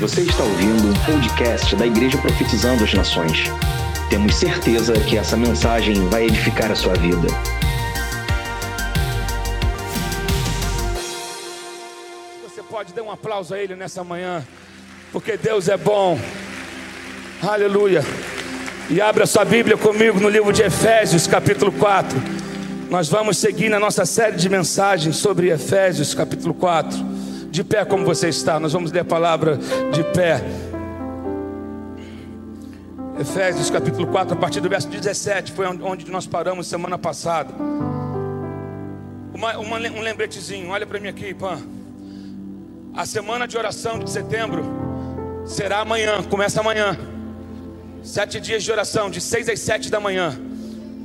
Você 0.00 0.22
está 0.22 0.42
ouvindo 0.42 0.88
um 0.88 0.92
podcast 1.04 1.76
da 1.76 1.86
Igreja 1.86 2.18
Profetizando 2.18 2.82
as 2.82 2.92
Nações. 2.92 3.44
Temos 4.10 4.34
certeza 4.34 4.92
que 4.92 5.16
essa 5.16 5.36
mensagem 5.36 6.08
vai 6.08 6.24
edificar 6.24 6.72
a 6.72 6.74
sua 6.74 6.94
vida. 6.94 7.28
Você 12.42 12.60
pode 12.68 12.92
dar 12.92 13.04
um 13.04 13.10
aplauso 13.12 13.54
a 13.54 13.58
Ele 13.58 13.76
nessa 13.76 14.02
manhã, 14.02 14.44
porque 15.12 15.36
Deus 15.36 15.68
é 15.68 15.76
bom. 15.76 16.18
Aleluia. 17.40 18.04
E 18.90 19.00
abra 19.00 19.26
sua 19.26 19.44
Bíblia 19.44 19.76
comigo 19.76 20.18
no 20.18 20.28
livro 20.28 20.52
de 20.52 20.62
Efésios, 20.62 21.28
capítulo 21.28 21.70
4. 21.70 22.20
Nós 22.90 23.08
vamos 23.08 23.38
seguir 23.38 23.68
na 23.68 23.78
nossa 23.78 24.04
série 24.04 24.36
de 24.36 24.48
mensagens 24.48 25.16
sobre 25.16 25.50
Efésios, 25.50 26.14
capítulo 26.14 26.52
4. 26.52 27.13
De 27.54 27.62
pé 27.62 27.84
como 27.84 28.04
você 28.04 28.30
está, 28.30 28.58
nós 28.58 28.72
vamos 28.72 28.90
ler 28.90 28.98
a 28.98 29.04
palavra 29.04 29.56
de 29.92 30.02
pé. 30.12 30.42
Efésios 33.16 33.70
capítulo 33.70 34.08
4, 34.08 34.34
a 34.34 34.36
partir 34.36 34.60
do 34.60 34.68
verso 34.68 34.88
17, 34.88 35.52
foi 35.52 35.64
onde 35.64 36.10
nós 36.10 36.26
paramos 36.26 36.66
semana 36.66 36.98
passada. 36.98 37.54
Uma, 39.32 39.56
uma, 39.58 39.78
um 39.78 40.00
lembretezinho, 40.00 40.68
olha 40.70 40.84
para 40.84 40.98
mim 40.98 41.06
aqui, 41.06 41.32
Pan. 41.32 41.58
A 42.92 43.06
semana 43.06 43.46
de 43.46 43.56
oração 43.56 44.00
de 44.00 44.10
setembro 44.10 44.64
será 45.46 45.78
amanhã, 45.78 46.24
começa 46.24 46.58
amanhã. 46.58 46.98
Sete 48.02 48.40
dias 48.40 48.64
de 48.64 48.72
oração, 48.72 49.08
de 49.08 49.20
seis 49.20 49.48
às 49.48 49.60
sete 49.60 49.92
da 49.92 50.00
manhã. 50.00 50.36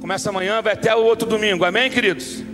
Começa 0.01 0.31
amanhã, 0.31 0.63
vai 0.63 0.73
até 0.73 0.95
o 0.95 1.03
outro 1.03 1.29
domingo, 1.29 1.63
amém, 1.63 1.91
queridos? 1.91 2.48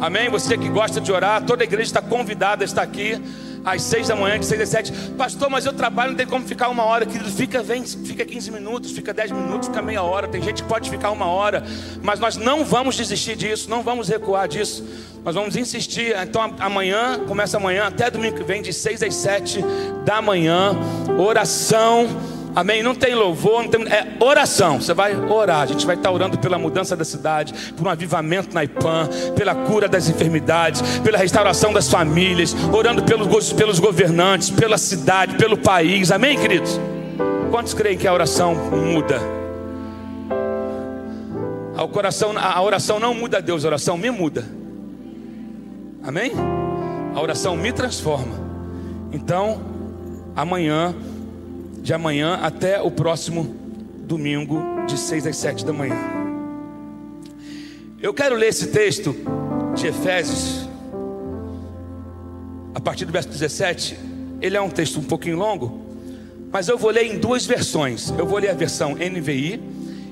Amém? 0.00 0.30
Você 0.30 0.56
que 0.56 0.68
gosta 0.70 0.98
de 0.98 1.12
orar, 1.12 1.44
toda 1.44 1.62
a 1.62 1.66
igreja 1.66 1.90
está 1.90 2.00
convidada 2.00 2.64
a 2.64 2.66
estar 2.66 2.80
aqui 2.80 3.20
às 3.62 3.82
seis 3.82 4.08
da 4.08 4.16
manhã, 4.16 4.38
de 4.38 4.46
seis 4.46 4.60
às 4.62 4.68
sete. 4.70 4.92
Pastor, 5.16 5.50
mas 5.50 5.66
eu 5.66 5.74
trabalho, 5.74 6.12
não 6.12 6.16
tem 6.16 6.26
como 6.26 6.46
ficar 6.46 6.70
uma 6.70 6.84
hora, 6.84 7.04
querido. 7.04 7.30
Fica, 7.30 7.62
vem, 7.62 7.84
fica 7.84 8.24
15 8.24 8.50
minutos, 8.50 8.92
fica 8.92 9.12
10 9.12 9.30
minutos, 9.32 9.68
fica 9.68 9.82
meia 9.82 10.02
hora. 10.02 10.26
Tem 10.26 10.42
gente 10.42 10.62
que 10.62 10.68
pode 10.68 10.88
ficar 10.88 11.10
uma 11.10 11.26
hora, 11.26 11.62
mas 12.02 12.18
nós 12.18 12.38
não 12.38 12.64
vamos 12.64 12.96
desistir 12.96 13.36
disso, 13.36 13.68
não 13.68 13.82
vamos 13.82 14.08
recuar 14.08 14.48
disso. 14.48 14.82
Nós 15.22 15.34
vamos 15.34 15.54
insistir. 15.54 16.16
Então 16.16 16.54
amanhã, 16.58 17.20
começa 17.28 17.58
amanhã, 17.58 17.84
até 17.84 18.10
domingo 18.10 18.38
que 18.38 18.42
vem, 18.42 18.62
de 18.62 18.72
seis 18.72 19.02
às 19.02 19.14
sete 19.14 19.62
da 20.06 20.22
manhã, 20.22 20.72
oração 21.18 22.08
Amém? 22.54 22.82
Não 22.82 22.94
tem 22.94 23.14
louvor, 23.14 23.62
não 23.62 23.70
tem, 23.70 23.82
é 23.86 24.16
oração. 24.18 24.80
Você 24.80 24.92
vai 24.92 25.14
orar. 25.14 25.62
A 25.62 25.66
gente 25.66 25.86
vai 25.86 25.96
estar 25.96 26.10
orando 26.10 26.38
pela 26.38 26.58
mudança 26.58 26.96
da 26.96 27.04
cidade, 27.04 27.54
por 27.76 27.86
um 27.86 27.90
avivamento 27.90 28.54
na 28.54 28.64
IPAM, 28.64 29.08
pela 29.36 29.54
cura 29.54 29.88
das 29.88 30.08
enfermidades, 30.08 30.82
pela 30.98 31.18
restauração 31.18 31.72
das 31.72 31.88
famílias, 31.88 32.54
orando 32.72 33.02
pelos, 33.02 33.52
pelos 33.52 33.78
governantes, 33.78 34.50
pela 34.50 34.78
cidade, 34.78 35.36
pelo 35.36 35.56
país. 35.56 36.10
Amém, 36.10 36.38
queridos? 36.38 36.80
Quantos 37.50 37.74
creem 37.74 37.96
que 37.96 38.06
a 38.06 38.12
oração 38.12 38.54
muda? 38.54 39.20
A 41.76 41.84
oração, 41.84 42.34
a 42.36 42.62
oração 42.62 43.00
não 43.00 43.14
muda 43.14 43.40
Deus, 43.40 43.64
a 43.64 43.68
oração 43.68 43.96
me 43.96 44.10
muda. 44.10 44.44
Amém? 46.02 46.32
A 47.14 47.20
oração 47.20 47.56
me 47.56 47.72
transforma. 47.72 48.38
Então, 49.12 49.60
amanhã 50.36 50.94
de 51.82 51.94
amanhã 51.94 52.38
até 52.42 52.80
o 52.80 52.90
próximo 52.90 53.54
domingo, 54.06 54.62
de 54.86 54.98
6 54.98 55.26
às 55.26 55.36
7 55.36 55.64
da 55.64 55.72
manhã. 55.72 55.96
Eu 58.00 58.14
quero 58.14 58.34
ler 58.34 58.48
esse 58.48 58.68
texto 58.68 59.14
de 59.74 59.86
Efésios, 59.86 60.68
a 62.74 62.80
partir 62.80 63.04
do 63.04 63.12
verso 63.12 63.28
17. 63.28 63.98
Ele 64.40 64.56
é 64.56 64.60
um 64.60 64.70
texto 64.70 64.98
um 64.98 65.04
pouquinho 65.04 65.36
longo, 65.36 65.80
mas 66.50 66.68
eu 66.68 66.78
vou 66.78 66.90
ler 66.90 67.04
em 67.04 67.18
duas 67.18 67.44
versões. 67.44 68.10
Eu 68.18 68.26
vou 68.26 68.38
ler 68.38 68.50
a 68.50 68.54
versão 68.54 68.94
NVI 68.94 69.60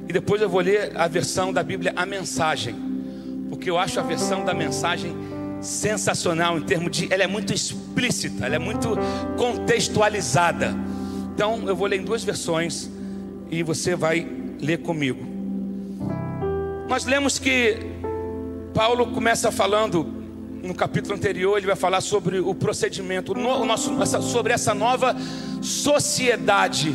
e 0.08 0.12
depois 0.12 0.41
eu 0.41 0.48
vou 0.48 0.61
ler 0.61 0.92
a 0.94 1.08
versão 1.08 1.52
da 1.52 1.62
Bíblia, 1.62 1.92
a 1.96 2.07
mensagem, 2.07 2.74
porque 3.48 3.70
eu 3.70 3.78
acho 3.78 3.98
a 3.98 4.02
versão 4.02 4.45
da 4.45 4.55
mensagem 4.55 5.14
sensacional 5.61 6.57
em 6.57 6.62
termos 6.62 6.96
de, 6.96 7.12
ela 7.12 7.24
é 7.24 7.27
muito 7.27 7.52
explícita, 7.52 8.46
ela 8.46 8.57
é 8.57 8.58
muito 8.58 8.96
contextualizada. 9.36 10.74
Então 11.39 11.63
eu 11.69 11.77
vou 11.77 11.87
ler 11.87 12.01
em 12.01 12.03
duas 12.03 12.25
versões 12.25 12.91
e 13.49 13.63
você 13.63 13.95
vai 13.95 14.27
ler 14.61 14.79
comigo. 14.79 15.25
Nós 16.89 17.05
lemos 17.05 17.39
que 17.39 17.77
Paulo 18.75 19.07
começa 19.13 19.53
falando 19.53 20.05
no 20.65 20.75
capítulo 20.75 21.15
anterior, 21.15 21.57
ele 21.57 21.69
vai 21.69 21.77
falar 21.77 22.01
sobre 22.01 22.41
o 22.41 22.53
procedimento, 22.57 23.31
o 23.39 23.65
nosso, 23.65 23.95
sobre 24.21 24.53
essa 24.53 24.75
nova 24.75 25.15
sociedade 25.63 26.93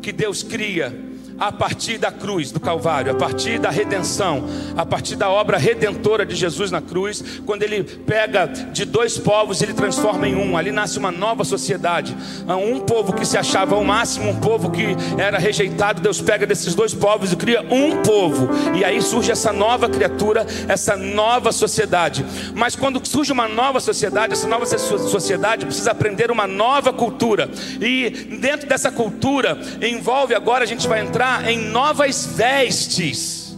que 0.00 0.10
Deus 0.10 0.42
cria 0.42 0.98
a 1.38 1.50
partir 1.50 1.98
da 1.98 2.10
cruz 2.10 2.50
do 2.50 2.60
Calvário, 2.60 3.12
a 3.12 3.14
partir 3.14 3.58
da 3.58 3.70
redenção, 3.70 4.44
a 4.76 4.84
partir 4.84 5.16
da 5.16 5.30
obra 5.30 5.56
redentora 5.56 6.24
de 6.24 6.34
Jesus 6.34 6.70
na 6.70 6.80
cruz, 6.80 7.40
quando 7.46 7.62
ele 7.62 7.82
pega 7.82 8.46
de 8.46 8.84
dois 8.84 9.18
povos 9.18 9.60
e 9.60 9.64
ele 9.64 9.74
transforma 9.74 10.28
em 10.28 10.34
um, 10.34 10.56
ali 10.56 10.70
nasce 10.70 10.98
uma 10.98 11.10
nova 11.10 11.44
sociedade. 11.44 12.16
Um 12.48 12.80
povo 12.80 13.12
que 13.12 13.24
se 13.24 13.38
achava 13.38 13.76
o 13.76 13.84
máximo, 13.84 14.30
um 14.30 14.40
povo 14.40 14.70
que 14.70 14.96
era 15.18 15.38
rejeitado, 15.38 16.00
Deus 16.00 16.20
pega 16.20 16.46
desses 16.46 16.74
dois 16.74 16.94
povos 16.94 17.32
e 17.32 17.36
cria 17.36 17.62
um 17.62 18.02
povo, 18.02 18.48
e 18.74 18.84
aí 18.84 19.00
surge 19.00 19.30
essa 19.30 19.52
nova 19.52 19.88
criatura, 19.88 20.46
essa 20.68 20.96
nova 20.96 21.52
sociedade. 21.52 22.24
Mas 22.54 22.76
quando 22.76 23.04
surge 23.06 23.32
uma 23.32 23.48
nova 23.48 23.80
sociedade, 23.80 24.32
essa 24.32 24.48
nova 24.48 24.66
sociedade 24.66 25.66
precisa 25.66 25.90
aprender 25.92 26.30
uma 26.30 26.46
nova 26.46 26.92
cultura, 26.92 27.50
e 27.80 28.10
dentro 28.40 28.68
dessa 28.68 28.90
cultura 28.90 29.58
envolve 29.80 30.34
agora 30.34 30.64
a 30.64 30.66
gente 30.66 30.86
vai 30.86 31.00
entrar 31.00 31.21
em 31.50 31.58
novas 31.70 32.26
vestes. 32.26 33.56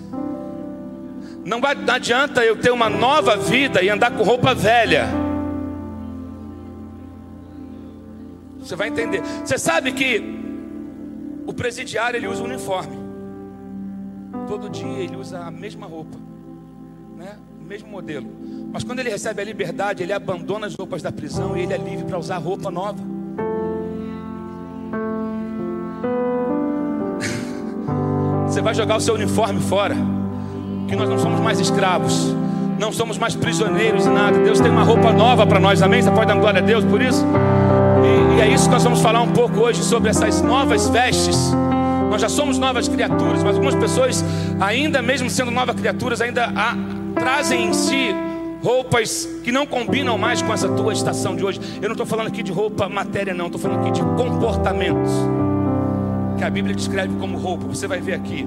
Não, 1.44 1.60
vai, 1.60 1.74
não 1.74 1.94
adianta 1.94 2.44
eu 2.44 2.56
ter 2.56 2.70
uma 2.70 2.88
nova 2.88 3.36
vida 3.36 3.82
e 3.82 3.88
andar 3.90 4.10
com 4.10 4.22
roupa 4.22 4.54
velha. 4.54 5.08
Você 8.60 8.74
vai 8.76 8.88
entender. 8.88 9.22
Você 9.44 9.58
sabe 9.58 9.92
que 9.92 10.22
o 11.46 11.52
presidiário 11.52 12.16
ele 12.16 12.26
usa 12.26 12.42
um 12.42 12.46
uniforme. 12.46 12.96
Todo 14.48 14.70
dia 14.70 14.98
ele 14.98 15.16
usa 15.16 15.40
a 15.40 15.50
mesma 15.50 15.86
roupa, 15.86 16.18
né? 17.16 17.36
O 17.60 17.64
mesmo 17.64 17.88
modelo. 17.88 18.26
Mas 18.72 18.82
quando 18.82 19.00
ele 19.00 19.10
recebe 19.10 19.42
a 19.42 19.44
liberdade, 19.44 20.02
ele 20.02 20.12
abandona 20.12 20.66
as 20.66 20.74
roupas 20.74 21.02
da 21.02 21.12
prisão 21.12 21.56
e 21.56 21.62
ele 21.62 21.74
é 21.74 21.78
livre 21.78 22.04
para 22.04 22.18
usar 22.18 22.38
roupa 22.38 22.70
nova. 22.70 23.14
Você 28.54 28.62
vai 28.62 28.72
jogar 28.72 28.98
o 28.98 29.00
seu 29.00 29.14
uniforme 29.14 29.60
fora. 29.60 29.96
Que 30.86 30.94
nós 30.94 31.08
não 31.08 31.18
somos 31.18 31.40
mais 31.40 31.58
escravos. 31.58 32.32
Não 32.78 32.92
somos 32.92 33.18
mais 33.18 33.34
prisioneiros 33.34 34.06
e 34.06 34.08
nada. 34.08 34.38
Deus 34.38 34.60
tem 34.60 34.70
uma 34.70 34.84
roupa 34.84 35.12
nova 35.12 35.44
para 35.44 35.58
nós, 35.58 35.82
amém? 35.82 36.00
Você 36.00 36.10
pode 36.12 36.28
dar 36.28 36.36
glória 36.36 36.60
a 36.60 36.64
Deus 36.64 36.84
por 36.84 37.02
isso? 37.02 37.26
E, 38.04 38.38
e 38.38 38.40
é 38.40 38.48
isso 38.48 38.66
que 38.66 38.70
nós 38.70 38.84
vamos 38.84 39.00
falar 39.00 39.22
um 39.22 39.32
pouco 39.32 39.58
hoje 39.58 39.82
sobre 39.82 40.08
essas 40.08 40.40
novas 40.40 40.88
vestes. 40.88 41.52
Nós 42.08 42.20
já 42.20 42.28
somos 42.28 42.56
novas 42.56 42.86
criaturas, 42.86 43.42
mas 43.42 43.56
algumas 43.56 43.74
pessoas, 43.74 44.24
ainda 44.60 45.02
mesmo 45.02 45.28
sendo 45.28 45.50
novas 45.50 45.74
criaturas, 45.74 46.20
ainda 46.20 46.48
trazem 47.16 47.70
em 47.70 47.72
si 47.72 48.14
roupas 48.62 49.28
que 49.42 49.50
não 49.50 49.66
combinam 49.66 50.16
mais 50.16 50.40
com 50.40 50.52
essa 50.52 50.68
tua 50.68 50.92
estação 50.92 51.34
de 51.34 51.44
hoje. 51.44 51.60
Eu 51.82 51.88
não 51.88 51.94
estou 51.94 52.06
falando 52.06 52.28
aqui 52.28 52.40
de 52.40 52.52
roupa 52.52 52.88
matéria, 52.88 53.34
não, 53.34 53.46
estou 53.46 53.60
falando 53.60 53.80
aqui 53.80 53.90
de 53.90 54.02
comportamentos 54.14 55.10
que 56.44 56.48
a 56.48 56.50
Bíblia 56.50 56.74
descreve 56.74 57.16
como 57.18 57.38
roupa. 57.38 57.66
Você 57.66 57.86
vai 57.86 58.00
ver 58.00 58.12
aqui. 58.12 58.46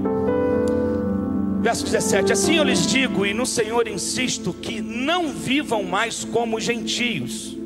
Verso 1.61 1.83
17: 1.83 2.31
Assim 2.31 2.57
eu 2.57 2.63
lhes 2.63 2.85
digo, 2.85 3.25
e 3.25 3.33
no 3.33 3.45
Senhor 3.45 3.87
insisto, 3.87 4.53
que 4.53 4.79
não 4.79 5.29
vivam 5.29 5.81
mais 5.81 6.23
como 6.23 6.59
gentios, 6.59 7.57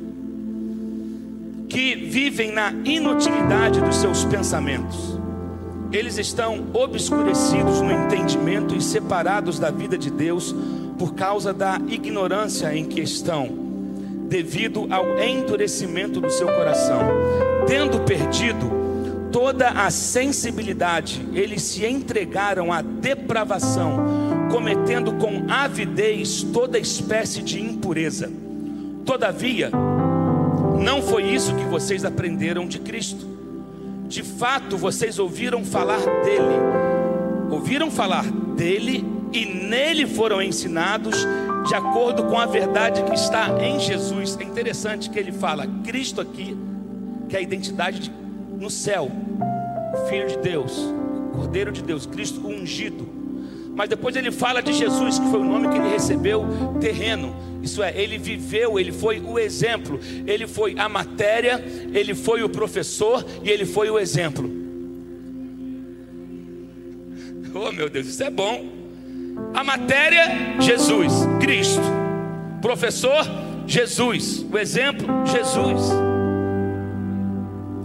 que 1.68 1.96
vivem 1.96 2.52
na 2.54 2.72
inutilidade 2.86 3.82
dos 3.82 3.98
seus 3.98 4.24
pensamentos. 4.24 5.20
Eles 5.92 6.18
estão 6.18 6.68
obscurecidos 6.74 7.82
no 7.82 7.92
entendimento 7.92 8.74
e 8.74 8.82
separados 8.82 9.60
da 9.60 9.70
vida 9.70 9.98
de 9.98 10.10
Deus 10.10 10.56
por 10.98 11.14
causa 11.14 11.54
da 11.54 11.78
ignorância 11.90 12.74
em 12.74 12.86
que 12.86 13.02
estão, 13.02 13.50
devido 14.30 14.88
ao 14.90 15.20
endurecimento 15.20 16.22
do 16.22 16.30
seu 16.30 16.48
coração, 16.48 17.02
tendo 17.68 18.00
perdido 18.00 18.81
toda 19.32 19.70
a 19.70 19.90
sensibilidade, 19.90 21.26
eles 21.34 21.64
se 21.64 21.86
entregaram 21.86 22.72
à 22.72 22.82
depravação, 22.82 23.98
cometendo 24.52 25.14
com 25.14 25.50
avidez 25.50 26.44
toda 26.44 26.78
espécie 26.78 27.42
de 27.42 27.62
impureza. 27.62 28.30
Todavia, 29.06 29.72
não 30.84 31.02
foi 31.02 31.24
isso 31.24 31.56
que 31.56 31.64
vocês 31.66 32.04
aprenderam 32.04 32.68
de 32.68 32.80
Cristo. 32.80 33.26
De 34.08 34.24
fato, 34.24 34.78
vocês 34.78 35.18
ouviram 35.18 35.64
falar 35.64 36.00
dele, 36.00 36.60
ouviram 37.50 37.90
falar 37.90 38.26
dele 38.56 39.06
e 39.32 39.46
nele 39.46 40.06
foram 40.06 40.42
ensinados 40.42 41.26
de 41.68 41.76
acordo 41.76 42.26
com 42.26 42.38
a 42.38 42.46
verdade 42.46 43.04
que 43.04 43.14
está 43.14 43.64
em 43.64 43.80
Jesus. 43.80 44.38
É 44.40 44.44
interessante 44.44 45.10
que 45.10 45.18
ele 45.18 45.32
fala 45.32 45.66
Cristo 45.84 46.20
aqui, 46.20 46.58
que 47.30 47.36
é 47.36 47.40
a 47.40 47.42
identidade 47.42 48.00
de 48.00 48.21
no 48.62 48.70
céu, 48.70 49.12
o 49.92 50.08
Filho 50.08 50.28
de 50.28 50.38
Deus, 50.38 50.78
o 50.78 51.36
Cordeiro 51.36 51.72
de 51.72 51.82
Deus, 51.82 52.06
Cristo 52.06 52.48
ungido. 52.48 53.10
Mas 53.74 53.90
depois 53.90 54.16
ele 54.16 54.32
fala 54.32 54.62
de 54.62 54.72
Jesus, 54.72 55.18
que 55.18 55.28
foi 55.32 55.40
o 55.40 55.44
nome 55.44 55.68
que 55.70 55.78
ele 55.78 55.90
recebeu 55.90 56.46
terreno. 56.80 57.36
Isso 57.64 57.82
é, 57.82 57.92
ele 58.00 58.20
viveu, 58.20 58.80
ele 58.80 58.92
foi 58.92 59.20
o 59.20 59.40
exemplo, 59.40 60.00
ele 60.28 60.46
foi 60.46 60.78
a 60.78 60.88
matéria, 60.88 61.64
ele 61.92 62.14
foi 62.14 62.44
o 62.44 62.50
professor 62.50 63.26
e 63.44 63.50
ele 63.50 63.66
foi 63.66 63.90
o 63.90 63.98
exemplo. 63.98 64.48
Oh 67.56 67.72
meu 67.72 67.90
Deus, 67.90 68.06
isso 68.06 68.24
é 68.24 68.30
bom. 68.30 68.64
A 69.56 69.64
matéria, 69.64 70.28
Jesus, 70.60 71.14
Cristo. 71.40 71.82
Professor, 72.62 73.26
Jesus. 73.66 74.46
O 74.52 74.58
exemplo, 74.58 75.08
Jesus. 75.26 76.11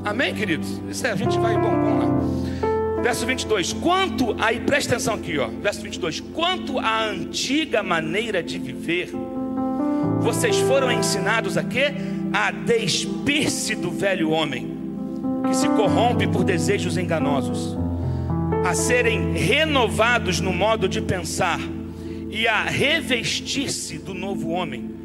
Amém, 0.06 0.32
queridos? 0.32 0.80
Isso 0.88 1.04
é, 1.04 1.10
a 1.10 1.16
gente 1.16 1.36
vai 1.36 1.54
bom, 1.58 1.68
bom 1.68 1.98
lá. 1.98 3.02
Verso 3.02 3.26
22. 3.26 3.72
Quanto, 3.72 4.36
aí 4.38 4.60
presta 4.60 4.94
atenção 4.94 5.14
aqui, 5.14 5.36
ó. 5.36 5.48
Verso 5.48 5.82
22. 5.82 6.20
Quanto 6.20 6.78
à 6.78 7.04
antiga 7.04 7.82
maneira 7.82 8.40
de 8.40 8.56
viver 8.56 9.10
vocês 10.20 10.56
foram 10.58 10.90
ensinados 10.90 11.56
a 11.56 11.64
quê? 11.64 11.92
A 12.32 12.50
despir-se 12.50 13.74
do 13.74 13.90
velho 13.90 14.30
homem, 14.30 14.76
que 15.46 15.54
se 15.54 15.68
corrompe 15.68 16.26
por 16.26 16.42
desejos 16.42 16.96
enganosos, 16.96 17.76
a 18.64 18.74
serem 18.74 19.32
renovados 19.32 20.40
no 20.40 20.52
modo 20.52 20.88
de 20.88 21.00
pensar 21.00 21.60
e 22.30 22.48
a 22.48 22.62
revestir-se 22.62 23.98
do 23.98 24.14
novo 24.14 24.50
homem, 24.50 24.95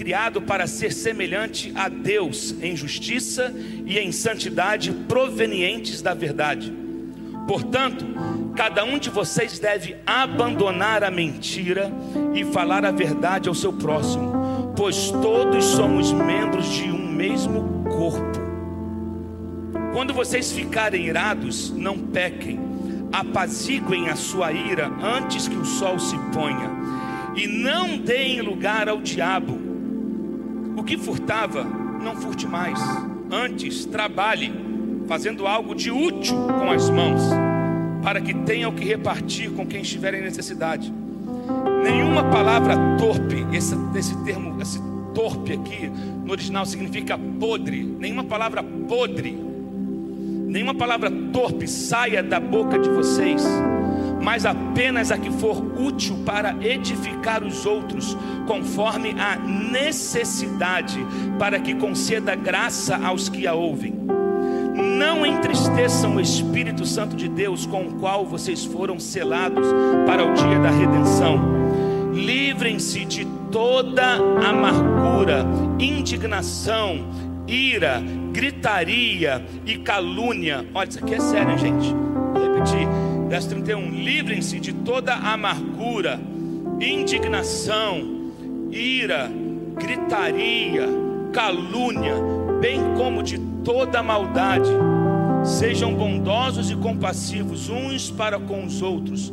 criado 0.00 0.40
para 0.40 0.66
ser 0.66 0.92
semelhante 0.92 1.72
a 1.74 1.88
Deus 1.88 2.54
em 2.62 2.74
justiça 2.74 3.54
e 3.84 3.98
em 3.98 4.10
santidade 4.10 4.90
provenientes 5.06 6.00
da 6.00 6.14
verdade. 6.14 6.72
Portanto, 7.46 8.06
cada 8.56 8.82
um 8.84 8.98
de 8.98 9.10
vocês 9.10 9.58
deve 9.58 9.96
abandonar 10.06 11.04
a 11.04 11.10
mentira 11.10 11.92
e 12.34 12.44
falar 12.44 12.84
a 12.84 12.90
verdade 12.90 13.48
ao 13.48 13.54
seu 13.54 13.72
próximo 13.72 14.40
pois 14.80 15.10
todos 15.10 15.62
somos 15.62 16.10
membros 16.10 16.66
de 16.70 16.84
um 16.84 17.12
mesmo 17.12 17.84
corpo. 17.84 18.40
Quando 19.92 20.14
vocês 20.14 20.50
ficarem 20.52 21.04
irados, 21.04 21.70
não 21.70 21.98
pequem, 21.98 22.58
apaziguem 23.12 24.08
a 24.08 24.16
sua 24.16 24.50
ira 24.52 24.90
antes 25.02 25.46
que 25.46 25.56
o 25.56 25.66
sol 25.66 25.98
se 25.98 26.16
ponha, 26.32 26.70
e 27.36 27.46
não 27.46 27.98
deem 27.98 28.40
lugar 28.40 28.88
ao 28.88 29.02
diabo. 29.02 29.59
O 30.80 30.82
que 30.82 30.96
furtava, 30.96 31.62
não 31.62 32.16
furte 32.16 32.46
mais, 32.46 32.80
antes 33.30 33.84
trabalhe, 33.84 34.50
fazendo 35.06 35.46
algo 35.46 35.74
de 35.74 35.90
útil 35.90 36.34
com 36.58 36.70
as 36.70 36.88
mãos, 36.88 37.20
para 38.02 38.18
que 38.18 38.32
tenha 38.32 38.66
o 38.66 38.72
que 38.72 38.82
repartir 38.82 39.50
com 39.50 39.66
quem 39.66 39.82
estiver 39.82 40.14
em 40.14 40.22
necessidade. 40.22 40.90
Nenhuma 41.82 42.24
palavra 42.30 42.74
torpe, 42.98 43.46
esse, 43.54 43.74
esse 43.94 44.16
termo, 44.24 44.58
esse 44.62 44.80
torpe 45.14 45.52
aqui, 45.52 45.92
no 46.24 46.32
original 46.32 46.64
significa 46.64 47.18
podre. 47.18 47.84
Nenhuma 47.84 48.24
palavra 48.24 48.62
podre, 48.62 49.32
nenhuma 49.32 50.74
palavra 50.74 51.10
torpe 51.30 51.68
saia 51.68 52.22
da 52.22 52.40
boca 52.40 52.78
de 52.78 52.88
vocês, 52.88 53.44
mas 54.20 54.44
apenas 54.44 55.10
a 55.10 55.18
que 55.18 55.30
for 55.30 55.62
útil 55.80 56.18
para 56.24 56.54
edificar 56.60 57.42
os 57.42 57.64
outros, 57.66 58.16
conforme 58.46 59.14
a 59.18 59.36
necessidade, 59.36 60.98
para 61.38 61.58
que 61.58 61.74
conceda 61.74 62.34
graça 62.34 62.96
aos 62.96 63.28
que 63.28 63.46
a 63.46 63.54
ouvem. 63.54 63.94
Não 64.74 65.26
entristeçam 65.26 66.16
o 66.16 66.20
Espírito 66.20 66.86
Santo 66.86 67.16
de 67.16 67.28
Deus, 67.28 67.66
com 67.66 67.86
o 67.86 67.92
qual 67.94 68.24
vocês 68.24 68.64
foram 68.64 68.98
selados 68.98 69.66
para 70.06 70.24
o 70.24 70.34
dia 70.34 70.58
da 70.58 70.70
redenção 70.70 71.60
livrem-se 72.12 73.04
de 73.04 73.24
toda 73.50 74.14
amargura, 74.14 75.44
indignação, 75.78 77.08
ira, 77.46 78.02
gritaria 78.32 79.44
e 79.66 79.78
calúnia. 79.78 80.66
Olha, 80.74 80.88
isso 80.88 80.98
aqui 80.98 81.14
é 81.14 81.20
sério, 81.20 81.58
gente. 81.58 81.94
Vou 82.32 82.42
repetir. 82.42 83.09
Verso 83.30 83.48
31. 83.50 83.90
Livrem-se 83.90 84.58
de 84.58 84.72
toda 84.72 85.14
amargura, 85.14 86.20
indignação, 86.80 88.32
ira, 88.72 89.30
gritaria, 89.76 90.88
calúnia, 91.32 92.14
bem 92.60 92.80
como 92.96 93.22
de 93.22 93.38
toda 93.64 94.02
maldade. 94.02 94.68
Sejam 95.44 95.94
bondosos 95.94 96.72
e 96.72 96.76
compassivos 96.76 97.70
uns 97.70 98.10
para 98.10 98.38
com 98.38 98.64
os 98.66 98.82
outros 98.82 99.32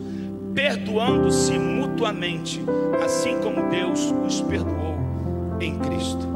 perdoando-se 0.53 1.53
mutuamente, 1.59 2.59
assim 3.05 3.39
como 3.41 3.69
Deus 3.69 4.11
os 4.25 4.41
perdoou 4.41 4.97
em 5.59 5.77
Cristo. 5.77 6.27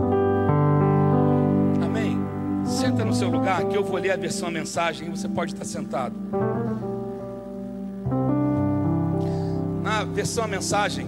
Amém? 1.83 2.19
Senta 2.63 3.03
no 3.03 3.15
seu 3.15 3.29
lugar 3.29 3.65
que 3.65 3.75
eu 3.75 3.83
vou 3.83 3.99
ler 3.99 4.11
a 4.11 4.15
versão 4.15 4.49
a 4.49 4.51
mensagem 4.51 5.07
e 5.07 5.09
você 5.09 5.27
pode 5.27 5.53
estar 5.53 5.65
sentado. 5.65 6.15
Versão 10.03 10.43
a 10.43 10.47
mensagem 10.47 11.07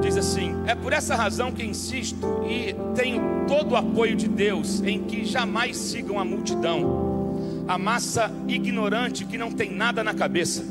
diz 0.00 0.16
assim: 0.16 0.54
É 0.66 0.74
por 0.74 0.92
essa 0.92 1.14
razão 1.14 1.52
que 1.52 1.64
insisto 1.64 2.44
e 2.48 2.74
tenho 2.94 3.46
todo 3.46 3.72
o 3.72 3.76
apoio 3.76 4.16
de 4.16 4.28
Deus 4.28 4.82
em 4.82 5.02
que 5.04 5.24
jamais 5.24 5.76
sigam 5.76 6.18
a 6.18 6.24
multidão, 6.24 7.64
a 7.68 7.78
massa 7.78 8.30
ignorante 8.48 9.24
que 9.24 9.38
não 9.38 9.50
tem 9.50 9.74
nada 9.74 10.02
na 10.02 10.14
cabeça 10.14 10.64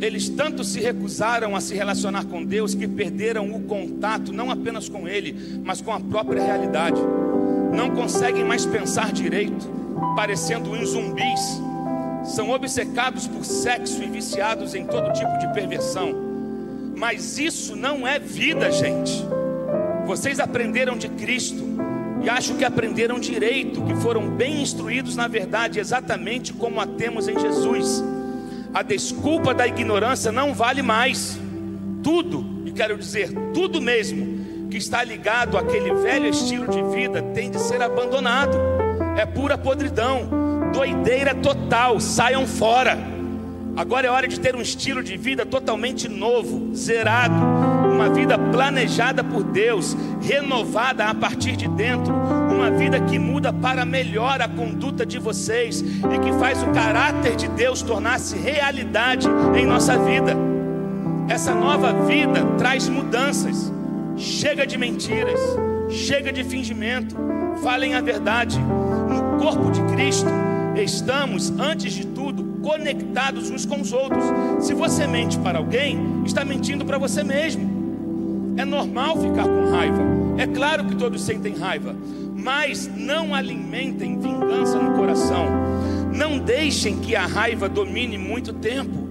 eles 0.00 0.28
tanto 0.28 0.64
se 0.64 0.80
recusaram 0.80 1.54
a 1.54 1.60
se 1.60 1.74
relacionar 1.74 2.24
com 2.24 2.44
Deus 2.44 2.74
que 2.74 2.86
perderam 2.86 3.54
o 3.54 3.62
contato 3.62 4.32
não 4.32 4.50
apenas 4.50 4.88
com 4.88 5.08
Ele, 5.08 5.60
mas 5.64 5.80
com 5.80 5.92
a 5.92 6.00
própria 6.00 6.42
realidade. 6.42 7.00
Não 7.72 7.90
conseguem 7.90 8.44
mais 8.44 8.66
pensar 8.66 9.12
direito, 9.12 9.66
parecendo 10.16 10.70
uns 10.70 10.90
zumbis. 10.90 11.60
São 12.24 12.50
obcecados 12.50 13.26
por 13.26 13.44
sexo 13.44 14.02
e 14.02 14.06
viciados 14.06 14.74
em 14.74 14.86
todo 14.86 15.12
tipo 15.12 15.38
de 15.38 15.52
perversão. 15.52 16.12
Mas 16.96 17.38
isso 17.38 17.76
não 17.76 18.06
é 18.06 18.18
vida, 18.18 18.70
gente. 18.70 19.24
Vocês 20.06 20.40
aprenderam 20.40 20.96
de 20.96 21.08
Cristo 21.08 21.62
e 22.22 22.28
acho 22.28 22.54
que 22.54 22.64
aprenderam 22.64 23.18
direito, 23.18 23.82
que 23.82 23.94
foram 23.96 24.30
bem 24.30 24.62
instruídos 24.62 25.16
na 25.16 25.28
verdade, 25.28 25.78
exatamente 25.78 26.52
como 26.52 26.80
a 26.80 26.86
temos 26.86 27.28
em 27.28 27.38
Jesus 27.38 28.02
a 28.74 28.82
desculpa 28.82 29.54
da 29.54 29.68
ignorância 29.68 30.32
não 30.32 30.52
vale 30.52 30.82
mais. 30.82 31.38
Tudo, 32.02 32.44
e 32.66 32.72
quero 32.72 32.98
dizer, 32.98 33.32
tudo 33.54 33.80
mesmo, 33.80 34.68
que 34.68 34.76
está 34.76 35.04
ligado 35.04 35.56
àquele 35.56 35.94
velho 35.94 36.26
estilo 36.26 36.66
de 36.66 36.82
vida 36.82 37.22
tem 37.32 37.52
de 37.52 37.60
ser 37.60 37.80
abandonado. 37.80 38.58
É 39.16 39.24
pura 39.24 39.56
podridão, 39.56 40.28
doideira 40.74 41.34
total, 41.34 42.00
saiam 42.00 42.46
fora. 42.46 42.98
Agora 43.76 44.06
é 44.06 44.10
hora 44.10 44.28
de 44.28 44.38
ter 44.38 44.54
um 44.54 44.60
estilo 44.60 45.02
de 45.02 45.16
vida 45.16 45.46
totalmente 45.46 46.08
novo, 46.08 46.74
zerado, 46.74 47.34
uma 47.92 48.08
vida 48.08 48.38
planejada 48.38 49.24
por 49.24 49.42
Deus, 49.42 49.96
renovada 50.20 51.06
a 51.06 51.14
partir 51.14 51.56
de 51.56 51.66
dentro, 51.68 52.14
uma 52.14 52.70
vida 52.70 53.00
que 53.00 53.18
muda 53.18 53.52
para 53.52 53.84
melhor 53.84 54.40
a 54.40 54.48
conduta 54.48 55.04
de 55.04 55.18
vocês 55.18 55.80
e 55.80 56.18
que 56.20 56.32
faz 56.38 56.62
o 56.62 56.66
caráter 56.66 57.34
de 57.34 57.48
Deus 57.48 57.82
tornar-se 57.82 58.36
realidade 58.36 59.26
em 59.56 59.66
nossa 59.66 59.98
vida. 59.98 60.36
Essa 61.28 61.54
nova 61.54 61.92
vida 62.06 62.44
traz 62.58 62.88
mudanças. 62.88 63.72
Chega 64.16 64.64
de 64.64 64.78
mentiras, 64.78 65.40
chega 65.90 66.32
de 66.32 66.44
fingimento. 66.44 67.16
Falem 67.62 67.94
a 67.94 68.00
verdade. 68.00 68.60
No 68.60 69.38
corpo 69.42 69.70
de 69.72 69.82
Cristo, 69.92 70.28
estamos, 70.82 71.50
antes 71.58 71.92
de 71.92 72.06
tudo, 72.06 72.60
conectados 72.62 73.50
uns 73.50 73.64
com 73.64 73.80
os 73.80 73.92
outros. 73.92 74.24
Se 74.60 74.74
você 74.74 75.06
mente 75.06 75.38
para 75.38 75.58
alguém, 75.58 76.22
está 76.24 76.44
mentindo 76.44 76.84
para 76.84 76.98
você 76.98 77.22
mesmo. 77.22 78.54
É 78.56 78.64
normal 78.64 79.20
ficar 79.20 79.44
com 79.44 79.70
raiva. 79.70 80.02
É 80.38 80.46
claro 80.46 80.84
que 80.84 80.96
todos 80.96 81.22
sentem 81.22 81.56
raiva, 81.56 81.94
mas 82.34 82.90
não 82.96 83.34
alimentem 83.34 84.18
vingança 84.18 84.78
no 84.78 84.96
coração. 84.96 85.46
Não 86.14 86.38
deixem 86.38 86.98
que 86.98 87.16
a 87.16 87.26
raiva 87.26 87.68
domine 87.68 88.16
muito 88.16 88.52
tempo. 88.52 89.08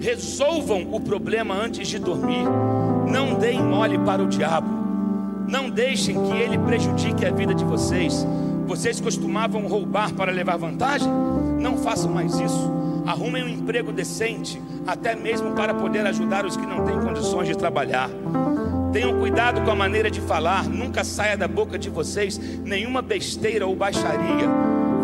Resolvam 0.00 0.88
o 0.92 1.00
problema 1.00 1.54
antes 1.54 1.86
de 1.88 1.98
dormir. 1.98 2.44
Não 3.10 3.34
deem 3.34 3.62
mole 3.62 3.98
para 3.98 4.22
o 4.22 4.26
diabo. 4.26 4.82
Não 5.46 5.68
deixem 5.68 6.14
que 6.24 6.32
ele 6.32 6.58
prejudique 6.58 7.26
a 7.26 7.30
vida 7.30 7.54
de 7.54 7.64
vocês. 7.64 8.26
Vocês 8.66 9.00
costumavam 9.00 9.66
roubar 9.66 10.12
para 10.14 10.32
levar 10.32 10.56
vantagem? 10.56 11.08
Não 11.60 11.76
façam 11.78 12.10
mais 12.10 12.38
isso. 12.38 12.70
Arrumem 13.06 13.44
um 13.44 13.48
emprego 13.48 13.92
decente, 13.92 14.60
até 14.86 15.14
mesmo 15.14 15.52
para 15.52 15.74
poder 15.74 16.06
ajudar 16.06 16.46
os 16.46 16.56
que 16.56 16.66
não 16.66 16.84
têm 16.84 17.00
condições 17.00 17.48
de 17.48 17.56
trabalhar. 17.56 18.08
Tenham 18.92 19.18
cuidado 19.18 19.62
com 19.62 19.70
a 19.70 19.74
maneira 19.74 20.10
de 20.10 20.20
falar, 20.20 20.68
nunca 20.68 21.02
saia 21.02 21.36
da 21.36 21.48
boca 21.48 21.78
de 21.78 21.88
vocês 21.88 22.38
nenhuma 22.38 23.00
besteira 23.00 23.66
ou 23.66 23.74
baixaria. 23.74 24.48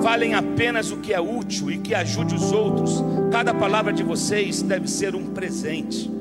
falem 0.03 0.35
apenas 0.35 0.93
o 0.93 0.99
que 0.99 1.13
é 1.13 1.21
útil 1.21 1.71
e 1.73 1.79
que 1.79 1.95
ajude 1.95 2.35
os 2.35 2.53
outros. 2.53 3.03
Cada 3.33 3.53
palavra 3.53 3.93
de 3.93 4.03
vocês 4.03 4.63
deve 4.63 4.89
ser 4.89 5.17
um 5.17 5.27
presente. 5.27 6.18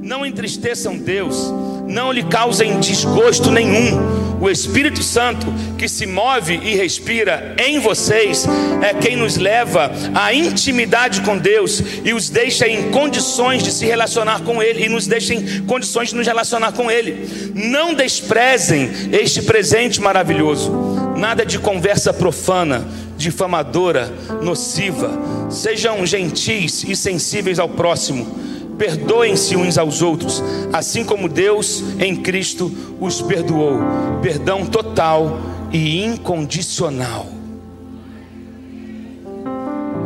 Não 0.00 0.24
entristeçam 0.24 0.96
Deus, 0.96 1.52
não 1.86 2.12
lhe 2.12 2.22
causem 2.22 2.78
desgosto 2.80 3.50
nenhum. 3.50 4.18
O 4.40 4.48
Espírito 4.48 5.02
Santo 5.02 5.46
que 5.76 5.88
se 5.88 6.06
move 6.06 6.54
e 6.62 6.76
respira 6.76 7.56
em 7.58 7.80
vocês 7.80 8.46
é 8.80 8.94
quem 8.94 9.16
nos 9.16 9.36
leva 9.36 9.90
à 10.14 10.32
intimidade 10.32 11.22
com 11.22 11.36
Deus 11.36 11.82
e 12.04 12.14
os 12.14 12.30
deixa 12.30 12.68
em 12.68 12.92
condições 12.92 13.64
de 13.64 13.72
se 13.72 13.84
relacionar 13.84 14.42
com 14.42 14.62
Ele 14.62 14.84
e 14.84 14.88
nos 14.88 15.08
deixa 15.08 15.34
em 15.34 15.64
condições 15.64 16.10
de 16.10 16.14
nos 16.14 16.26
relacionar 16.26 16.72
com 16.72 16.88
Ele. 16.88 17.52
Não 17.54 17.94
desprezem 17.94 18.90
este 19.10 19.42
presente 19.42 20.00
maravilhoso. 20.00 20.70
Nada 21.16 21.44
de 21.44 21.58
conversa 21.58 22.12
profana, 22.12 22.86
difamadora, 23.16 24.12
nociva. 24.40 25.10
Sejam 25.50 26.06
gentis 26.06 26.84
e 26.84 26.94
sensíveis 26.94 27.58
ao 27.58 27.68
próximo 27.68 28.48
perdoem-se 28.78 29.56
uns 29.56 29.76
aos 29.76 30.00
outros, 30.00 30.42
assim 30.72 31.04
como 31.04 31.28
Deus 31.28 31.82
em 31.98 32.14
Cristo 32.16 32.72
os 33.00 33.20
perdoou. 33.20 33.78
Perdão 34.22 34.64
total 34.64 35.38
e 35.72 36.04
incondicional. 36.04 37.26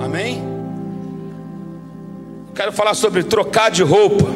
Amém? 0.02 0.42
Quero 2.54 2.72
falar 2.72 2.94
sobre 2.94 3.22
trocar 3.22 3.70
de 3.70 3.82
roupa. 3.82 4.26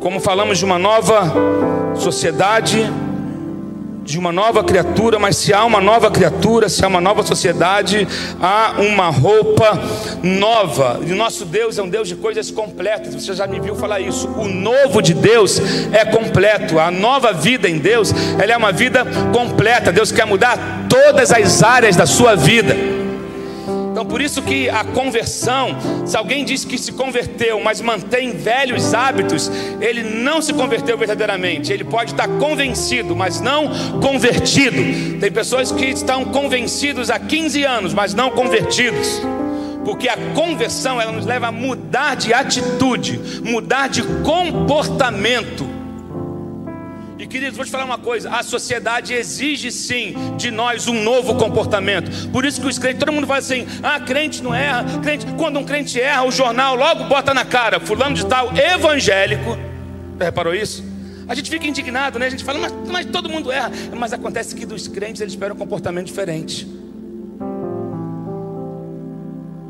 Como 0.00 0.20
falamos 0.20 0.58
de 0.58 0.64
uma 0.64 0.78
nova 0.78 1.32
sociedade, 1.96 2.90
de 4.06 4.18
uma 4.18 4.30
nova 4.30 4.62
criatura, 4.62 5.18
mas 5.18 5.36
se 5.36 5.52
há 5.52 5.64
uma 5.64 5.80
nova 5.80 6.10
criatura, 6.10 6.68
se 6.68 6.84
há 6.84 6.88
uma 6.88 7.00
nova 7.00 7.24
sociedade, 7.24 8.06
há 8.40 8.76
uma 8.78 9.10
roupa 9.10 9.78
nova. 10.22 11.00
E 11.04 11.12
nosso 11.12 11.44
Deus 11.44 11.76
é 11.76 11.82
um 11.82 11.88
Deus 11.88 12.06
de 12.06 12.14
coisas 12.14 12.50
completas. 12.50 13.14
Você 13.14 13.34
já 13.34 13.46
me 13.48 13.58
viu 13.58 13.74
falar 13.74 13.98
isso. 14.00 14.28
O 14.28 14.46
novo 14.46 15.02
de 15.02 15.12
Deus 15.12 15.60
é 15.92 16.04
completo. 16.04 16.78
A 16.78 16.90
nova 16.90 17.32
vida 17.32 17.68
em 17.68 17.78
Deus, 17.78 18.14
ela 18.40 18.52
é 18.52 18.56
uma 18.56 18.70
vida 18.70 19.04
completa. 19.32 19.92
Deus 19.92 20.12
quer 20.12 20.24
mudar 20.24 20.86
todas 20.88 21.32
as 21.32 21.62
áreas 21.62 21.96
da 21.96 22.06
sua 22.06 22.36
vida. 22.36 22.95
Por 24.08 24.20
isso 24.20 24.40
que 24.40 24.68
a 24.68 24.84
conversão, 24.84 25.76
se 26.06 26.16
alguém 26.16 26.44
diz 26.44 26.64
que 26.64 26.78
se 26.78 26.92
converteu, 26.92 27.60
mas 27.60 27.80
mantém 27.80 28.30
velhos 28.30 28.94
hábitos, 28.94 29.50
ele 29.80 30.02
não 30.02 30.40
se 30.40 30.52
converteu 30.52 30.96
verdadeiramente. 30.96 31.72
Ele 31.72 31.84
pode 31.84 32.12
estar 32.12 32.28
convencido, 32.28 33.16
mas 33.16 33.40
não 33.40 33.68
convertido. 34.00 35.18
Tem 35.18 35.30
pessoas 35.30 35.72
que 35.72 35.86
estão 35.86 36.24
convencidos 36.24 37.10
há 37.10 37.18
15 37.18 37.64
anos, 37.64 37.94
mas 37.94 38.14
não 38.14 38.30
convertidos. 38.30 39.20
Porque 39.84 40.08
a 40.08 40.16
conversão 40.34 41.00
ela 41.00 41.12
nos 41.12 41.26
leva 41.26 41.48
a 41.48 41.52
mudar 41.52 42.16
de 42.16 42.32
atitude, 42.32 43.20
mudar 43.44 43.88
de 43.88 44.02
comportamento. 44.22 45.75
E 47.26 47.28
queridos, 47.28 47.56
vou 47.56 47.66
te 47.66 47.72
falar 47.72 47.84
uma 47.84 47.98
coisa: 47.98 48.30
a 48.30 48.40
sociedade 48.44 49.12
exige 49.12 49.72
sim 49.72 50.14
de 50.36 50.52
nós 50.52 50.86
um 50.86 51.02
novo 51.02 51.34
comportamento. 51.34 52.30
Por 52.30 52.44
isso 52.44 52.60
que 52.60 52.68
os 52.68 52.78
crentes, 52.78 53.00
todo 53.00 53.10
mundo 53.10 53.26
fala 53.26 53.40
assim: 53.40 53.66
ah, 53.82 53.98
crente 53.98 54.40
não 54.44 54.54
erra, 54.54 54.84
crente, 55.02 55.26
quando 55.36 55.58
um 55.58 55.64
crente 55.64 56.00
erra, 56.00 56.22
o 56.22 56.30
jornal 56.30 56.76
logo 56.76 57.02
bota 57.04 57.34
na 57.34 57.44
cara, 57.44 57.80
fulano 57.80 58.14
de 58.14 58.24
tal, 58.26 58.56
evangélico. 58.56 59.58
Já 60.20 60.24
reparou 60.24 60.54
isso? 60.54 60.84
A 61.26 61.34
gente 61.34 61.50
fica 61.50 61.66
indignado, 61.66 62.16
né? 62.16 62.26
A 62.26 62.30
gente 62.30 62.44
fala, 62.44 62.60
mas, 62.60 62.72
mas 62.88 63.06
todo 63.06 63.28
mundo 63.28 63.50
erra. 63.50 63.72
Mas 63.98 64.12
acontece 64.12 64.54
que 64.54 64.64
dos 64.64 64.86
crentes 64.86 65.20
eles 65.20 65.32
esperam 65.32 65.56
um 65.56 65.58
comportamento 65.58 66.06
diferente. 66.06 66.64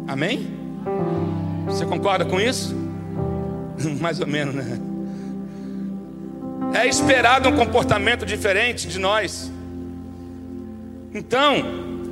Amém? 0.06 0.46
Você 1.64 1.86
concorda 1.86 2.26
com 2.26 2.38
isso? 2.38 2.76
Mais 3.98 4.20
ou 4.20 4.26
menos, 4.26 4.54
né? 4.54 4.78
É 6.74 6.86
esperado 6.86 7.48
um 7.48 7.56
comportamento 7.56 8.26
diferente 8.26 8.86
de 8.86 8.98
nós. 8.98 9.50
Então, 11.14 11.64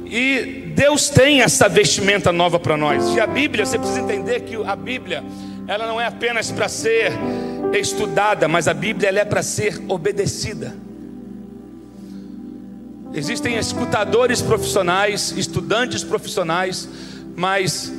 e 0.07 0.73
Deus 0.75 1.09
tem 1.09 1.41
essa 1.43 1.69
vestimenta 1.69 2.33
nova 2.33 2.59
para 2.59 2.77
nós. 2.77 3.15
E 3.15 3.21
a 3.21 3.27
Bíblia, 3.27 3.67
você 3.67 3.79
precisa 3.79 4.01
entender 4.01 4.41
que 4.41 4.57
a 4.57 4.77
Bíblia, 4.77 5.23
ela 5.67 5.87
não 5.87 6.01
é 6.01 6.07
apenas 6.07 6.51
para 6.51 6.69
ser 6.69 7.13
estudada, 7.73 8.47
mas 8.49 8.69
a 8.69 8.75
Bíblia 8.75 9.09
ela 9.09 9.21
é 9.21 9.25
para 9.25 9.43
ser 9.43 9.83
obedecida. 9.89 10.75
Existem 13.13 13.57
escutadores 13.57 14.43
profissionais, 14.43 15.33
estudantes 15.37 16.03
profissionais, 16.03 16.89
mas 17.37 17.93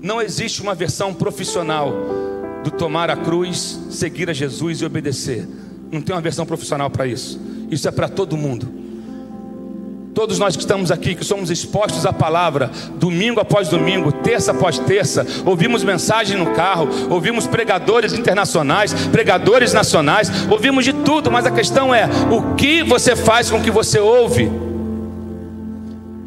não 0.00 0.22
existe 0.22 0.62
uma 0.62 0.74
versão 0.74 1.12
profissional 1.12 1.92
do 2.62 2.70
tomar 2.70 3.10
a 3.10 3.16
cruz, 3.16 3.78
seguir 3.90 4.30
a 4.30 4.32
Jesus 4.32 4.80
e 4.80 4.84
obedecer. 4.84 5.46
Não 5.90 6.00
tem 6.00 6.14
uma 6.14 6.20
versão 6.20 6.44
profissional 6.44 6.90
para 6.90 7.06
isso. 7.06 7.40
Isso 7.70 7.88
é 7.88 7.90
para 7.90 8.08
todo 8.08 8.36
mundo. 8.36 8.78
Todos 10.14 10.38
nós 10.38 10.56
que 10.56 10.62
estamos 10.62 10.90
aqui, 10.90 11.14
que 11.14 11.24
somos 11.24 11.48
expostos 11.48 12.04
à 12.04 12.12
palavra, 12.12 12.70
domingo 12.96 13.38
após 13.38 13.68
domingo, 13.68 14.10
terça 14.10 14.50
após 14.50 14.76
terça, 14.78 15.24
ouvimos 15.46 15.84
mensagem 15.84 16.36
no 16.36 16.54
carro, 16.54 16.88
ouvimos 17.08 17.46
pregadores 17.46 18.12
internacionais, 18.12 18.92
pregadores 19.12 19.72
nacionais, 19.72 20.28
ouvimos 20.50 20.84
de 20.84 20.92
tudo, 20.92 21.30
mas 21.30 21.46
a 21.46 21.52
questão 21.52 21.94
é: 21.94 22.08
o 22.30 22.56
que 22.56 22.82
você 22.82 23.14
faz 23.14 23.48
com 23.48 23.58
o 23.58 23.62
que 23.62 23.70
você 23.70 24.00
ouve? 24.00 24.50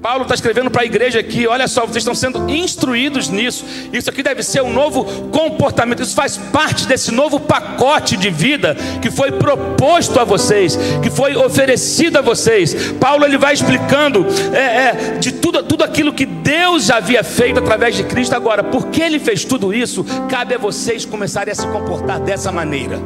Paulo 0.02 0.24
está 0.24 0.34
escrevendo 0.34 0.72
para 0.72 0.82
a 0.82 0.86
igreja 0.86 1.20
aqui: 1.20 1.48
olha 1.48 1.68
só, 1.68 1.82
vocês 1.82 1.98
estão 1.98 2.16
sendo 2.16 2.50
instruídos 2.50 3.30
nisso. 3.30 3.64
Isso 3.94 4.10
aqui 4.10 4.24
deve 4.24 4.42
ser 4.42 4.64
um 4.64 4.74
novo 4.74 5.06
comportamento. 5.30 6.02
Isso 6.02 6.16
faz 6.16 6.38
parte 6.38 6.88
desse 6.88 7.12
novo 7.12 7.40
pacote 7.40 8.18
de 8.18 8.32
vida 8.32 8.76
que 9.00 9.12
foi 9.12 9.32
proposto 9.32 10.20
a 10.20 10.24
vocês, 10.24 10.78
que 11.04 11.12
foi 11.12 11.36
oferecido 11.36 12.18
a 12.18 12.22
vocês. 12.22 12.94
Paulo 12.94 13.24
ele 13.24 13.38
vai 13.38 13.54
explicando 13.54 14.26
é, 14.54 14.58
é, 14.58 15.18
de 15.20 15.34
tudo, 15.34 15.62
tudo 15.62 15.84
aquilo 15.84 16.14
que 16.14 16.26
Deus 16.26 16.90
havia 16.90 17.24
feito 17.24 17.60
através 17.60 17.96
de 17.96 18.04
Cristo. 18.04 18.36
Agora, 18.36 18.64
porque 18.64 19.02
ele 19.04 19.20
fez 19.20 19.46
tudo 19.46 19.72
isso, 19.72 20.04
cabe 20.28 20.56
a 20.56 20.58
vocês 20.58 21.06
começarem 21.06 21.52
a 21.52 21.56
se 21.56 21.68
comportar 21.68 22.20
dessa 22.20 22.52
maneira. 22.52 23.00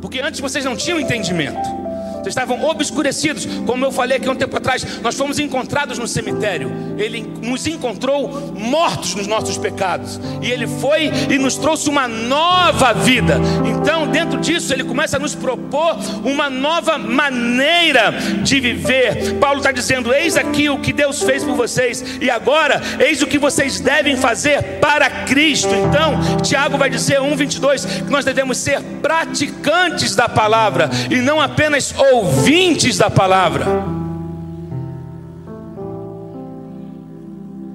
Porque 0.00 0.20
antes 0.20 0.40
vocês 0.40 0.64
não 0.64 0.74
tinham 0.74 0.98
entendimento 0.98 1.83
estavam 2.32 2.64
obscurecidos. 2.64 3.46
Como 3.66 3.84
eu 3.84 3.92
falei 3.92 4.16
aqui 4.16 4.28
um 4.28 4.34
tempo 4.34 4.56
atrás, 4.56 5.00
nós 5.02 5.14
fomos 5.14 5.38
encontrados 5.38 5.98
no 5.98 6.08
cemitério. 6.08 6.72
Ele 6.98 7.22
nos 7.42 7.66
encontrou 7.66 8.52
mortos 8.56 9.14
nos 9.14 9.26
nossos 9.26 9.56
pecados. 9.58 10.20
E 10.40 10.50
ele 10.50 10.66
foi 10.66 11.10
e 11.30 11.38
nos 11.38 11.56
trouxe 11.56 11.88
uma 11.88 12.06
nova 12.08 12.92
vida. 12.92 13.40
Então, 13.64 14.06
dentro 14.08 14.40
disso, 14.40 14.72
ele 14.72 14.84
começa 14.84 15.16
a 15.16 15.20
nos 15.20 15.34
propor 15.34 15.96
uma 16.24 16.48
nova 16.48 16.98
maneira 16.98 18.12
de 18.42 18.60
viver. 18.60 19.34
Paulo 19.38 19.58
está 19.58 19.72
dizendo: 19.72 20.12
Eis 20.12 20.36
aqui 20.36 20.68
o 20.68 20.78
que 20.78 20.92
Deus 20.92 21.22
fez 21.22 21.44
por 21.44 21.54
vocês, 21.54 22.18
e 22.20 22.30
agora, 22.30 22.80
eis 22.98 23.22
o 23.22 23.26
que 23.26 23.38
vocês 23.38 23.80
devem 23.80 24.16
fazer 24.16 24.62
para 24.80 25.08
Cristo. 25.24 25.74
Então, 25.74 26.40
Tiago 26.42 26.78
vai 26.78 26.88
dizer, 26.90 27.20
1,22, 27.20 28.04
que 28.04 28.10
nós 28.10 28.24
devemos 28.24 28.58
ser 28.58 28.80
praticantes 29.02 30.14
da 30.14 30.28
palavra 30.28 30.90
e 31.10 31.16
não 31.16 31.40
apenas 31.40 31.94
ouvintes 31.96 32.13
ouvintes 32.14 32.98
da 32.98 33.10
palavra. 33.10 33.66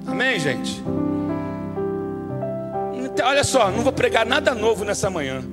Amém, 0.07 0.39
gente? 0.39 0.81
Então, 2.93 3.27
olha 3.27 3.43
só, 3.43 3.69
não 3.69 3.81
vou 3.81 3.91
pregar 3.91 4.25
nada 4.25 4.53
novo 4.53 4.83
nessa 4.83 5.09
manhã. 5.09 5.43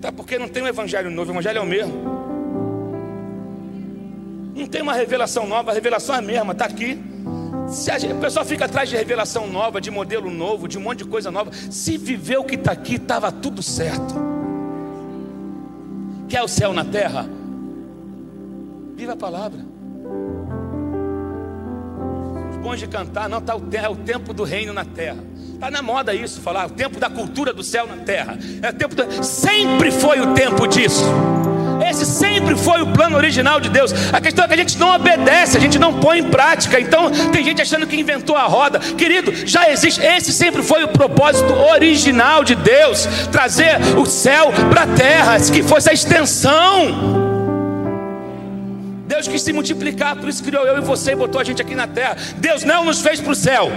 Tá 0.00 0.10
porque 0.10 0.38
não 0.38 0.48
tem 0.48 0.62
um 0.62 0.66
evangelho 0.66 1.10
novo, 1.10 1.30
o 1.30 1.34
evangelho 1.34 1.58
é 1.58 1.60
o 1.60 1.66
mesmo. 1.66 1.92
Não 4.54 4.66
tem 4.66 4.82
uma 4.82 4.94
revelação 4.94 5.46
nova, 5.46 5.70
a 5.70 5.74
revelação 5.74 6.14
é 6.14 6.18
a 6.18 6.22
mesma, 6.22 6.52
está 6.52 6.64
aqui. 6.64 6.98
Se 7.68 7.90
a, 7.90 7.98
gente, 7.98 8.14
pessoa 8.14 8.44
fica 8.44 8.64
atrás 8.64 8.88
de 8.88 8.96
revelação 8.96 9.46
nova, 9.46 9.80
de 9.80 9.90
modelo 9.90 10.30
novo, 10.30 10.68
de 10.68 10.76
um 10.76 10.82
monte 10.82 10.98
de 10.98 11.04
coisa 11.06 11.30
nova, 11.30 11.50
se 11.52 11.96
viver 11.96 12.38
o 12.38 12.44
que 12.44 12.56
está 12.56 12.72
aqui, 12.72 12.96
estava 12.96 13.30
tudo 13.32 13.62
certo. 13.62 14.14
Quer 16.28 16.42
o 16.42 16.48
céu 16.48 16.72
na 16.72 16.84
terra? 16.84 17.28
Viva 18.94 19.12
a 19.12 19.16
palavra. 19.16 19.60
Os 22.50 22.56
bons 22.56 22.78
de 22.78 22.86
cantar, 22.86 23.28
não, 23.28 23.40
tá 23.40 23.56
o, 23.56 23.62
é 23.72 23.88
o 23.88 23.96
tempo 23.96 24.32
do 24.32 24.44
reino 24.44 24.72
na 24.72 24.84
terra. 24.84 25.18
Está 25.54 25.70
na 25.70 25.82
moda 25.82 26.14
isso, 26.14 26.40
falar 26.40 26.66
o 26.66 26.70
tempo 26.70 26.98
da 26.98 27.08
cultura 27.08 27.52
do 27.52 27.62
céu 27.62 27.86
na 27.86 27.96
terra. 27.98 28.38
É 28.60 28.70
o 28.70 28.72
tempo 28.72 28.94
do... 28.94 29.24
Sempre 29.24 29.90
foi 29.90 30.20
o 30.20 30.34
tempo 30.34 30.66
disso. 30.66 31.04
Esse 31.88 32.06
sempre 32.06 32.56
foi 32.56 32.80
o 32.80 32.86
plano 32.86 33.16
original 33.16 33.60
de 33.60 33.68
Deus. 33.68 33.92
A 34.12 34.20
questão 34.20 34.44
é 34.44 34.48
que 34.48 34.54
a 34.54 34.56
gente 34.56 34.78
não 34.78 34.94
obedece, 34.94 35.56
a 35.56 35.60
gente 35.60 35.78
não 35.78 36.00
põe 36.00 36.20
em 36.20 36.30
prática. 36.30 36.80
Então, 36.80 37.10
tem 37.32 37.44
gente 37.44 37.60
achando 37.60 37.86
que 37.86 37.96
inventou 37.96 38.36
a 38.36 38.44
roda. 38.44 38.78
Querido, 38.78 39.32
já 39.46 39.70
existe. 39.70 40.00
Esse 40.00 40.32
sempre 40.32 40.62
foi 40.62 40.84
o 40.84 40.88
propósito 40.88 41.52
original 41.52 42.44
de 42.44 42.54
Deus: 42.54 43.06
trazer 43.30 43.78
o 43.96 44.06
céu 44.06 44.52
para 44.70 44.82
a 44.82 44.86
terra, 44.86 45.40
que 45.40 45.62
fosse 45.62 45.90
a 45.90 45.92
extensão 45.92 47.21
Deus 49.22 49.28
quis 49.28 49.42
se 49.42 49.52
multiplicar, 49.52 50.16
por 50.16 50.28
isso 50.28 50.42
criou 50.42 50.66
eu 50.66 50.78
e 50.78 50.80
você 50.80 51.12
e 51.12 51.14
botou 51.14 51.40
a 51.40 51.44
gente 51.44 51.62
aqui 51.62 51.76
na 51.76 51.86
terra. 51.86 52.16
Deus 52.38 52.64
não 52.64 52.84
nos 52.84 53.00
fez 53.00 53.20
para 53.20 53.30
o 53.30 53.34
céu. 53.36 53.70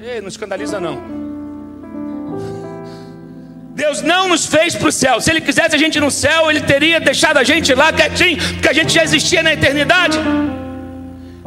Ei, 0.00 0.20
não 0.20 0.28
escandaliza 0.28 0.78
não. 0.78 1.02
Deus 3.74 4.00
não 4.00 4.28
nos 4.28 4.46
fez 4.46 4.76
para 4.76 4.88
o 4.88 4.92
céu. 4.92 5.20
Se 5.20 5.30
Ele 5.30 5.40
quisesse 5.40 5.74
a 5.74 5.78
gente 5.78 5.98
no 5.98 6.08
céu, 6.08 6.48
Ele 6.48 6.60
teria 6.60 7.00
deixado 7.00 7.38
a 7.38 7.42
gente 7.42 7.74
lá 7.74 7.92
quietinho, 7.92 8.38
porque 8.54 8.68
a 8.68 8.72
gente 8.72 8.94
já 8.94 9.02
existia 9.02 9.42
na 9.42 9.52
eternidade. 9.52 10.18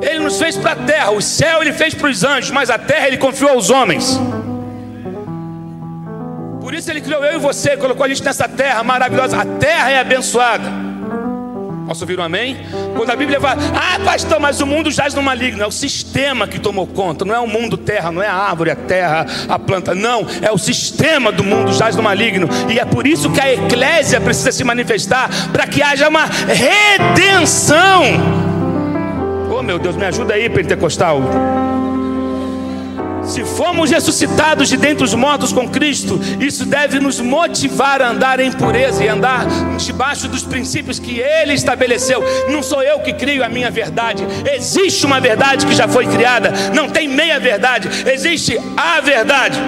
Ele 0.02 0.20
nos 0.20 0.38
fez 0.38 0.58
para 0.58 0.74
a 0.74 0.76
terra, 0.76 1.12
o 1.12 1.22
céu 1.22 1.62
Ele 1.62 1.72
fez 1.72 1.94
para 1.94 2.10
os 2.10 2.26
anjos, 2.26 2.52
mas 2.52 2.70
a 2.70 2.78
terra 2.78 3.08
Ele 3.08 3.18
confiou 3.18 3.52
aos 3.52 3.70
homens. 3.70 4.20
Por 6.60 6.74
isso 6.74 6.92
Ele 6.92 7.00
criou 7.00 7.24
eu 7.24 7.36
e 7.36 7.40
você, 7.40 7.78
colocou 7.78 8.06
a 8.06 8.10
gente 8.10 8.24
nessa 8.24 8.50
terra 8.50 8.84
maravilhosa. 8.84 9.38
A 9.38 9.46
terra 9.46 9.92
é 9.92 10.00
abençoada. 10.00 10.91
Posso 11.92 12.06
ouvir 12.06 12.18
um 12.18 12.24
amém? 12.24 12.56
Quando 12.96 13.10
a 13.10 13.16
Bíblia 13.18 13.38
fala, 13.42 13.58
ah, 13.76 14.00
pastor, 14.00 14.40
mas 14.40 14.62
o 14.62 14.66
mundo 14.66 14.90
jaz 14.90 15.14
no 15.14 15.22
maligno. 15.22 15.62
É 15.62 15.68
o 15.68 15.72
sistema 15.72 16.48
que 16.48 16.58
tomou 16.58 16.88
conta, 16.88 17.26
não 17.26 17.36
é 17.36 17.40
o 17.42 17.46
mundo 17.46 17.76
terra, 17.76 18.14
não 18.14 18.24
é 18.24 18.28
a 18.28 18.34
árvore, 18.34 18.72
a 18.72 18.78
terra, 18.78 19.26
a 19.50 19.60
planta. 19.60 19.94
Não, 19.94 20.26
é 20.42 20.50
o 20.54 20.58
sistema 20.58 21.34
do 21.34 21.44
mundo 21.44 21.74
jaz 21.74 21.94
no 21.98 22.02
maligno. 22.02 22.48
E 22.70 22.80
é 22.80 22.86
por 22.86 23.06
isso 23.06 23.30
que 23.30 23.42
a 23.42 23.54
eclésia 23.54 24.22
precisa 24.22 24.54
se 24.54 24.64
manifestar 24.64 25.30
para 25.52 25.68
que 25.68 25.84
haja 25.84 26.08
uma 26.08 26.28
redenção. 26.48 28.04
Oh 29.54 29.62
meu 29.62 29.78
Deus, 29.78 29.98
me 29.98 30.06
ajuda 30.06 30.36
aí, 30.36 30.50
pentecostal. 30.50 31.20
Se 33.24 33.46
fomos 33.46 33.92
ressuscitados 33.92 34.68
de 34.70 34.78
dentre 34.78 35.04
os 35.04 35.14
mortos 35.14 35.54
com 35.54 35.68
Cristo, 35.70 36.20
isso 36.40 36.66
deve 36.66 37.00
nos 37.00 37.20
motivar 37.20 38.02
a 38.02 38.10
andar 38.10 38.40
em 38.40 38.52
pureza 38.52 39.04
e 39.04 39.08
andar 39.08 39.46
debaixo 39.78 40.28
dos 40.28 40.44
princípios 40.44 41.00
que 41.00 41.20
Ele 41.20 41.54
estabeleceu. 41.54 42.24
Não 42.50 42.62
sou 42.62 42.82
eu 42.84 43.00
que 43.00 43.14
crio 43.14 43.44
a 43.44 43.50
minha 43.50 43.72
verdade, 43.72 44.24
existe 44.54 45.06
uma 45.06 45.20
verdade 45.20 45.66
que 45.66 45.76
já 45.76 45.88
foi 45.88 46.06
criada, 46.08 46.52
não 46.74 46.90
tem 46.90 47.08
meia 47.08 47.40
verdade, 47.40 47.90
existe 48.12 48.58
a 48.76 49.00
verdade 49.00 49.60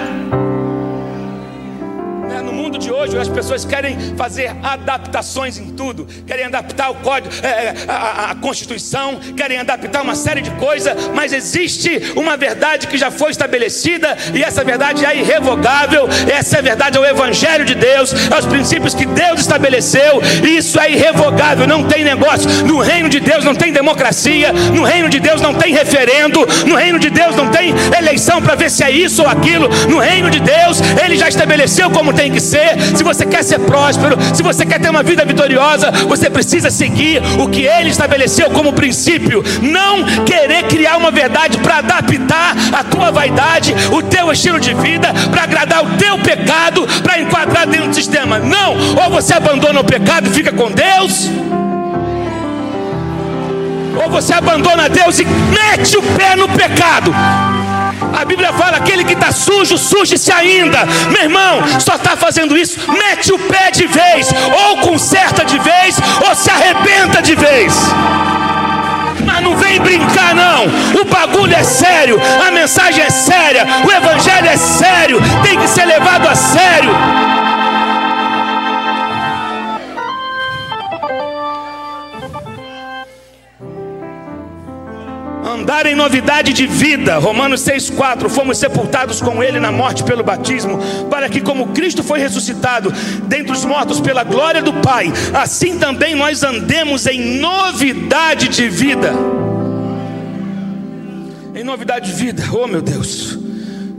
hoje 3.04 3.18
as 3.18 3.28
pessoas 3.28 3.64
querem 3.64 3.96
fazer 4.16 4.50
adaptações 4.62 5.58
em 5.58 5.70
tudo, 5.70 6.06
querem 6.26 6.46
adaptar 6.46 6.90
o 6.90 6.94
código, 6.96 7.34
é, 7.42 7.48
é, 7.48 7.74
a, 7.86 8.30
a, 8.30 8.34
Constituição, 8.34 9.18
querem 9.36 9.58
adaptar 9.58 10.02
uma 10.02 10.14
série 10.14 10.40
de 10.40 10.50
coisas, 10.52 10.94
mas 11.14 11.32
existe 11.32 12.12
uma 12.16 12.36
verdade 12.36 12.86
que 12.86 12.96
já 12.96 13.10
foi 13.10 13.30
estabelecida 13.30 14.16
e 14.34 14.42
essa 14.42 14.64
verdade 14.64 15.04
é 15.04 15.16
irrevogável. 15.16 16.08
Essa 16.30 16.58
é 16.58 16.62
verdade 16.62 16.96
é 16.96 17.00
o 17.00 17.04
Evangelho 17.04 17.64
de 17.64 17.74
Deus, 17.74 18.12
é 18.12 18.38
os 18.38 18.46
princípios 18.46 18.94
que 18.94 19.06
Deus 19.06 19.40
estabeleceu, 19.40 20.20
isso 20.42 20.80
é 20.80 20.90
irrevogável. 20.90 21.66
Não 21.66 21.84
tem 21.84 22.04
negócio. 22.04 22.48
No 22.64 22.80
reino 22.80 23.08
de 23.08 23.20
Deus 23.20 23.44
não 23.44 23.54
tem 23.54 23.72
democracia, 23.72 24.52
no 24.52 24.82
reino 24.82 25.08
de 25.08 25.20
Deus 25.20 25.40
não 25.40 25.54
tem 25.54 25.72
referendo, 25.72 26.46
no 26.66 26.74
reino 26.74 26.98
de 26.98 27.10
Deus 27.10 27.36
não 27.36 27.50
tem 27.50 27.74
eleição 27.96 28.40
para 28.40 28.54
ver 28.54 28.70
se 28.70 28.82
é 28.82 28.90
isso 28.90 29.22
ou 29.22 29.28
aquilo. 29.28 29.68
No 29.88 29.98
reino 29.98 30.30
de 30.30 30.40
Deus, 30.40 30.80
Ele 31.02 31.16
já 31.16 31.28
estabeleceu 31.28 31.90
como 31.90 32.12
tem 32.12 32.32
que 32.32 32.40
ser 32.40 32.76
se 32.94 33.04
você 33.04 33.26
quer 33.26 33.42
ser 33.42 33.60
próspero, 33.60 34.16
se 34.34 34.42
você 34.42 34.64
quer 34.64 34.80
ter 34.80 34.90
uma 34.90 35.02
vida 35.02 35.24
vitoriosa, 35.24 35.90
você 35.90 36.30
precisa 36.30 36.70
seguir 36.70 37.22
o 37.38 37.48
que 37.48 37.62
ele 37.62 37.90
estabeleceu 37.90 38.50
como 38.50 38.72
princípio. 38.72 39.42
Não 39.62 40.24
querer 40.24 40.64
criar 40.64 40.96
uma 40.96 41.10
verdade 41.10 41.58
para 41.58 41.78
adaptar 41.78 42.54
a 42.72 42.84
tua 42.84 43.10
vaidade, 43.10 43.74
o 43.92 44.02
teu 44.02 44.30
estilo 44.32 44.60
de 44.60 44.74
vida, 44.74 45.12
para 45.30 45.44
agradar 45.44 45.84
o 45.84 45.96
teu 45.96 46.18
pecado, 46.18 46.86
para 47.02 47.20
enquadrar 47.20 47.66
dentro 47.66 47.88
do 47.88 47.94
sistema. 47.94 48.38
Não, 48.38 48.74
ou 49.02 49.10
você 49.10 49.34
abandona 49.34 49.80
o 49.80 49.84
pecado 49.84 50.28
e 50.28 50.30
fica 50.30 50.52
com 50.52 50.70
Deus. 50.70 51.30
Ou 54.02 54.10
você 54.10 54.32
abandona 54.34 54.88
Deus 54.88 55.18
e 55.18 55.24
mete 55.24 55.96
o 55.96 56.02
pé 56.02 56.34
no 56.36 56.48
pecado. 56.48 57.12
A 58.20 58.24
Bíblia 58.24 58.52
fala: 58.52 58.76
aquele 58.76 59.04
que 59.04 59.12
está 59.12 59.32
sujo, 59.32 59.76
suje-se 59.76 60.32
ainda. 60.32 60.86
Meu 61.10 61.22
irmão, 61.22 61.62
só 61.80 61.96
está 61.96 62.16
fazendo 62.16 62.56
isso, 62.56 62.78
mete 62.92 63.32
o 63.32 63.38
pé 63.38 63.70
de 63.70 63.86
vez, 63.86 64.32
ou 64.68 64.78
conserta 64.78 65.44
de 65.44 65.58
vez, 65.58 65.98
ou 66.26 66.34
se 66.34 66.50
arrebenta 66.50 67.20
de 67.20 67.34
vez. 67.34 67.74
Mas 69.24 69.42
não 69.42 69.56
vem 69.56 69.80
brincar, 69.80 70.34
não. 70.34 70.66
O 71.00 71.04
bagulho 71.04 71.54
é 71.54 71.62
sério, 71.62 72.20
a 72.46 72.50
mensagem 72.50 73.04
é 73.04 73.10
séria, 73.10 73.66
o 73.84 73.90
evangelho 73.90 74.48
é 74.48 74.56
sério, 74.56 75.20
tem 75.42 75.58
que 75.58 75.68
ser 75.68 75.84
levado 75.86 76.28
a 76.28 76.34
sério. 76.34 76.90
Andar 85.64 85.86
em 85.86 85.94
novidade 85.94 86.52
de 86.52 86.66
vida. 86.66 87.16
Romanos 87.16 87.62
6,4: 87.62 88.28
Fomos 88.28 88.58
sepultados 88.58 89.22
com 89.22 89.42
Ele 89.42 89.58
na 89.58 89.72
morte 89.72 90.04
pelo 90.04 90.22
batismo, 90.22 90.78
para 91.08 91.26
que, 91.26 91.40
como 91.40 91.68
Cristo 91.68 92.02
foi 92.02 92.18
ressuscitado 92.18 92.92
dentre 93.24 93.52
os 93.52 93.64
mortos 93.64 93.98
pela 93.98 94.22
glória 94.22 94.62
do 94.62 94.74
Pai, 94.74 95.10
assim 95.32 95.78
também 95.78 96.14
nós 96.14 96.42
andemos 96.42 97.06
em 97.06 97.40
novidade 97.40 98.48
de 98.48 98.68
vida. 98.68 99.10
Em 101.54 101.64
novidade 101.64 102.12
de 102.12 102.12
vida, 102.12 102.42
oh 102.52 102.66
meu 102.66 102.82
Deus, 102.82 103.38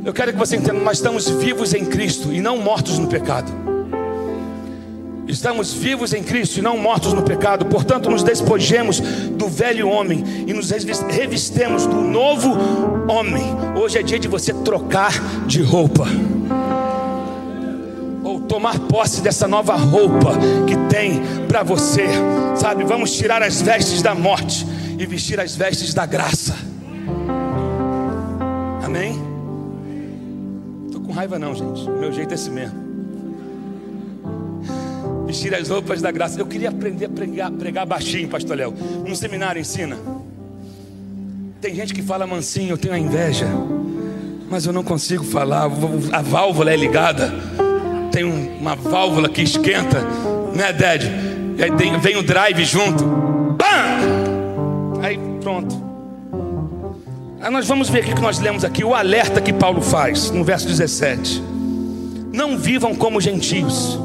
eu 0.05 0.13
quero 0.13 0.33
que 0.33 0.37
você 0.37 0.57
entenda: 0.57 0.79
nós 0.79 0.97
estamos 0.97 1.27
vivos 1.27 1.73
em 1.73 1.83
Cristo 1.83 2.31
e 2.31 2.41
não 2.41 2.59
mortos 2.59 2.99
no 2.99 3.07
pecado. 3.07 3.74
Estamos 5.27 5.73
vivos 5.73 6.13
em 6.13 6.23
Cristo 6.23 6.59
e 6.59 6.61
não 6.61 6.77
mortos 6.77 7.11
no 7.11 7.23
pecado, 7.23 7.65
portanto, 7.65 8.09
nos 8.09 8.21
despojemos 8.21 8.99
do 8.99 9.47
velho 9.47 9.87
homem 9.89 10.23
e 10.45 10.53
nos 10.53 10.69
revistemos 10.69 11.87
do 11.87 11.95
novo 11.95 12.55
homem. 13.09 13.43
Hoje 13.75 13.97
é 13.97 14.03
dia 14.03 14.19
de 14.19 14.27
você 14.27 14.53
trocar 14.53 15.13
de 15.47 15.63
roupa, 15.63 16.05
ou 18.23 18.39
tomar 18.41 18.79
posse 18.81 19.21
dessa 19.21 19.47
nova 19.47 19.75
roupa 19.75 20.33
que 20.67 20.77
tem 20.93 21.21
para 21.47 21.63
você, 21.63 22.05
sabe? 22.55 22.83
Vamos 22.83 23.11
tirar 23.11 23.41
as 23.41 23.61
vestes 23.61 24.03
da 24.03 24.13
morte 24.13 24.65
e 24.97 25.05
vestir 25.07 25.39
as 25.39 25.55
vestes 25.55 25.93
da 25.93 26.05
graça. 26.05 26.55
Amém? 28.83 29.19
Tô 30.91 30.99
com 30.99 31.11
raiva, 31.11 31.39
não, 31.39 31.55
gente. 31.55 31.89
Meu 31.89 32.13
jeito 32.13 32.31
é 32.31 32.35
esse 32.35 32.51
mesmo 32.51 32.84
vestir 35.25 35.53
as 35.53 35.69
roupas 35.69 36.01
da 36.01 36.11
graça. 36.11 36.39
Eu 36.39 36.45
queria 36.45 36.69
aprender 36.69 37.05
a 37.05 37.09
pregar, 37.09 37.51
pregar 37.51 37.85
baixinho, 37.85 38.27
pastor 38.27 38.57
Léo. 38.57 38.73
No 39.05 39.15
seminário 39.15 39.59
ensina. 39.59 39.97
Tem 41.59 41.73
gente 41.73 41.93
que 41.93 42.01
fala 42.01 42.27
mansinho, 42.27 42.71
eu 42.71 42.77
tenho 42.77 42.93
a 42.93 42.99
inveja. 42.99 43.47
Mas 44.49 44.65
eu 44.65 44.73
não 44.73 44.83
consigo 44.83 45.23
falar, 45.23 45.63
a 46.11 46.21
válvula 46.21 46.71
é 46.71 46.75
ligada. 46.75 47.33
Tem 48.11 48.23
uma 48.23 48.75
válvula 48.75 49.27
que 49.27 49.41
esquenta, 49.41 50.01
né, 50.55 50.71
Dad? 50.71 51.03
E 51.57 51.63
aí 51.63 51.71
vem 51.99 52.17
o 52.17 52.23
drive 52.23 52.63
junto. 52.63 53.03
Bam! 53.03 55.01
Aí 55.01 55.19
pronto. 55.41 55.83
Aí 57.41 57.51
nós 57.51 57.67
vamos 57.67 57.89
ver 57.89 58.03
o 58.03 58.15
que 58.15 58.21
nós 58.21 58.39
lemos 58.39 58.63
aqui, 58.63 58.83
o 58.83 58.93
alerta 58.93 59.41
que 59.41 59.51
Paulo 59.51 59.81
faz, 59.81 60.31
no 60.31 60.43
verso 60.43 60.67
17. 60.67 61.41
Não 62.31 62.57
vivam 62.57 62.93
como 62.95 63.19
gentios 63.19 63.99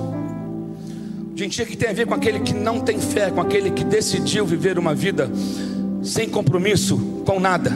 Gentia 1.40 1.64
que 1.64 1.74
tem 1.74 1.88
a 1.88 1.92
ver 1.94 2.07
com 2.07 2.12
aquele 2.12 2.40
que 2.40 2.53
não 2.53 2.81
tem 2.81 3.00
fé, 3.00 3.31
com 3.31 3.40
aquele 3.40 3.70
que 3.70 3.83
decidiu 3.83 4.44
viver 4.44 4.79
uma 4.79 4.94
vida 4.94 5.31
sem 6.03 6.29
compromisso 6.29 6.98
com 7.24 7.40
nada. 7.40 7.72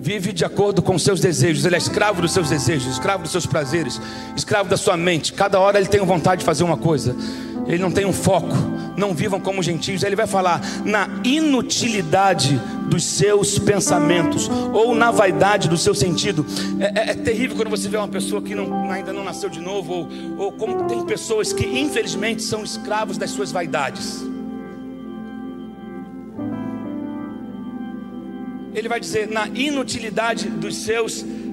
Vive 0.00 0.32
de 0.32 0.44
acordo 0.44 0.82
com 0.82 0.98
seus 0.98 1.20
desejos, 1.20 1.64
ele 1.64 1.76
é 1.76 1.78
escravo 1.78 2.20
dos 2.20 2.32
seus 2.32 2.50
desejos, 2.50 2.94
escravo 2.94 3.22
dos 3.22 3.30
seus 3.30 3.46
prazeres, 3.46 4.00
escravo 4.36 4.68
da 4.68 4.76
sua 4.76 4.96
mente. 4.96 5.34
Cada 5.34 5.60
hora 5.60 5.78
ele 5.78 5.86
tem 5.86 6.04
vontade 6.04 6.40
de 6.40 6.44
fazer 6.44 6.64
uma 6.64 6.76
coisa, 6.76 7.14
ele 7.66 7.78
não 7.78 7.90
tem 7.90 8.06
um 8.06 8.12
foco. 8.12 8.54
Não 8.96 9.14
vivam 9.14 9.40
como 9.40 9.62
gentios. 9.62 10.02
Ele 10.02 10.16
vai 10.16 10.26
falar 10.26 10.60
na 10.84 11.08
inutilidade 11.24 12.60
dos 12.88 13.04
seus 13.04 13.58
pensamentos 13.58 14.48
ou 14.72 14.94
na 14.94 15.10
vaidade 15.10 15.68
do 15.68 15.76
seu 15.76 15.94
sentido. 15.94 16.46
É, 16.80 17.00
é, 17.00 17.10
é 17.10 17.14
terrível 17.14 17.56
quando 17.56 17.68
você 17.68 17.88
vê 17.88 17.96
uma 17.96 18.08
pessoa 18.08 18.40
que 18.40 18.54
não, 18.54 18.90
ainda 18.90 19.12
não 19.12 19.24
nasceu 19.24 19.50
de 19.50 19.60
novo, 19.60 19.92
ou, 19.92 20.08
ou 20.38 20.52
como 20.52 20.84
tem 20.84 21.04
pessoas 21.04 21.52
que 21.52 21.66
infelizmente 21.66 22.42
são 22.42 22.62
escravos 22.64 23.18
das 23.18 23.30
suas 23.30 23.52
vaidades. 23.52 24.24
Ele 28.74 28.88
vai 28.88 29.00
dizer 29.00 29.28
na 29.28 29.48
inutilidade 29.48 30.48
dos 30.48 30.76
seus 30.76 31.22
pensamentos 31.22 31.45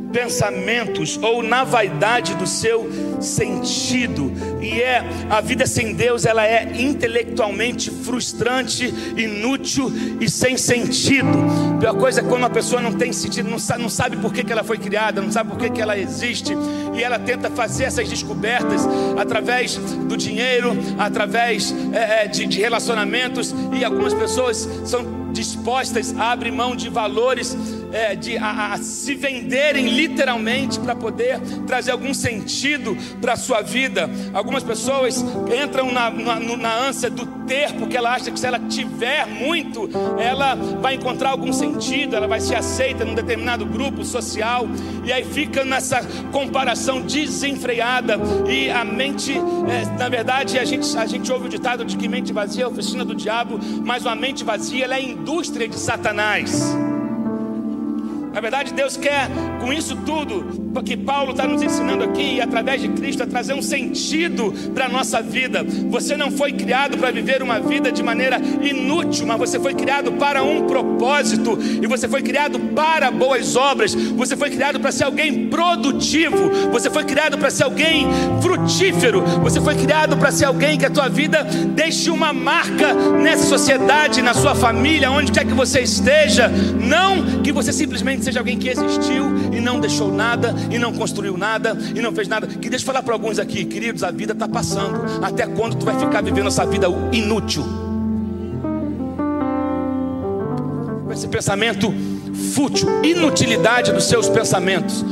ou 1.22 1.42
na 1.42 1.64
vaidade 1.64 2.36
do 2.36 2.46
seu 2.46 2.90
sentido. 3.20 4.32
E 4.62 4.82
é 4.82 5.04
a 5.30 5.42
vida 5.42 5.66
sem 5.66 5.94
Deus, 5.94 6.26
ela 6.26 6.46
é 6.46 6.72
intelectualmente 6.80 7.90
frustrante, 7.90 8.94
inútil 9.18 9.92
e 10.20 10.30
sem 10.30 10.58
sentido. 10.58 11.28
A 11.76 11.78
pior 11.80 11.96
coisa 11.96 12.22
é 12.22 12.24
quando 12.24 12.42
uma 12.42 12.50
pessoa 12.50 12.82
não 12.82 12.94
tem 12.94 13.12
sentido, 13.12 13.50
não 13.50 13.60
sabe, 13.60 13.82
não 13.82 13.90
sabe 13.90 14.18
por 14.18 14.32
que, 14.32 14.44
que 14.44 14.52
ela 14.52 14.64
foi 14.64 14.78
criada, 14.78 15.22
não 15.22 15.32
sabe 15.32 15.50
por 15.50 15.58
que, 15.58 15.70
que 15.70 15.82
ela 15.82 15.98
existe, 15.98 16.54
e 16.94 17.04
ela 17.04 17.20
tenta 17.20 17.50
fazer 17.50 17.86
essas 17.86 18.08
descobertas 18.08 18.88
através 19.18 19.76
do 19.76 20.16
dinheiro, 20.16 20.72
através 20.98 21.74
é, 21.92 22.28
de, 22.28 22.46
de 22.46 22.60
relacionamentos, 22.60 23.54
e 23.74 23.84
algumas 23.84 24.14
pessoas 24.14 24.70
são 24.86 25.24
dispostas 25.34 26.16
a 26.18 26.32
abrir 26.32 26.52
mão 26.52 26.76
de 26.76 26.90
valores, 26.90 27.58
é, 27.94 28.16
de 28.16 28.38
a, 28.38 28.74
a 28.74 28.78
se 28.80 29.14
venderem 29.14 29.88
literalmente 29.88 30.80
para 30.80 30.96
poder 30.96 31.40
trazer 31.68 31.92
algum 31.92 32.14
sentido 32.14 32.98
para 33.22 33.34
a 33.34 33.38
sua 33.38 33.62
vida. 33.62 34.10
Algumas 34.34 34.64
pessoas 34.64 35.24
entram 35.64 35.92
na, 35.92 36.10
na, 36.10 36.40
na 36.40 36.76
ânsia 36.76 37.10
do 37.10 37.26
ter, 37.46 37.74
porque 37.74 37.96
ela 37.96 38.14
acha 38.14 38.32
que 38.32 38.40
se 38.40 38.48
ela 38.48 38.60
tiver 38.60 39.28
muito, 39.28 39.90
ela 40.18 40.56
vai 40.56 40.96
encontrar 40.96 41.30
algum 41.30 41.54
sentido, 41.54 42.16
ela 42.16 42.28
vai 42.28 42.40
ser 42.40 42.56
aceita 42.56 43.06
num 43.06 43.14
determinado 43.14 43.66
grupo 43.66 44.04
social, 44.04 44.68
e 45.04 45.12
aí 45.12 45.24
fica 45.24 45.64
nessa 45.64 46.02
comparação 46.32 47.02
desenfreada, 47.02 48.18
e 48.50 48.70
a 48.70 48.84
mente, 48.84 49.34
é, 49.34 49.98
na 49.98 50.10
verdade, 50.10 50.58
a 50.58 50.66
gente, 50.66 50.98
a 50.98 51.06
gente 51.06 51.32
ouve 51.32 51.46
o 51.46 51.50
ditado 51.50 51.86
de 51.86 51.98
que 51.98 52.08
mente 52.08 52.34
vazia 52.34 52.64
é 52.64 52.68
oficina 52.68 53.06
do 53.06 53.14
diabo, 53.14 53.60
mas 53.84 54.06
uma 54.06 54.16
mente 54.16 54.44
vazia 54.44 54.86
é 54.86 55.02
indústria 55.02 55.68
de 55.68 55.78
Satanás. 55.78 56.74
Na 58.34 58.42
verdade, 58.42 58.74
Deus 58.74 58.98
quer 58.98 59.30
com 59.62 59.72
isso 59.72 59.96
tudo 59.96 60.64
que 60.84 60.98
Paulo 60.98 61.32
está 61.32 61.48
nos 61.48 61.62
ensinando 61.62 62.04
aqui, 62.04 62.42
através 62.42 62.82
de 62.82 62.90
Cristo, 62.90 63.24
a 63.24 63.28
trazer 63.28 63.54
um 63.54 63.62
sentido 63.62 64.54
para 64.74 64.86
a 64.86 64.90
nossa 64.90 65.22
vida. 65.22 65.64
Você 65.90 66.18
não 66.18 66.30
foi 66.30 66.52
criado 66.52 66.98
para 66.98 67.12
viver 67.12 67.42
uma 67.42 67.60
vida 67.60 67.92
de 67.92 68.04
maneira 68.04 68.40
inútil, 68.62 69.26
mas 69.26 69.38
você 69.38 69.60
foi 69.60 69.74
criado 69.74 70.12
para 70.14 70.44
um 70.44 70.68
propósito, 70.68 71.58
e 71.82 71.88
você 71.88 72.08
foi 72.08 72.22
criado 72.22 72.60
para 72.60 73.10
boas 73.12 73.56
obras, 73.56 73.94
você 73.94 74.36
foi 74.36 74.50
criado 74.50 74.80
para 74.80 74.92
ser 74.92 75.06
alguém 75.06 75.48
produtivo, 75.48 76.50
você 76.72 76.90
foi 76.90 77.04
criado 77.04 77.38
para 77.38 77.50
ser 77.50 77.64
alguém 77.64 78.08
frutífero, 78.42 79.22
você 79.42 79.62
foi 79.62 79.76
criado 79.76 80.18
para 80.18 80.32
ser 80.32 80.46
alguém 80.46 80.78
que 80.78 80.86
a 80.86 80.90
tua 80.90 81.08
vida 81.08 81.44
deixe 81.44 82.10
uma 82.10 82.34
marca 82.34 82.94
nessa 82.94 83.46
sociedade, 83.46 84.22
na 84.22 84.34
sua 84.34 84.56
família, 84.56 85.12
onde 85.12 85.32
quer 85.32 85.46
que 85.46 85.54
você 85.54 85.82
esteja, 85.82 86.50
não 86.50 87.42
que 87.42 87.52
você 87.52 87.72
simplesmente 87.72 88.23
seja 88.24 88.40
alguém 88.40 88.58
que 88.58 88.70
existiu 88.70 89.26
e 89.52 89.60
não 89.60 89.80
deixou 89.80 90.12
nada, 90.12 90.56
e 90.72 90.80
não 90.80 90.94
construiu 90.94 91.38
nada, 91.38 91.78
e 91.94 92.02
não 92.02 92.14
fez 92.14 92.28
nada. 92.28 92.48
Que 92.48 92.70
deixa 92.70 92.84
eu 92.84 92.88
falar 92.88 93.04
para 93.04 93.14
alguns 93.14 93.40
aqui, 93.40 93.66
queridos, 93.66 94.04
a 94.04 94.12
vida 94.12 94.34
está 94.34 94.48
passando. 94.48 95.00
Até 95.22 95.46
quando 95.46 95.76
tu 95.76 95.86
vai 95.86 96.00
ficar 96.00 96.22
vivendo 96.22 96.48
essa 96.48 96.66
vida 96.66 96.88
inútil? 97.12 97.64
Esse 101.12 101.28
pensamento 101.28 101.94
fútil, 102.56 102.90
inutilidade 103.04 103.92
dos 103.92 104.06
seus 104.06 104.28
pensamentos. 104.28 105.06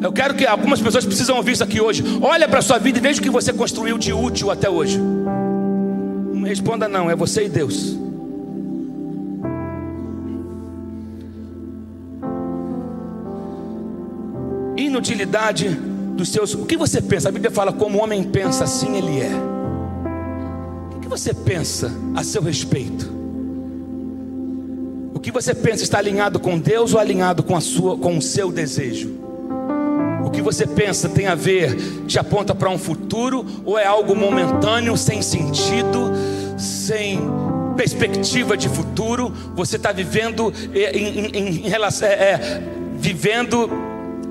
Eu 0.00 0.12
quero 0.12 0.34
que 0.34 0.46
algumas 0.46 0.80
pessoas 0.80 1.04
precisam 1.04 1.36
ouvir 1.36 1.52
isso 1.52 1.64
aqui 1.64 1.80
hoje. 1.80 2.02
Olha 2.22 2.48
para 2.48 2.60
a 2.60 2.62
sua 2.62 2.78
vida 2.78 2.98
e 2.98 3.00
veja 3.00 3.20
o 3.20 3.22
que 3.22 3.30
você 3.30 3.52
construiu 3.52 3.98
de 3.98 4.12
útil 4.12 4.50
até 4.50 4.70
hoje. 4.70 4.98
Não 4.98 6.42
responda 6.42 6.88
não, 6.88 7.10
é 7.10 7.16
você 7.16 7.44
e 7.44 7.48
Deus. 7.48 7.98
Inutilidade 15.00 15.68
dos 15.68 16.28
seus. 16.28 16.54
O 16.54 16.66
que 16.66 16.76
você 16.76 17.00
pensa? 17.00 17.30
A 17.30 17.32
Bíblia 17.32 17.50
fala: 17.50 17.72
como 17.72 17.98
o 17.98 18.02
homem 18.02 18.22
pensa, 18.22 18.64
assim 18.64 18.96
ele 18.96 19.20
é. 19.20 19.32
O 20.96 21.00
que 21.00 21.08
você 21.08 21.32
pensa 21.32 21.90
a 22.14 22.22
seu 22.22 22.42
respeito? 22.42 23.18
O 25.14 25.18
que 25.18 25.32
você 25.32 25.54
pensa 25.54 25.82
está 25.82 25.98
alinhado 25.98 26.38
com 26.38 26.58
Deus 26.58 26.94
ou 26.94 27.00
alinhado 27.00 27.42
com, 27.42 27.56
a 27.56 27.60
sua, 27.60 27.96
com 27.96 28.16
o 28.16 28.22
seu 28.22 28.52
desejo? 28.52 29.18
O 30.24 30.30
que 30.30 30.40
você 30.40 30.66
pensa 30.66 31.08
tem 31.08 31.26
a 31.26 31.34
ver, 31.34 31.76
te 32.06 32.18
aponta 32.18 32.54
para 32.54 32.70
um 32.70 32.78
futuro 32.78 33.44
ou 33.64 33.78
é 33.78 33.84
algo 33.84 34.14
momentâneo, 34.14 34.96
sem 34.96 35.20
sentido, 35.22 36.12
sem 36.56 37.20
perspectiva 37.76 38.56
de 38.56 38.68
futuro? 38.68 39.32
Você 39.56 39.76
está 39.76 39.92
vivendo 39.92 40.52
eh, 40.72 40.96
em, 40.96 41.18
em, 41.18 41.26
em, 41.26 41.66
em 41.66 41.72
é, 41.72 42.06
é, 42.06 42.62
vivendo 42.98 43.89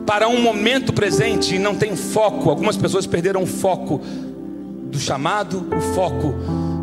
para 0.09 0.27
um 0.27 0.41
momento 0.41 0.91
presente 0.91 1.53
e 1.53 1.59
não 1.59 1.75
tem 1.75 1.95
foco. 1.95 2.49
Algumas 2.49 2.75
pessoas 2.75 3.05
perderam 3.05 3.43
o 3.43 3.45
foco 3.45 3.99
do 3.99 4.97
chamado, 4.97 5.67
o 5.71 5.93
foco 5.93 6.33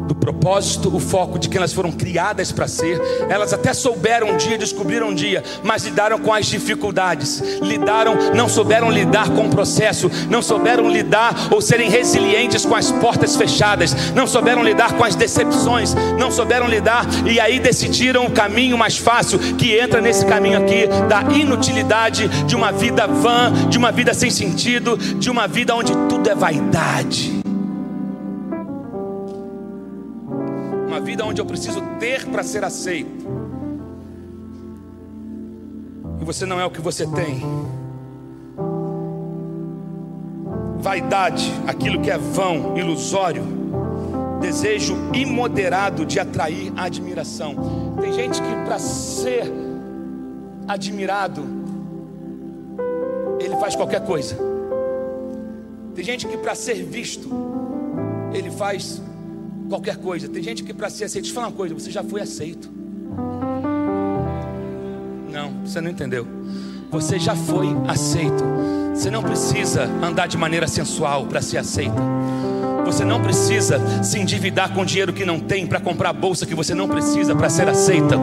do 0.07 0.15
propósito, 0.15 0.95
o 0.95 1.01
foco 1.01 1.39
de 1.39 1.49
quem 1.49 1.59
elas 1.59 1.73
foram 1.73 1.91
criadas 1.91 2.53
para 2.53 2.69
ser. 2.69 3.01
Elas 3.29 3.53
até 3.53 3.75
souberam 3.75 4.31
um 4.31 4.37
dia, 4.37 4.57
descobriram 4.57 5.09
um 5.09 5.15
dia, 5.15 5.43
mas 5.63 5.85
lidaram 5.85 6.19
com 6.19 6.33
as 6.33 6.47
dificuldades. 6.47 7.43
Lidaram, 7.61 8.17
não 8.35 8.49
souberam 8.49 8.91
lidar 8.91 9.31
com 9.31 9.47
o 9.47 9.51
processo, 9.51 10.11
não 10.31 10.41
souberam 10.41 10.89
lidar 10.89 11.49
ou 11.51 11.61
serem 11.61 11.91
resilientes 11.91 12.65
com 12.65 12.75
as 12.75 12.91
portas 12.93 13.37
fechadas, 13.37 14.13
não 14.15 14.27
souberam 14.27 14.63
lidar 14.63 14.95
com 14.95 15.05
as 15.05 15.15
decepções, 15.15 15.95
não 16.19 16.31
souberam 16.31 16.69
lidar 16.69 17.07
e 17.27 17.41
aí 17.41 17.59
decidiram 17.59 18.27
o 18.27 18.31
caminho 18.31 18.79
mais 18.79 18.97
fácil 18.97 19.39
que 19.57 19.79
entra 19.79 20.01
nesse 20.01 20.25
caminho 20.25 20.59
aqui 20.59 20.87
da 21.09 21.23
inutilidade 21.35 22.29
de 22.45 22.55
uma 22.55 22.71
vida 22.73 23.07
vã, 23.07 23.53
de 23.69 23.79
uma 23.79 23.91
vida 23.91 24.15
sem 24.15 24.31
sentido, 24.31 24.97
de 24.97 25.31
uma 25.31 25.47
vida 25.49 25.75
onde 25.75 25.93
tudo 26.09 26.29
é 26.29 26.35
vaidade. 26.35 27.36
Vida 31.07 31.25
onde 31.25 31.41
eu 31.41 31.47
preciso 31.47 31.81
ter 32.01 32.27
para 32.27 32.43
ser 32.43 32.65
aceito. 32.65 33.25
E 36.21 36.25
você 36.25 36.45
não 36.45 36.61
é 36.61 36.67
o 36.67 36.71
que 36.71 36.81
você 36.81 37.07
tem. 37.07 37.41
Vaidade, 40.79 41.53
aquilo 41.65 42.01
que 42.03 42.11
é 42.11 42.19
vão, 42.19 42.77
ilusório, 42.77 43.45
desejo 44.41 44.97
imoderado 45.15 46.05
de 46.05 46.19
atrair 46.19 46.73
admiração. 46.77 47.55
Tem 48.01 48.13
gente 48.13 48.43
que 48.43 48.55
para 48.65 48.79
ser 48.81 49.53
admirado, 50.67 51.45
ele 53.39 53.57
faz 53.59 53.77
qualquer 53.77 54.05
coisa. 54.05 54.37
Tem 55.95 56.05
gente 56.05 56.27
que 56.27 56.37
para 56.37 56.57
ser 56.57 56.83
visto, 56.83 57.31
ele 58.33 58.51
faz 58.51 59.01
qualquer 59.69 59.97
coisa. 59.97 60.29
Tem 60.29 60.43
gente 60.43 60.63
que 60.63 60.73
para 60.73 60.89
ser 60.91 61.05
aceito, 61.05 61.25
deixa 61.25 61.33
eu 61.33 61.35
falar 61.35 61.49
uma 61.49 61.57
coisa, 61.57 61.75
você 61.75 61.91
já 61.91 62.03
foi 62.03 62.21
aceito. 62.21 62.71
Não, 65.33 65.67
você 65.67 65.81
não 65.81 65.91
entendeu. 65.91 66.27
Você 66.91 67.19
já 67.19 67.35
foi 67.35 67.69
aceito. 67.89 68.45
Você 68.95 69.11
não 69.11 69.23
precisa 69.23 69.85
andar 70.03 70.27
de 70.27 70.39
maneira 70.39 70.67
sensual 70.67 71.27
para 71.27 71.43
ser 71.43 71.59
aceito. 71.59 72.01
Você 72.87 73.05
não 73.05 73.21
precisa 73.21 73.81
se 74.01 74.17
endividar 74.17 74.71
com 74.71 74.85
dinheiro 74.85 75.13
que 75.13 75.25
não 75.25 75.41
tem 75.41 75.67
para 75.67 75.81
comprar 75.81 76.11
a 76.11 76.13
bolsa 76.13 76.47
que 76.47 76.55
você 76.55 76.73
não 76.73 76.87
precisa 76.87 77.35
para 77.35 77.51
ser 77.51 77.69
aceita. 77.69 78.17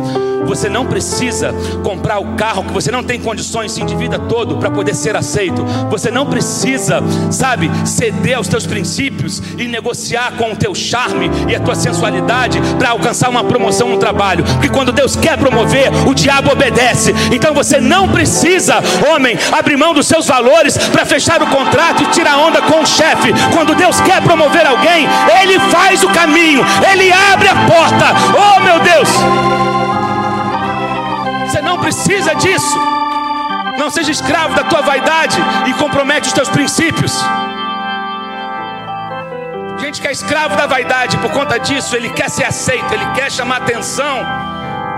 Você 0.46 0.70
não 0.70 0.86
precisa 0.86 1.54
comprar 1.84 2.20
o 2.20 2.36
carro 2.36 2.64
que 2.64 2.72
você 2.72 2.90
não 2.90 3.04
tem 3.04 3.20
condições, 3.20 3.74
se 3.74 3.82
endivida 3.82 4.18
todo 4.18 4.58
para 4.58 4.72
poder 4.72 4.96
ser 4.96 5.18
aceito. 5.18 5.66
Você 5.90 6.10
não 6.10 6.26
precisa, 6.26 7.02
sabe, 7.30 7.70
ceder 7.86 8.38
aos 8.38 8.48
teus 8.48 8.66
princípios 8.66 9.42
e 9.58 9.68
negociar 9.68 10.32
com 10.38 10.54
o 10.54 10.56
teu 10.56 10.74
charme 10.74 11.30
e 11.50 11.56
a 11.56 11.60
tua 11.60 11.76
sensualidade 11.76 12.60
para 12.80 12.92
alcançar 12.92 13.30
uma 13.30 13.44
promoção 13.44 13.90
no 13.90 13.98
trabalho. 13.98 14.46
Porque 14.46 14.70
quando 14.70 14.94
Deus 14.94 15.18
quer 15.18 15.38
promover, 15.38 15.92
o 16.08 16.14
diabo 16.14 16.52
obedece. 16.52 17.14
Então 17.34 17.54
você 17.54 17.82
não 17.82 18.08
precisa, 18.08 18.76
homem, 19.14 19.38
abrir 19.52 19.76
mão 19.76 19.94
dos 19.94 20.08
seus 20.08 20.26
valores 20.26 20.78
para 20.78 21.06
fechar 21.06 21.42
o 21.44 21.48
contrato 21.48 22.04
e 22.04 22.12
tirar 22.12 22.38
onda 22.38 22.62
com 22.62 22.82
o 22.82 22.86
chefe. 22.86 23.34
Quando 23.54 23.76
Deus 23.76 24.00
quer 24.02 24.22
promover 24.22 24.53
resolver 24.54 24.68
alguém, 24.68 25.08
Ele 25.42 25.60
faz 25.72 26.04
o 26.04 26.10
caminho, 26.10 26.64
Ele 26.92 27.12
abre 27.12 27.50
a 27.50 27.56
porta. 27.56 28.06
Oh 28.38 28.60
meu 28.62 28.80
Deus! 28.80 29.10
Você 31.48 31.62
não 31.62 31.80
precisa 31.80 32.36
disso. 32.36 32.78
Não 33.78 33.90
seja 33.90 34.12
escravo 34.12 34.54
da 34.54 34.64
tua 34.64 34.82
vaidade 34.82 35.38
e 35.66 35.74
compromete 35.74 36.28
os 36.28 36.34
teus 36.34 36.48
princípios. 36.48 37.14
Gente 39.80 40.00
que 40.00 40.08
é 40.08 40.12
escravo 40.12 40.56
da 40.56 40.68
vaidade, 40.68 41.18
por 41.18 41.32
conta 41.32 41.60
disso, 41.60 41.96
ele 41.96 42.10
quer 42.10 42.30
ser 42.30 42.46
aceito, 42.46 42.94
ele 42.94 43.06
quer 43.14 43.32
chamar 43.32 43.58
atenção. 43.58 44.20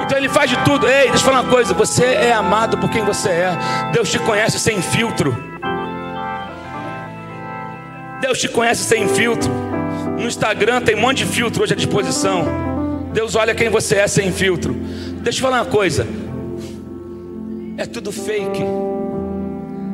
Então 0.02 0.18
ele 0.18 0.30
faz 0.30 0.50
de 0.50 0.58
tudo. 0.58 0.88
Ei, 0.88 1.10
deixa 1.10 1.24
eu 1.24 1.32
falar 1.32 1.42
uma 1.42 1.50
coisa: 1.50 1.74
você 1.74 2.06
é 2.06 2.34
amado 2.34 2.78
por 2.78 2.90
quem 2.90 3.04
você 3.04 3.30
é. 3.30 3.58
Deus 3.92 4.10
te 4.10 4.20
conhece 4.20 4.60
sem 4.60 4.82
filtro. 4.82 5.55
Deus 8.26 8.40
te 8.40 8.50
conhece 8.50 8.84
sem 8.84 9.08
filtro. 9.08 9.52
No 10.18 10.26
Instagram 10.26 10.82
tem 10.82 10.96
um 10.96 11.02
monte 11.02 11.18
de 11.18 11.26
filtro 11.28 11.62
hoje 11.62 11.74
à 11.74 11.76
disposição. 11.76 12.44
Deus 13.14 13.36
olha 13.36 13.54
quem 13.54 13.70
você 13.70 13.98
é 13.98 14.08
sem 14.08 14.32
filtro. 14.32 14.74
Deixa 15.22 15.38
eu 15.38 15.44
falar 15.44 15.62
uma 15.62 15.70
coisa. 15.70 16.08
É 17.78 17.86
tudo 17.86 18.12
fake. 18.12 18.64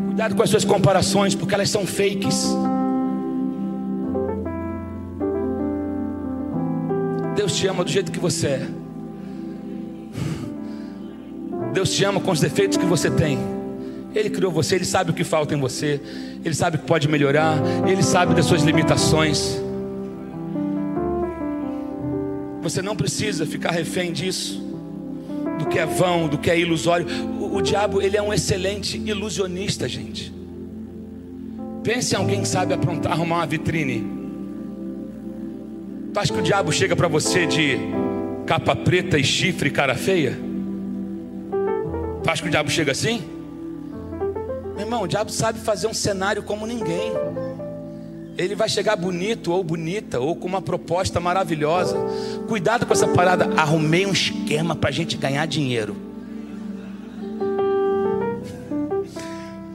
Cuidado 0.06 0.34
com 0.34 0.44
as 0.44 0.50
suas 0.50 0.64
comparações, 0.64 1.36
porque 1.36 1.54
elas 1.54 1.70
são 1.70 1.86
fakes. 1.86 2.56
Deus 7.36 7.58
te 7.58 7.68
ama 7.68 7.84
do 7.84 7.92
jeito 7.92 8.14
que 8.14 8.20
você 8.20 8.48
é. 8.48 8.68
Deus 11.74 11.92
te 11.92 12.06
ama 12.06 12.22
com 12.22 12.32
os 12.32 12.40
defeitos 12.40 12.78
que 12.78 12.86
você 12.86 13.12
tem. 13.12 13.38
Ele 14.14 14.30
criou 14.30 14.52
você, 14.52 14.76
Ele 14.76 14.86
sabe 14.86 15.12
o 15.12 15.14
que 15.14 15.24
falta 15.24 15.54
em 15.54 15.60
você, 15.60 16.00
Ele 16.44 16.54
sabe 16.54 16.78
o 16.78 16.80
que 16.80 16.86
pode 16.86 17.08
melhorar, 17.08 17.58
Ele 17.88 18.04
sabe 18.04 18.34
das 18.34 18.46
suas 18.46 18.62
limitações. 18.62 19.62
Você 22.62 22.82
não 22.82 22.96
precisa 22.96 23.46
ficar 23.46 23.72
refém 23.72 24.12
disso, 24.12 24.62
do 25.58 25.66
que 25.66 25.80
é 25.80 25.86
vão, 25.86 26.28
do 26.28 26.38
que 26.38 26.50
é 26.50 26.60
ilusório. 26.60 27.08
O, 27.40 27.58
o 27.58 27.62
diabo, 27.62 28.02
ele 28.02 28.16
é 28.16 28.22
um 28.22 28.32
excelente 28.32 28.98
ilusionista, 28.98 29.90
gente. 29.90 30.32
Pense 31.84 32.14
em 32.14 32.18
alguém 32.18 32.42
que 32.42 32.48
sabe 32.48 32.74
aprontar, 32.74 33.12
arrumar 33.12 33.38
uma 33.38 33.48
vitrine. 33.48 34.06
Tu 36.14 36.20
acha 36.20 36.32
que 36.32 36.40
o 36.40 36.44
diabo 36.44 36.72
chega 36.72 36.96
para 36.96 37.08
você 37.08 37.48
de 37.48 37.78
capa 38.46 38.76
preta 38.76 39.18
e 39.18 39.24
chifre 39.24 39.70
e 39.70 39.72
cara 39.72 39.96
feia? 39.96 40.38
Tu 42.24 42.30
acha 42.30 42.42
que 42.44 42.48
o 42.48 42.52
diabo 42.52 42.70
chega 42.70 42.92
assim? 42.92 43.24
Meu 44.82 44.88
irmão, 44.88 45.04
o 45.04 45.08
diabo 45.08 45.30
sabe 45.30 45.60
fazer 45.60 45.86
um 45.86 45.94
cenário 45.94 46.42
como 46.42 46.66
ninguém. 46.66 47.14
Ele 48.36 48.56
vai 48.56 48.68
chegar 48.68 48.96
bonito 48.96 49.52
ou 49.52 49.64
bonita 49.64 50.20
ou 50.20 50.36
com 50.36 50.48
uma 50.48 50.60
proposta 50.60 51.20
maravilhosa. 51.20 51.96
Cuidado 52.48 52.88
com 52.88 52.92
essa 52.92 53.08
parada. 53.08 53.48
Arrumei 53.56 54.08
um 54.08 54.12
esquema 54.12 54.76
para 54.76 54.90
a 54.90 54.92
gente 54.92 55.16
ganhar 55.18 55.46
dinheiro. 55.46 55.96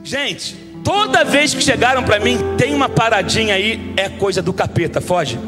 Gente, 0.03 0.57
toda 0.83 1.23
vez 1.23 1.53
que 1.53 1.61
chegaram 1.61 2.03
para 2.03 2.19
mim, 2.19 2.39
tem 2.57 2.75
uma 2.75 2.89
paradinha 2.89 3.55
aí, 3.55 3.93
é 3.95 4.09
coisa 4.09 4.41
do 4.41 4.51
capeta, 4.51 4.99
foge. 4.99 5.39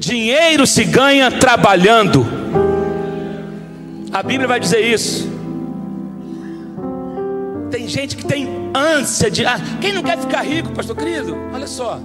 Dinheiro 0.00 0.66
se 0.66 0.82
ganha 0.82 1.30
trabalhando. 1.30 2.26
A 4.12 4.20
Bíblia 4.20 4.48
vai 4.48 4.58
dizer 4.58 4.80
isso. 4.80 5.33
Tem 7.84 7.90
gente 7.90 8.16
que 8.16 8.24
tem 8.24 8.48
ânsia 8.74 9.30
de. 9.30 9.44
Ah, 9.44 9.58
quem 9.78 9.92
não 9.92 10.02
quer 10.02 10.18
ficar 10.18 10.40
rico, 10.40 10.72
pastor 10.72 10.96
querido? 10.96 11.36
Olha 11.52 11.66
só. 11.66 12.00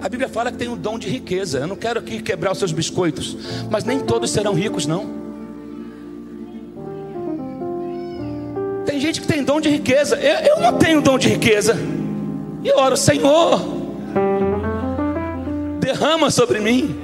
A 0.00 0.08
Bíblia 0.08 0.28
fala 0.28 0.50
que 0.50 0.58
tem 0.58 0.66
um 0.66 0.76
dom 0.76 0.98
de 0.98 1.08
riqueza. 1.08 1.58
Eu 1.60 1.68
não 1.68 1.76
quero 1.76 2.00
aqui 2.00 2.20
quebrar 2.20 2.50
os 2.50 2.58
seus 2.58 2.72
biscoitos, 2.72 3.36
mas 3.70 3.84
nem 3.84 4.00
todos 4.00 4.28
serão 4.28 4.54
ricos, 4.54 4.86
não. 4.86 5.06
Tem 8.84 8.98
gente 8.98 9.20
que 9.20 9.28
tem 9.28 9.44
dom 9.44 9.60
de 9.60 9.68
riqueza. 9.68 10.16
Eu, 10.16 10.56
eu 10.56 10.60
não 10.60 10.76
tenho 10.76 11.00
dom 11.00 11.16
de 11.16 11.28
riqueza. 11.28 11.76
E 12.64 12.72
oro, 12.72 12.96
Senhor, 12.96 13.60
derrama 15.78 16.28
sobre 16.28 16.58
mim. 16.58 17.00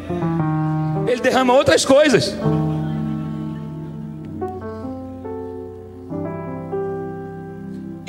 Ele 1.07 1.21
derrama 1.21 1.53
outras 1.53 1.85
coisas. 1.85 2.35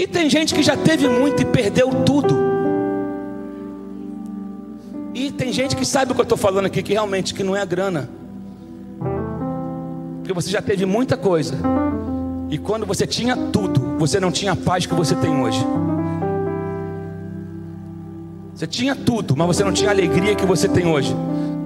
E 0.05 0.07
tem 0.07 0.29
gente 0.29 0.53
que 0.53 0.61
já 0.61 0.77
teve 0.77 1.09
muito 1.09 1.41
e 1.41 1.45
perdeu 1.45 1.89
tudo. 2.05 2.37
E 5.15 5.31
tem 5.31 5.51
gente 5.51 5.75
que 5.75 5.83
sabe 5.83 6.11
o 6.11 6.13
que 6.13 6.21
eu 6.21 6.23
estou 6.23 6.37
falando 6.37 6.67
aqui, 6.67 6.83
que 6.83 6.93
realmente 6.93 7.33
que 7.33 7.41
não 7.41 7.55
é 7.55 7.61
a 7.61 7.65
grana. 7.65 8.07
Porque 10.19 10.31
você 10.31 10.51
já 10.51 10.61
teve 10.61 10.85
muita 10.85 11.17
coisa. 11.17 11.55
E 12.51 12.57
quando 12.59 12.85
você 12.85 13.07
tinha 13.07 13.35
tudo, 13.35 13.97
você 13.97 14.19
não 14.19 14.31
tinha 14.31 14.51
a 14.51 14.55
paz 14.55 14.85
que 14.85 14.93
você 14.93 15.15
tem 15.15 15.41
hoje. 15.41 15.65
Você 18.53 18.67
tinha 18.67 18.95
tudo, 18.95 19.35
mas 19.35 19.47
você 19.47 19.63
não 19.63 19.73
tinha 19.73 19.89
a 19.89 19.93
alegria 19.93 20.35
que 20.35 20.45
você 20.45 20.69
tem 20.69 20.85
hoje. 20.85 21.15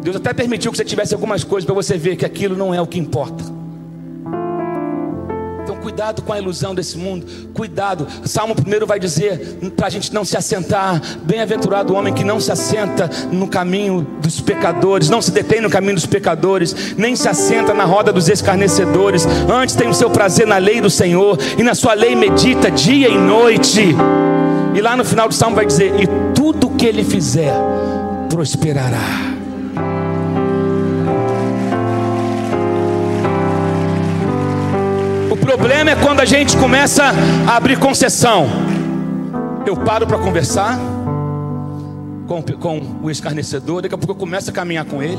Deus 0.01 0.15
até 0.15 0.33
permitiu 0.33 0.71
que 0.71 0.77
você 0.77 0.85
tivesse 0.85 1.13
algumas 1.13 1.43
coisas 1.43 1.65
para 1.65 1.75
você 1.75 1.97
ver 1.97 2.15
que 2.15 2.25
aquilo 2.25 2.55
não 2.55 2.73
é 2.73 2.81
o 2.81 2.87
que 2.87 2.97
importa. 2.97 3.58
Cuidado 5.89 6.21
com 6.21 6.31
a 6.31 6.37
ilusão 6.37 6.75
desse 6.75 6.99
mundo. 6.99 7.25
Cuidado. 7.51 8.05
Salmo 8.23 8.53
1 8.53 8.85
vai 8.85 8.99
dizer 8.99 9.57
para 9.75 9.87
a 9.87 9.89
gente 9.89 10.13
não 10.13 10.23
se 10.23 10.37
assentar. 10.37 11.01
Bem-aventurado 11.23 11.91
o 11.91 11.95
homem 11.95 12.13
que 12.13 12.23
não 12.23 12.39
se 12.39 12.51
assenta 12.51 13.09
no 13.31 13.47
caminho 13.47 14.05
dos 14.21 14.39
pecadores, 14.39 15.09
não 15.09 15.19
se 15.19 15.31
detém 15.31 15.59
no 15.59 15.69
caminho 15.69 15.95
dos 15.95 16.05
pecadores, 16.05 16.95
nem 16.95 17.15
se 17.15 17.27
assenta 17.27 17.73
na 17.73 17.85
roda 17.85 18.13
dos 18.13 18.29
escarnecedores. 18.29 19.25
Antes 19.51 19.75
tem 19.75 19.89
o 19.89 19.93
seu 19.95 20.11
prazer 20.11 20.45
na 20.45 20.57
lei 20.57 20.79
do 20.79 20.91
Senhor, 20.91 21.39
e 21.57 21.63
na 21.63 21.73
sua 21.73 21.95
lei 21.95 22.15
medita 22.15 22.69
dia 22.69 23.09
e 23.09 23.17
noite. 23.17 23.95
E 24.75 24.81
lá 24.81 24.95
no 24.95 25.03
final 25.03 25.27
do 25.27 25.33
salmo 25.33 25.55
vai 25.55 25.65
dizer: 25.65 25.99
E 25.99 26.07
tudo 26.35 26.69
que 26.69 26.85
ele 26.85 27.03
fizer 27.03 27.55
prosperará. 28.29 29.28
Problema 35.49 35.89
é 35.89 35.95
quando 35.95 36.19
a 36.19 36.25
gente 36.25 36.55
começa 36.55 37.05
a 37.47 37.55
abrir 37.55 37.79
concessão. 37.79 38.45
Eu 39.65 39.75
paro 39.75 40.05
para 40.05 40.19
conversar 40.19 40.77
com, 42.27 42.39
com 42.43 42.99
o 43.01 43.09
escarnecedor, 43.09 43.81
daqui 43.81 43.95
a 43.95 43.97
pouco 43.97 44.13
eu 44.13 44.15
começo 44.15 44.51
a 44.51 44.53
caminhar 44.53 44.85
com 44.85 45.01
ele, 45.01 45.17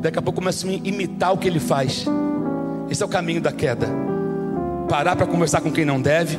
daqui 0.00 0.18
a 0.18 0.22
pouco 0.22 0.38
eu 0.38 0.42
começo 0.42 0.66
a 0.66 0.70
imitar 0.70 1.34
o 1.34 1.36
que 1.36 1.46
ele 1.46 1.60
faz. 1.60 2.06
Esse 2.88 3.02
é 3.02 3.06
o 3.06 3.08
caminho 3.10 3.42
da 3.42 3.52
queda. 3.52 3.86
Parar 4.88 5.14
para 5.16 5.26
conversar 5.26 5.60
com 5.60 5.70
quem 5.70 5.84
não 5.84 6.00
deve, 6.00 6.38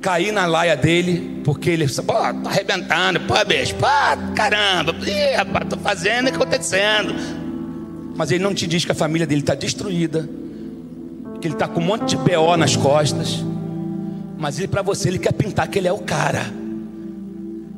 cair 0.00 0.32
na 0.32 0.46
laia 0.46 0.76
dele, 0.76 1.42
porque 1.44 1.70
ele 1.70 1.86
pô, 1.86 2.12
tá 2.12 2.34
arrebentando, 2.44 3.20
pô, 3.20 3.34
bicho, 3.46 3.76
pô, 3.76 3.86
caramba, 4.34 4.96
ih, 5.06 5.36
rapaz, 5.36 5.68
tô 5.70 5.76
fazendo 5.76 6.26
o 6.26 6.30
que 6.32 6.36
acontecendo. 6.38 7.14
Mas 8.16 8.32
ele 8.32 8.42
não 8.42 8.52
te 8.52 8.66
diz 8.66 8.84
que 8.84 8.90
a 8.90 8.96
família 8.96 9.28
dele 9.28 9.42
está 9.42 9.54
destruída, 9.54 10.28
que 11.40 11.46
ele 11.46 11.54
está 11.54 11.68
com 11.68 11.80
um 11.80 11.84
monte 11.84 12.10
de 12.10 12.16
BO 12.16 12.56
nas 12.56 12.76
costas, 12.76 13.44
mas 14.36 14.58
ele 14.58 14.68
para 14.68 14.82
você 14.82 15.08
ele 15.08 15.18
quer 15.18 15.32
pintar 15.32 15.68
que 15.68 15.78
ele 15.78 15.88
é 15.88 15.92
o 15.92 15.98
cara. 15.98 16.46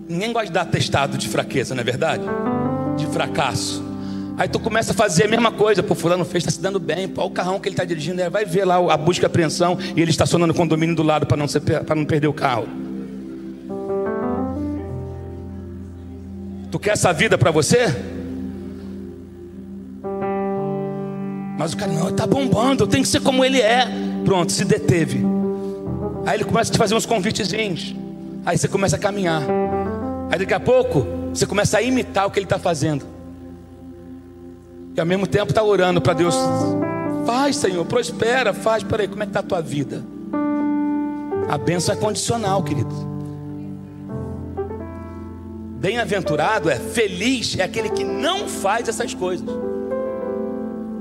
Ninguém 0.09 0.33
gosta 0.33 0.49
de 0.49 0.53
dar 0.53 0.65
testado 0.65 1.17
de 1.17 1.29
fraqueza, 1.29 1.75
não 1.75 1.83
é 1.83 1.85
verdade? 1.85 2.25
De 2.97 3.07
fracasso. 3.07 3.91
Aí 4.37 4.49
tu 4.49 4.59
começa 4.59 4.93
a 4.93 4.95
fazer 4.95 5.25
a 5.25 5.29
mesma 5.29 5.53
coisa, 5.53 5.83
pô, 5.83 5.95
fulano 5.95 6.25
fez, 6.25 6.43
está 6.43 6.51
se 6.51 6.61
dando 6.61 6.81
bem, 6.81 7.07
pô, 7.07 7.25
o 7.25 7.31
carrão 7.31 7.61
que 7.61 7.69
ele 7.69 7.75
está 7.75 7.85
dirigindo, 7.85 8.29
vai 8.31 8.45
ver 8.45 8.65
lá 8.65 8.77
a 8.93 8.97
busca 8.97 9.25
e 9.25 9.27
apreensão 9.27 9.79
e 9.95 10.01
ele 10.01 10.11
estacionando 10.11 10.53
o 10.53 10.57
condomínio 10.57 10.97
do 10.97 11.03
lado 11.03 11.27
para 11.27 11.37
não, 11.37 11.47
não 11.97 12.05
perder 12.05 12.27
o 12.27 12.33
carro. 12.33 12.67
Tu 16.71 16.79
quer 16.79 16.91
essa 16.91 17.13
vida 17.13 17.37
para 17.37 17.51
você? 17.51 17.95
Mas 21.61 21.75
o 21.75 21.77
cara, 21.77 21.93
não, 21.93 22.09
está 22.09 22.27
bombando, 22.27 22.85
eu 22.85 22.87
tenho 22.87 23.03
que 23.03 23.09
ser 23.11 23.21
como 23.21 23.45
ele 23.45 23.61
é. 23.61 23.87
Pronto, 24.25 24.51
se 24.51 24.65
deteve. 24.65 25.23
Aí 26.25 26.39
ele 26.39 26.45
começa 26.45 26.71
a 26.71 26.73
te 26.73 26.79
fazer 26.79 26.95
uns 26.95 27.05
convitezinhos. 27.05 27.95
Aí 28.47 28.57
você 28.57 28.67
começa 28.67 28.97
a 28.97 28.99
caminhar. 28.99 29.43
Aí 30.33 30.39
daqui 30.39 30.55
a 30.55 30.59
pouco, 30.59 31.07
você 31.35 31.45
começa 31.45 31.77
a 31.77 31.83
imitar 31.83 32.27
o 32.27 32.31
que 32.31 32.39
ele 32.39 32.47
está 32.47 32.59
fazendo. 32.59 33.05
E 34.97 35.01
ao 35.01 35.05
mesmo 35.05 35.27
tempo 35.27 35.51
está 35.51 35.63
orando 35.63 36.01
para 36.01 36.15
Deus. 36.15 36.35
Faz, 37.27 37.57
Senhor, 37.57 37.85
prospera, 37.85 38.55
faz. 38.55 38.83
Peraí, 38.83 39.07
como 39.07 39.23
é 39.23 39.27
que 39.27 39.31
está 39.31 39.41
a 39.41 39.43
tua 39.43 39.61
vida? 39.61 40.03
A 41.47 41.59
benção 41.59 41.95
é 41.95 41.99
condicional, 41.99 42.63
querido. 42.63 42.95
Bem-aventurado 45.79 46.71
é 46.71 46.77
feliz, 46.77 47.59
é 47.59 47.65
aquele 47.65 47.91
que 47.91 48.03
não 48.03 48.49
faz 48.49 48.89
essas 48.89 49.13
coisas 49.13 49.47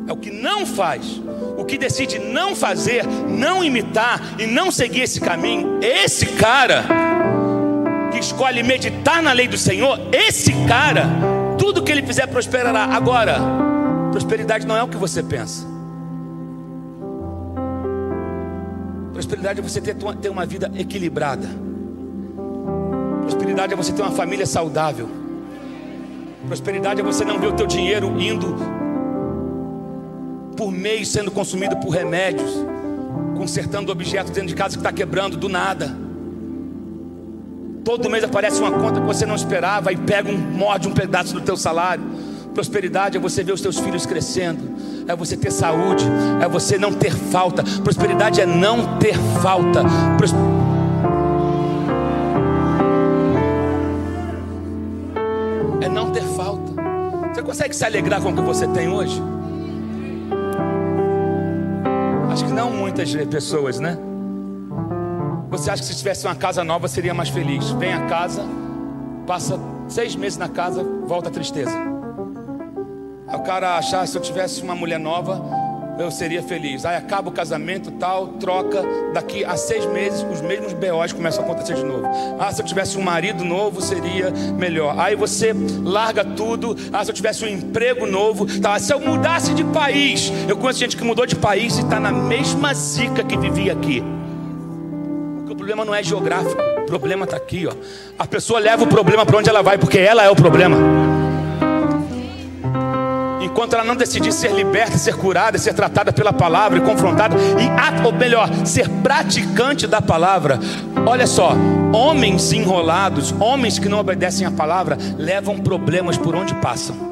é 0.09 0.13
o 0.13 0.17
que 0.17 0.31
não 0.31 0.65
faz, 0.65 1.21
o 1.55 1.63
que 1.63 1.77
decide 1.77 2.17
não 2.17 2.55
fazer, 2.55 3.05
não 3.05 3.63
imitar 3.63 4.19
e 4.39 4.47
não 4.47 4.71
seguir 4.71 5.01
esse 5.01 5.21
caminho. 5.21 5.79
Esse 5.81 6.25
cara 6.25 6.83
que 8.11 8.17
escolhe 8.17 8.63
meditar 8.63 9.21
na 9.21 9.31
lei 9.31 9.47
do 9.47 9.57
Senhor, 9.57 9.99
esse 10.11 10.51
cara, 10.67 11.05
tudo 11.59 11.83
que 11.83 11.91
ele 11.91 12.01
fizer 12.01 12.25
prosperará. 12.25 12.85
Agora, 12.85 13.37
prosperidade 14.11 14.65
não 14.65 14.75
é 14.75 14.81
o 14.81 14.87
que 14.87 14.97
você 14.97 15.21
pensa. 15.21 15.67
Prosperidade 19.13 19.59
é 19.59 19.61
você 19.61 19.79
ter, 19.79 19.95
ter 19.95 20.29
uma 20.29 20.45
vida 20.45 20.71
equilibrada. 20.75 21.47
Prosperidade 23.21 23.73
é 23.73 23.75
você 23.75 23.93
ter 23.93 24.01
uma 24.01 24.11
família 24.11 24.47
saudável. 24.47 25.07
Prosperidade 26.47 26.99
é 26.99 27.03
você 27.03 27.23
não 27.23 27.37
ver 27.37 27.47
o 27.47 27.53
teu 27.53 27.67
dinheiro 27.67 28.19
indo 28.19 28.78
por 30.59 30.73
mês 30.73 31.07
sendo 31.07 31.31
consumido 31.31 31.77
por 31.77 31.89
remédios, 31.91 32.51
consertando 33.37 33.93
objetos 33.93 34.31
dentro 34.31 34.49
de 34.49 34.55
casa 34.55 34.75
que 34.75 34.81
está 34.81 34.91
quebrando 34.91 35.37
do 35.37 35.47
nada. 35.47 35.95
Todo 37.85 38.09
mês 38.09 38.25
aparece 38.25 38.59
uma 38.59 38.69
conta 38.69 38.99
que 38.99 39.07
você 39.07 39.25
não 39.25 39.35
esperava 39.35 39.93
e 39.93 39.95
pega 39.95 40.29
um 40.29 40.37
morde 40.37 40.85
um 40.85 40.91
pedaço 40.91 41.33
do 41.33 41.39
teu 41.39 41.55
salário. 41.55 42.03
Prosperidade 42.53 43.15
é 43.15 43.21
você 43.21 43.41
ver 43.41 43.53
os 43.53 43.61
teus 43.61 43.79
filhos 43.79 44.05
crescendo, 44.05 44.75
é 45.07 45.15
você 45.15 45.37
ter 45.37 45.49
saúde, 45.49 46.03
é 46.43 46.49
você 46.49 46.77
não 46.77 46.91
ter 46.91 47.15
falta. 47.15 47.63
Prosperidade 47.81 48.41
é 48.41 48.45
não 48.45 48.97
ter 48.97 49.15
falta. 49.41 49.85
Pros... 50.17 50.33
É 55.79 55.87
não 55.87 56.11
ter 56.11 56.23
falta. 56.35 56.73
Você 57.33 57.41
consegue 57.43 57.73
se 57.73 57.85
alegrar 57.85 58.21
com 58.21 58.31
o 58.31 58.35
que 58.35 58.41
você 58.41 58.67
tem 58.67 58.89
hoje? 58.89 59.38
Acho 62.39 62.47
que 62.47 62.53
não 62.53 62.71
muitas 62.71 63.13
pessoas, 63.25 63.81
né? 63.81 63.97
Você 65.49 65.69
acha 65.69 65.81
que 65.81 65.89
se 65.89 65.97
tivesse 65.97 66.25
uma 66.25 66.35
casa 66.35 66.63
nova 66.63 66.87
seria 66.87 67.13
mais 67.13 67.27
feliz? 67.27 67.69
Vem 67.71 67.91
a 67.91 68.05
casa, 68.05 68.45
passa 69.27 69.59
seis 69.89 70.15
meses 70.15 70.37
na 70.37 70.47
casa, 70.47 70.81
volta 71.05 71.27
a 71.27 71.31
tristeza. 71.33 71.77
O 73.27 73.39
cara 73.39 73.75
achar 73.75 74.07
se 74.07 74.17
eu 74.17 74.21
tivesse 74.21 74.61
uma 74.61 74.73
mulher 74.73 74.97
nova, 74.97 75.43
eu 75.99 76.09
seria 76.09 76.41
feliz. 76.41 76.85
Aí 76.85 76.95
acaba 76.95 77.29
o 77.29 77.31
casamento, 77.31 77.91
tal, 77.91 78.29
troca. 78.39 78.81
Daqui 79.13 79.43
a 79.43 79.57
seis 79.57 79.85
meses, 79.85 80.25
os 80.31 80.39
mesmos 80.39 80.71
BOs 80.71 81.11
começam 81.11 81.43
a 81.43 81.45
acontecer 81.45 81.75
de 81.75 81.83
novo. 81.83 82.07
Ah, 82.39 82.51
se 82.51 82.61
eu 82.61 82.65
tivesse 82.65 82.97
um 82.97 83.01
marido 83.01 83.43
novo, 83.43 83.81
seria 83.81 84.31
melhor. 84.57 84.97
Aí 84.97 85.15
você 85.15 85.53
larga 85.83 86.23
tudo. 86.23 86.75
Ah, 86.93 87.03
se 87.03 87.11
eu 87.11 87.15
tivesse 87.15 87.43
um 87.43 87.47
emprego 87.49 88.05
novo, 88.05 88.47
tá. 88.61 88.79
Se 88.79 88.93
eu 88.93 88.99
mudasse 88.99 89.53
de 89.53 89.65
país, 89.65 90.31
eu 90.47 90.55
conheço 90.55 90.79
gente 90.79 90.95
que 90.95 91.03
mudou 91.03 91.25
de 91.25 91.35
país 91.35 91.77
e 91.77 91.81
está 91.81 91.99
na 91.99 92.11
mesma 92.11 92.73
zica 92.73 93.21
que 93.21 93.37
vivia 93.37 93.73
aqui. 93.73 94.01
Porque 95.35 95.51
o 95.51 95.55
problema 95.55 95.83
não 95.83 95.93
é 95.93 96.01
geográfico. 96.01 96.61
O 96.81 96.85
problema 96.85 97.25
está 97.25 97.35
aqui, 97.35 97.67
ó. 97.67 97.73
A 98.17 98.25
pessoa 98.25 98.57
leva 98.59 98.85
o 98.85 98.87
problema 98.87 99.25
para 99.25 99.37
onde 99.37 99.49
ela 99.49 99.61
vai, 99.61 99.77
porque 99.77 99.99
ela 99.99 100.23
é 100.23 100.29
o 100.29 100.35
problema 100.35 101.18
enquanto 103.49 103.73
ela 103.73 103.83
não 103.83 103.95
decidir 103.95 104.31
ser 104.31 104.53
liberta, 104.53 104.97
ser 104.97 105.15
curada, 105.15 105.57
ser 105.57 105.73
tratada 105.73 106.13
pela 106.13 106.31
palavra 106.31 106.77
e 106.77 106.81
confrontada, 106.81 107.35
e, 107.35 108.05
ou 108.05 108.13
melhor, 108.13 108.47
ser 108.65 108.87
praticante 108.87 109.87
da 109.87 110.01
palavra. 110.01 110.59
Olha 111.05 111.27
só, 111.27 111.53
homens 111.93 112.53
enrolados, 112.53 113.33
homens 113.39 113.79
que 113.79 113.89
não 113.89 113.99
obedecem 113.99 114.45
à 114.45 114.51
palavra, 114.51 114.97
levam 115.17 115.57
problemas 115.57 116.17
por 116.17 116.35
onde 116.35 116.53
passam. 116.55 117.09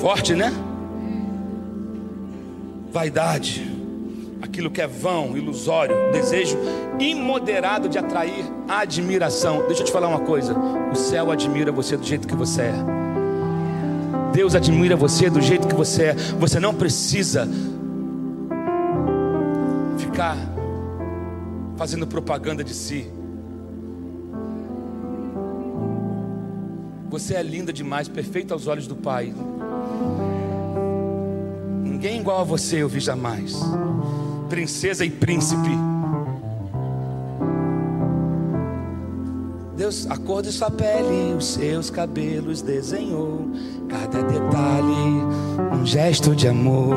Forte, 0.00 0.34
né? 0.34 0.52
Vaidade 2.92 3.81
aquilo 4.42 4.70
que 4.70 4.82
é 4.82 4.86
vão, 4.86 5.36
ilusório, 5.36 5.94
desejo 6.12 6.58
imoderado 6.98 7.88
de 7.88 7.96
atrair 7.96 8.44
admiração. 8.68 9.64
Deixa 9.68 9.82
eu 9.82 9.86
te 9.86 9.92
falar 9.92 10.08
uma 10.08 10.20
coisa: 10.20 10.54
o 10.90 10.94
céu 10.96 11.30
admira 11.30 11.70
você 11.70 11.96
do 11.96 12.04
jeito 12.04 12.26
que 12.26 12.34
você 12.34 12.62
é. 12.62 12.74
Deus 14.32 14.54
admira 14.54 14.96
você 14.96 15.30
do 15.30 15.40
jeito 15.40 15.68
que 15.68 15.74
você 15.74 16.04
é. 16.06 16.14
Você 16.14 16.58
não 16.58 16.74
precisa 16.74 17.48
ficar 19.98 20.36
fazendo 21.76 22.06
propaganda 22.06 22.64
de 22.64 22.74
si. 22.74 23.06
Você 27.10 27.34
é 27.34 27.42
linda 27.42 27.72
demais, 27.72 28.08
perfeita 28.08 28.54
aos 28.54 28.66
olhos 28.66 28.86
do 28.86 28.96
Pai. 28.96 29.34
Ninguém 31.82 32.20
igual 32.20 32.40
a 32.40 32.44
você 32.44 32.82
eu 32.82 32.88
vi 32.88 33.00
jamais 33.00 33.54
princesa 34.52 35.02
e 35.02 35.08
príncipe. 35.08 35.70
Deus, 39.74 40.06
a 40.10 40.18
cor 40.18 40.42
de 40.42 40.52
sua 40.52 40.70
pele, 40.70 41.32
os 41.34 41.54
seus 41.54 41.88
cabelos 41.88 42.60
desenhou, 42.60 43.48
cada 43.88 44.22
detalhe, 44.22 45.22
um 45.72 45.86
gesto 45.86 46.36
de 46.36 46.48
amor. 46.48 46.94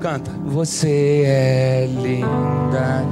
Canta, 0.00 0.32
você 0.44 1.22
é 1.24 1.88
linda. 1.92 3.04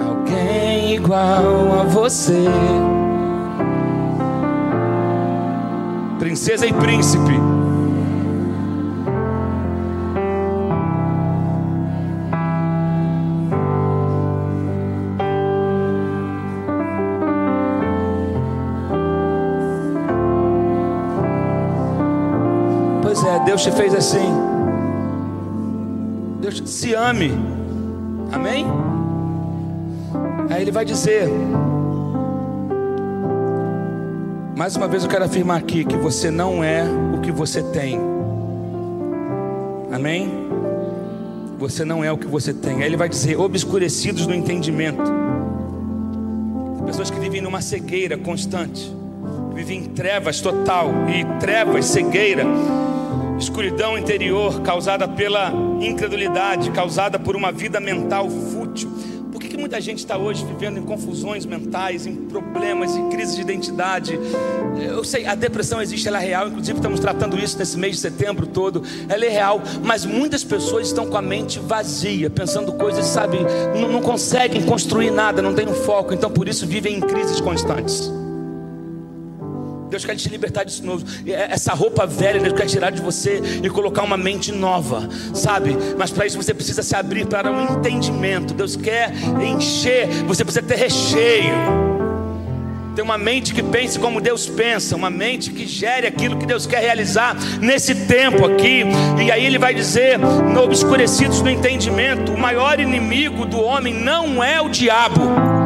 Alguém 0.00 0.94
igual 0.94 1.80
a 1.80 1.84
você. 1.84 2.46
Princesa 6.42 6.66
e 6.66 6.72
príncipe. 6.72 7.34
Pois 23.02 23.22
é, 23.22 23.44
Deus 23.44 23.62
te 23.62 23.70
fez 23.70 23.94
assim. 23.94 24.18
Deus 26.40 26.60
se 26.66 26.92
ame. 26.92 27.30
Amém? 28.32 28.66
Aí 30.50 30.62
ele 30.62 30.72
vai 30.72 30.84
dizer: 30.84 31.30
mais 34.56 34.76
uma 34.76 34.86
vez 34.86 35.02
eu 35.02 35.08
quero 35.08 35.24
afirmar 35.24 35.58
aqui 35.58 35.84
que 35.84 35.96
você 35.96 36.30
não 36.30 36.62
é 36.62 36.84
o 37.16 37.20
que 37.20 37.32
você 37.32 37.62
tem. 37.62 37.98
Amém? 39.90 40.30
Você 41.58 41.84
não 41.84 42.04
é 42.04 42.12
o 42.12 42.18
que 42.18 42.26
você 42.26 42.52
tem. 42.52 42.76
Aí 42.76 42.84
ele 42.84 42.96
vai 42.96 43.08
dizer: 43.08 43.38
obscurecidos 43.38 44.26
no 44.26 44.34
entendimento. 44.34 45.10
Pessoas 46.84 47.10
que 47.10 47.18
vivem 47.18 47.40
numa 47.40 47.62
cegueira 47.62 48.18
constante, 48.18 48.92
vivem 49.54 49.78
em 49.78 49.84
trevas 49.84 50.40
total 50.40 50.90
e 51.08 51.24
trevas, 51.40 51.86
cegueira, 51.86 52.44
escuridão 53.38 53.96
interior 53.96 54.60
causada 54.60 55.08
pela 55.08 55.52
incredulidade, 55.80 56.70
causada 56.72 57.18
por 57.18 57.36
uma 57.36 57.50
vida 57.50 57.80
mental 57.80 58.28
fútil 58.28 58.61
muita 59.62 59.80
gente 59.80 59.98
está 59.98 60.18
hoje 60.18 60.44
vivendo 60.44 60.78
em 60.78 60.82
confusões 60.82 61.46
mentais, 61.46 62.04
em 62.04 62.16
problemas, 62.16 62.96
em 62.96 63.08
crise 63.10 63.36
de 63.36 63.42
identidade. 63.42 64.18
Eu 64.76 65.04
sei, 65.04 65.24
a 65.24 65.36
depressão 65.36 65.80
existe, 65.80 66.08
ela 66.08 66.20
é 66.20 66.26
real, 66.26 66.48
inclusive 66.48 66.78
estamos 66.78 66.98
tratando 66.98 67.38
isso 67.38 67.56
nesse 67.56 67.78
mês 67.78 67.94
de 67.94 68.00
setembro 68.00 68.44
todo. 68.44 68.82
Ela 69.08 69.24
é 69.24 69.28
real, 69.28 69.62
mas 69.84 70.04
muitas 70.04 70.42
pessoas 70.42 70.88
estão 70.88 71.06
com 71.06 71.16
a 71.16 71.22
mente 71.22 71.60
vazia, 71.60 72.28
pensando 72.28 72.72
coisas, 72.72 73.06
sabe, 73.06 73.38
não, 73.80 73.88
não 73.88 74.02
conseguem 74.02 74.62
construir 74.62 75.12
nada, 75.12 75.40
não 75.40 75.54
têm 75.54 75.68
um 75.68 75.74
foco, 75.74 76.12
então 76.12 76.28
por 76.28 76.48
isso 76.48 76.66
vivem 76.66 76.96
em 76.96 77.00
crises 77.00 77.40
constantes. 77.40 78.10
Deus 79.92 80.06
quer 80.06 80.16
te 80.16 80.26
libertar 80.30 80.64
disso 80.64 80.84
novo. 80.84 81.04
É, 81.26 81.52
essa 81.52 81.74
roupa 81.74 82.06
velha, 82.06 82.40
Deus 82.40 82.54
quer 82.54 82.66
tirar 82.66 82.90
de 82.90 83.02
você 83.02 83.42
e 83.62 83.68
colocar 83.68 84.02
uma 84.02 84.16
mente 84.16 84.50
nova, 84.50 85.06
sabe? 85.34 85.76
Mas 85.98 86.10
para 86.10 86.24
isso 86.24 86.36
você 86.36 86.54
precisa 86.54 86.82
se 86.82 86.96
abrir 86.96 87.26
para 87.26 87.52
um 87.52 87.74
entendimento. 87.74 88.54
Deus 88.54 88.74
quer 88.74 89.12
encher, 89.46 90.08
você 90.26 90.44
precisa 90.44 90.66
ter 90.66 90.76
recheio. 90.76 91.52
Ter 92.96 93.02
uma 93.02 93.18
mente 93.18 93.54
que 93.54 93.62
pense 93.62 93.98
como 93.98 94.20
Deus 94.20 94.48
pensa, 94.48 94.96
uma 94.96 95.10
mente 95.10 95.50
que 95.50 95.66
gere 95.66 96.06
aquilo 96.06 96.38
que 96.38 96.46
Deus 96.46 96.66
quer 96.66 96.80
realizar 96.80 97.36
nesse 97.60 97.94
tempo 97.94 98.46
aqui. 98.46 98.84
E 99.22 99.30
aí 99.30 99.44
ele 99.44 99.58
vai 99.58 99.74
dizer: 99.74 100.18
no 100.18 100.62
obscurecidos 100.62 101.42
no 101.42 101.50
entendimento, 101.50 102.32
o 102.32 102.38
maior 102.38 102.80
inimigo 102.80 103.44
do 103.44 103.60
homem 103.60 103.92
não 103.92 104.42
é 104.42 104.60
o 104.60 104.70
diabo. 104.70 105.61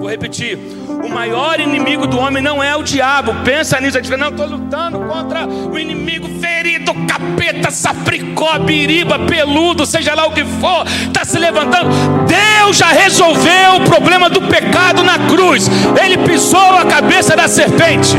Vou 0.00 0.08
repetir: 0.08 0.58
o 1.04 1.08
maior 1.10 1.60
inimigo 1.60 2.06
do 2.06 2.18
homem 2.18 2.42
não 2.42 2.62
é 2.62 2.74
o 2.74 2.82
diabo. 2.82 3.34
Pensa 3.44 3.78
nisso. 3.78 4.02
Fala, 4.02 4.16
não, 4.16 4.28
estou 4.28 4.46
lutando 4.46 4.98
contra 5.00 5.46
o 5.46 5.78
inimigo 5.78 6.26
ferido, 6.40 6.94
capeta, 7.06 7.70
sapricó, 7.70 8.58
biriba, 8.60 9.18
peludo, 9.18 9.84
seja 9.84 10.14
lá 10.14 10.26
o 10.26 10.32
que 10.32 10.42
for, 10.42 10.86
está 10.86 11.22
se 11.22 11.38
levantando. 11.38 11.90
Deus 12.26 12.78
já 12.78 12.86
resolveu 12.86 13.76
o 13.76 13.80
problema 13.82 14.30
do 14.30 14.40
pecado 14.40 15.04
na 15.04 15.18
cruz. 15.28 15.68
Ele 16.02 16.16
pisou 16.16 16.78
a 16.78 16.86
cabeça 16.86 17.36
da 17.36 17.46
serpente. 17.46 18.16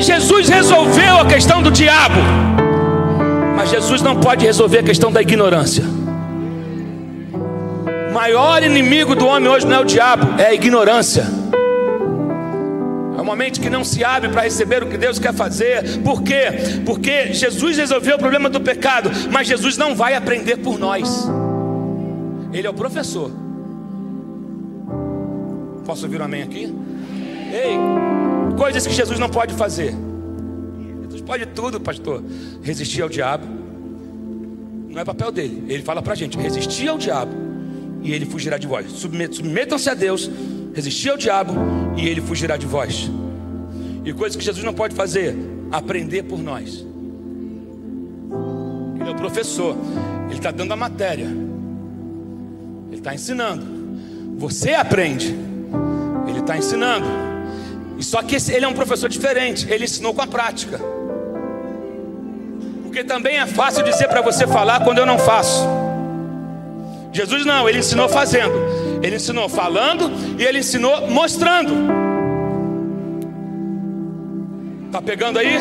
Jesus 0.00 0.48
resolveu 0.48 1.18
a 1.18 1.26
questão 1.26 1.60
do 1.60 1.72
diabo. 1.72 2.20
Mas 3.56 3.70
Jesus 3.70 4.02
não 4.02 4.14
pode 4.14 4.46
resolver 4.46 4.78
a 4.78 4.82
questão 4.84 5.10
da 5.10 5.20
ignorância 5.20 5.97
maior 8.18 8.64
inimigo 8.64 9.14
do 9.14 9.24
homem 9.26 9.48
hoje 9.48 9.64
não 9.64 9.76
é 9.76 9.78
o 9.78 9.84
diabo, 9.84 10.40
é 10.40 10.46
a 10.46 10.52
ignorância. 10.52 11.24
É 13.16 13.20
uma 13.20 13.36
mente 13.36 13.60
que 13.60 13.70
não 13.70 13.84
se 13.84 14.02
abre 14.02 14.28
para 14.28 14.42
receber 14.42 14.82
o 14.82 14.88
que 14.88 14.98
Deus 14.98 15.20
quer 15.20 15.32
fazer. 15.32 16.02
Por 16.02 16.20
quê? 16.20 16.46
Porque 16.84 17.32
Jesus 17.32 17.76
resolveu 17.76 18.16
o 18.16 18.18
problema 18.18 18.50
do 18.50 18.60
pecado, 18.60 19.08
mas 19.30 19.46
Jesus 19.46 19.76
não 19.76 19.94
vai 19.94 20.16
aprender 20.16 20.56
por 20.56 20.80
nós. 20.80 21.28
Ele 22.52 22.66
é 22.66 22.70
o 22.70 22.74
professor. 22.74 23.30
Posso 25.86 26.04
ouvir 26.04 26.20
um 26.20 26.24
amém 26.24 26.42
aqui? 26.42 26.74
Ei, 27.52 27.78
coisas 28.56 28.84
que 28.84 28.92
Jesus 28.92 29.20
não 29.20 29.28
pode 29.28 29.54
fazer. 29.54 29.94
Jesus 31.04 31.20
pode 31.20 31.46
tudo, 31.46 31.78
pastor. 31.78 32.20
Resistir 32.64 33.00
ao 33.00 33.08
diabo. 33.08 33.46
Não 34.88 35.00
é 35.00 35.04
papel 35.04 35.30
dele. 35.30 35.66
Ele 35.68 35.84
fala 35.84 36.02
para 36.02 36.14
a 36.14 36.16
gente: 36.16 36.36
resistir 36.36 36.88
ao 36.88 36.98
diabo 36.98 37.47
e 38.02 38.12
ele 38.12 38.26
fugirá 38.26 38.58
de 38.58 38.66
vós. 38.66 38.90
Submetam-se 38.92 39.90
a 39.90 39.94
Deus, 39.94 40.30
resistir 40.74 41.10
ao 41.10 41.16
diabo 41.16 41.54
e 41.96 42.08
ele 42.08 42.20
fugirá 42.20 42.56
de 42.56 42.66
vós. 42.66 43.10
E 44.04 44.12
coisas 44.12 44.36
que 44.36 44.44
Jesus 44.44 44.64
não 44.64 44.72
pode 44.72 44.94
fazer, 44.94 45.36
aprender 45.70 46.22
por 46.22 46.38
nós. 46.38 46.86
Ele 49.00 49.08
é 49.08 49.12
o 49.12 49.16
professor. 49.16 49.76
Ele 50.26 50.38
está 50.38 50.50
dando 50.50 50.72
a 50.72 50.76
matéria. 50.76 51.26
Ele 52.88 52.96
está 52.96 53.14
ensinando. 53.14 53.66
Você 54.36 54.74
aprende. 54.74 55.34
Ele 56.28 56.40
está 56.40 56.56
ensinando. 56.56 57.06
E 57.98 58.04
só 58.04 58.22
que 58.22 58.36
esse, 58.36 58.52
ele 58.52 58.64
é 58.64 58.68
um 58.68 58.74
professor 58.74 59.08
diferente. 59.08 59.66
Ele 59.70 59.84
ensinou 59.84 60.14
com 60.14 60.22
a 60.22 60.26
prática. 60.26 60.80
Porque 62.82 63.02
também 63.02 63.38
é 63.38 63.46
fácil 63.46 63.82
dizer 63.84 64.08
para 64.08 64.22
você 64.22 64.46
falar 64.46 64.84
quando 64.84 64.98
eu 64.98 65.06
não 65.06 65.18
faço. 65.18 65.87
Jesus 67.12 67.44
não, 67.44 67.68
ele 67.68 67.78
ensinou 67.78 68.08
fazendo. 68.08 68.54
Ele 69.02 69.16
ensinou 69.16 69.48
falando 69.48 70.10
e 70.38 70.44
ele 70.44 70.58
ensinou 70.58 71.08
mostrando. 71.08 71.72
Tá 74.90 75.02
pegando 75.02 75.38
aí? 75.38 75.58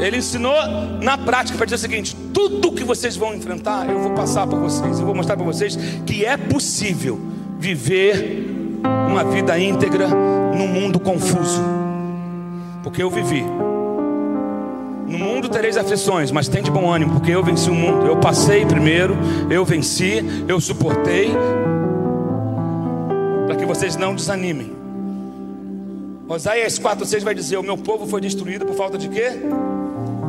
Ele 0.00 0.16
ensinou 0.16 0.56
na 1.00 1.16
prática 1.16 1.56
para 1.56 1.66
dizer 1.66 1.76
o 1.76 1.78
seguinte: 1.78 2.16
tudo 2.32 2.72
que 2.72 2.84
vocês 2.84 3.16
vão 3.16 3.34
enfrentar, 3.34 3.88
eu 3.88 3.98
vou 3.98 4.12
passar 4.12 4.46
para 4.46 4.58
vocês, 4.58 4.98
eu 4.98 5.06
vou 5.06 5.14
mostrar 5.14 5.36
para 5.36 5.44
vocês 5.44 5.76
que 6.06 6.24
é 6.24 6.36
possível 6.36 7.20
viver 7.58 8.46
uma 9.08 9.24
vida 9.24 9.58
íntegra 9.58 10.08
num 10.08 10.66
mundo 10.66 10.98
confuso. 10.98 11.62
Porque 12.82 13.02
eu 13.02 13.10
vivi. 13.10 13.44
No 15.12 15.18
mundo 15.18 15.46
tereis 15.46 15.76
aflições, 15.76 16.30
mas 16.30 16.48
tem 16.48 16.62
de 16.62 16.70
bom 16.70 16.90
ânimo, 16.90 17.12
porque 17.12 17.30
eu 17.30 17.44
venci 17.44 17.68
o 17.68 17.74
mundo. 17.74 18.06
Eu 18.06 18.16
passei 18.16 18.64
primeiro, 18.64 19.14
eu 19.50 19.62
venci, 19.62 20.24
eu 20.48 20.58
suportei, 20.58 21.28
para 23.46 23.54
que 23.54 23.66
vocês 23.66 23.94
não 23.94 24.14
desanimem. 24.14 24.72
Oséias 26.26 26.78
4,6 26.78 27.24
vai 27.24 27.34
dizer: 27.34 27.58
O 27.58 27.62
meu 27.62 27.76
povo 27.76 28.06
foi 28.06 28.22
destruído 28.22 28.64
por 28.64 28.74
falta 28.74 28.96
de 28.96 29.10
quê? 29.10 29.32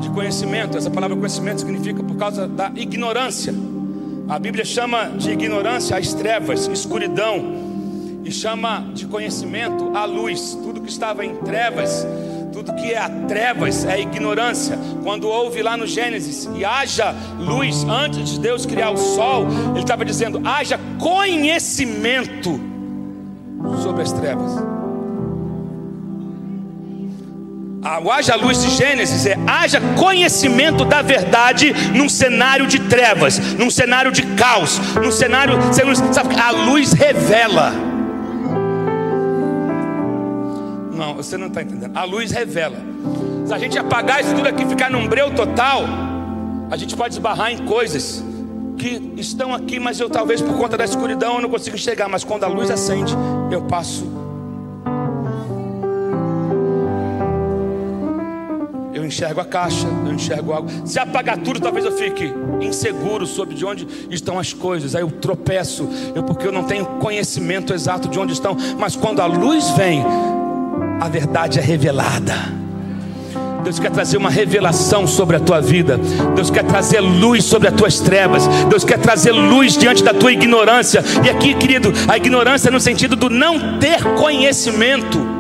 De 0.02 0.10
conhecimento. 0.10 0.78
Essa 0.78 0.92
palavra 0.92 1.16
conhecimento 1.16 1.62
significa 1.62 2.04
por 2.04 2.18
causa 2.18 2.46
da 2.46 2.70
ignorância. 2.76 3.56
A 4.28 4.38
Bíblia 4.38 4.66
chama 4.66 5.12
de 5.12 5.32
ignorância 5.32 5.96
as 5.96 6.14
trevas, 6.14 6.68
escuridão, 6.68 7.42
e 8.26 8.32
chama 8.34 8.86
de 8.94 9.06
conhecimento 9.06 9.96
a 9.96 10.04
luz. 10.04 10.60
Tudo 10.62 10.82
que 10.82 10.90
estava 10.90 11.24
em 11.24 11.36
trevas 11.38 12.06
tudo 12.64 12.82
que 12.82 12.94
é 12.94 13.08
trevas 13.28 13.86
é 13.86 14.00
ignorância. 14.00 14.78
Quando 15.04 15.28
houve 15.28 15.62
lá 15.62 15.76
no 15.76 15.86
Gênesis 15.86 16.50
e 16.56 16.64
haja 16.64 17.14
luz 17.38 17.84
antes 17.84 18.32
de 18.32 18.40
Deus 18.40 18.66
criar 18.66 18.92
o 18.92 18.98
sol, 18.98 19.48
ele 19.72 19.80
estava 19.80 20.06
dizendo: 20.06 20.42
haja 20.46 20.80
conhecimento 21.00 22.60
sobre 23.82 24.02
as 24.02 24.12
trevas. 24.14 24.52
O 28.02 28.10
haja 28.10 28.36
luz 28.36 28.62
de 28.62 28.70
Gênesis 28.70 29.26
é 29.26 29.38
haja 29.46 29.82
conhecimento 30.00 30.86
da 30.86 31.02
verdade 31.02 31.74
num 31.94 32.08
cenário 32.08 32.66
de 32.66 32.80
trevas, 32.80 33.38
num 33.56 33.70
cenário 33.70 34.12
de 34.12 34.24
caos, 34.36 34.80
num 34.96 35.12
cenário. 35.12 35.56
Sabe, 36.14 36.40
a 36.40 36.52
luz 36.52 36.94
revela. 36.94 37.93
Você 41.24 41.38
não 41.38 41.48
está 41.48 41.62
entendendo. 41.62 41.96
A 41.96 42.04
luz 42.04 42.32
revela. 42.32 42.78
Se 43.46 43.54
a 43.54 43.58
gente 43.58 43.78
apagar 43.78 44.22
isso 44.22 44.36
tudo 44.36 44.48
aqui, 44.48 44.66
ficar 44.66 44.90
num 44.90 45.08
breu 45.08 45.34
total, 45.34 45.84
a 46.70 46.78
gente 46.78 46.96
pode 46.96 47.14
esbarrar 47.14 47.52
em 47.52 47.66
coisas 47.66 48.24
que 48.78 49.14
estão 49.18 49.54
aqui, 49.54 49.80
mas 49.80 50.00
eu 50.00 50.10
talvez 50.10 50.42
por 50.42 50.58
conta 50.58 50.78
da 50.78 50.84
escuridão 50.84 51.36
eu 51.36 51.42
não 51.42 51.50
consigo 51.50 51.76
enxergar. 51.76 52.10
Mas 52.10 52.24
quando 52.24 52.44
a 52.44 52.48
luz 52.48 52.70
acende, 52.70 53.14
eu 53.52 53.62
passo. 53.64 54.06
Eu 58.94 59.06
enxergo 59.06 59.42
a 59.42 59.46
caixa, 59.46 59.88
eu 60.06 60.14
enxergo 60.14 60.54
algo. 60.54 60.70
Se 60.86 61.00
apagar 61.00 61.38
tudo, 61.38 61.60
talvez 61.60 61.86
eu 61.86 61.92
fique 61.92 62.34
inseguro 62.62 63.26
sobre 63.26 63.56
de 63.56 63.66
onde 63.66 63.88
estão 64.10 64.40
as 64.40 64.54
coisas. 64.54 64.96
Aí 64.96 65.02
eu 65.02 65.12
tropeço, 65.12 65.90
eu, 66.16 66.24
porque 66.24 66.48
eu 66.48 66.52
não 66.52 66.64
tenho 66.64 66.86
conhecimento 67.00 67.74
exato 67.74 68.08
de 68.08 68.20
onde 68.20 68.34
estão. 68.34 68.56
Mas 68.78 68.96
quando 68.96 69.20
a 69.20 69.26
luz 69.26 69.70
vem, 69.72 70.04
a 71.00 71.10
verdade 71.10 71.60
é 71.60 71.62
revelada. 71.62 72.64
Deus 73.64 73.80
quer 73.80 73.92
trazer 73.92 74.18
uma 74.18 74.30
revelação 74.30 75.08
sobre 75.08 75.38
a 75.38 75.40
tua 75.40 75.62
vida. 75.62 75.98
Deus 76.36 76.50
quer 76.50 76.64
trazer 76.66 77.00
luz 77.00 77.46
sobre 77.46 77.70
as 77.70 77.74
tuas 77.74 78.00
trevas. 78.00 78.46
Deus 78.70 78.84
quer 78.84 79.00
trazer 79.00 79.32
luz 79.32 79.78
diante 79.78 80.04
da 80.04 80.14
tua 80.14 80.34
ignorância. 80.34 81.04
E 81.26 81.30
aqui, 81.30 81.54
querido, 81.54 81.94
a 82.08 82.18
ignorância 82.18 82.70
no 82.70 82.80
sentido 82.80 83.16
do 83.16 83.30
não 83.30 83.80
ter 83.80 84.04
conhecimento. 84.16 85.33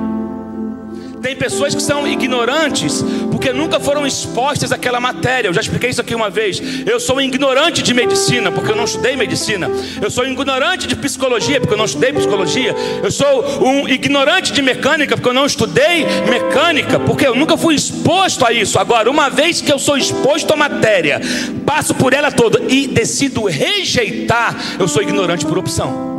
Tem 1.24 1.38
pessoas 1.38 1.74
que 1.74 1.82
são 1.82 2.06
ignorantes 2.06 3.02
porque 3.32 3.54
nunca 3.54 3.80
foram 3.80 4.06
expostas 4.06 4.74
àquela 4.74 5.00
matéria. 5.00 5.48
Eu 5.48 5.54
já 5.54 5.62
expliquei 5.62 5.90
isso 5.90 6.02
aqui 6.02 6.14
uma 6.14 6.30
vez. 6.30 6.62
Eu 6.86 7.00
sou 7.00 7.16
um 7.16 7.22
ignorante 7.22 7.82
de 7.82 7.94
medicina 7.94 8.52
porque 8.52 8.70
eu 8.70 8.76
não 8.76 8.84
estudei 8.84 9.16
medicina. 9.16 9.72
Eu 10.02 10.12
sou 10.12 10.26
um 10.26 10.28
ignorante 10.28 10.86
de 10.86 10.98
psicologia 10.98 11.62
porque 11.62 11.74
eu 11.74 11.78
não 11.78 11.86
estudei 11.86 12.12
psicologia. 12.12 12.76
Eu 13.02 13.10
sou 13.10 13.66
um 13.66 13.88
ignorante 13.88 14.52
de 14.52 14.62
mecânica 14.62 15.16
porque 15.16 15.30
eu 15.30 15.34
não 15.34 15.46
estudei 15.46 16.06
mecânica, 16.30 17.00
porque 17.00 17.26
eu 17.26 17.36
nunca 17.36 17.56
fui 17.56 17.76
exposto 17.76 18.46
a 18.46 18.52
isso. 18.52 18.78
Agora, 18.78 19.10
uma 19.10 19.30
vez 19.30 19.62
que 19.62 19.72
eu 19.72 19.80
sou 19.80 19.96
exposto 19.96 20.52
à 20.52 20.58
matéria, 20.58 21.22
passo 21.66 21.96
por 21.96 22.12
ela 22.12 22.34
toda 22.34 22.62
e 22.68 22.86
decido 22.86 23.46
rejeitar, 23.46 24.58
eu 24.78 24.90
sou 24.90 25.02
ignorante 25.02 25.46
por 25.46 25.58
opção. 25.58 26.12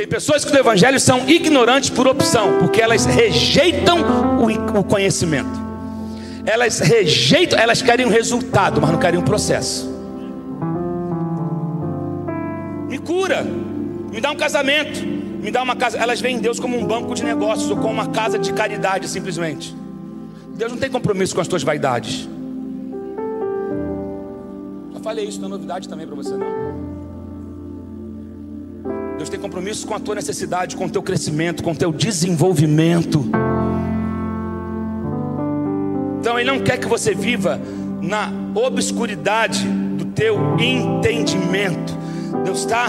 Tem 0.00 0.08
pessoas 0.08 0.46
que 0.46 0.50
do 0.50 0.56
Evangelho 0.56 0.98
são 0.98 1.28
ignorantes 1.28 1.90
por 1.90 2.08
opção, 2.08 2.58
porque 2.58 2.80
elas 2.80 3.04
rejeitam 3.04 3.98
o 4.74 4.82
conhecimento. 4.82 5.60
Elas 6.46 6.78
rejeitam, 6.78 7.58
elas 7.58 7.82
querem 7.82 8.06
um 8.06 8.08
resultado, 8.08 8.80
mas 8.80 8.90
não 8.90 8.98
querem 8.98 9.20
um 9.20 9.22
processo. 9.22 9.94
Me 12.88 12.96
cura, 12.96 13.42
me 13.42 14.22
dá 14.22 14.30
um 14.30 14.36
casamento, 14.36 15.04
me 15.04 15.50
dá 15.50 15.62
uma 15.62 15.76
casa. 15.76 15.98
Elas 15.98 16.18
veem 16.18 16.38
Deus 16.38 16.58
como 16.58 16.78
um 16.78 16.86
banco 16.86 17.14
de 17.14 17.22
negócios 17.22 17.70
ou 17.70 17.76
como 17.76 17.92
uma 17.92 18.06
casa 18.06 18.38
de 18.38 18.54
caridade, 18.54 19.06
simplesmente. 19.06 19.76
Deus 20.54 20.72
não 20.72 20.78
tem 20.78 20.88
compromisso 20.88 21.34
com 21.34 21.42
as 21.42 21.46
tuas 21.46 21.62
vaidades. 21.62 22.26
Já 24.94 25.00
falei 25.00 25.26
isso, 25.26 25.38
não 25.42 25.48
é 25.48 25.50
novidade 25.50 25.86
também 25.90 26.06
para 26.06 26.16
você, 26.16 26.34
não. 26.38 26.89
Deus 29.20 29.28
tem 29.28 29.38
compromisso 29.38 29.86
com 29.86 29.92
a 29.92 30.00
tua 30.00 30.14
necessidade, 30.14 30.74
com 30.74 30.86
o 30.86 30.88
teu 30.88 31.02
crescimento, 31.02 31.62
com 31.62 31.72
o 31.72 31.76
teu 31.76 31.92
desenvolvimento. 31.92 33.22
Então 36.18 36.38
Ele 36.38 36.50
não 36.50 36.58
quer 36.58 36.78
que 36.78 36.88
você 36.88 37.14
viva 37.14 37.60
na 38.00 38.32
obscuridade 38.54 39.68
do 39.68 40.06
teu 40.06 40.38
entendimento. 40.58 41.94
Deus 42.44 42.60
está 42.60 42.86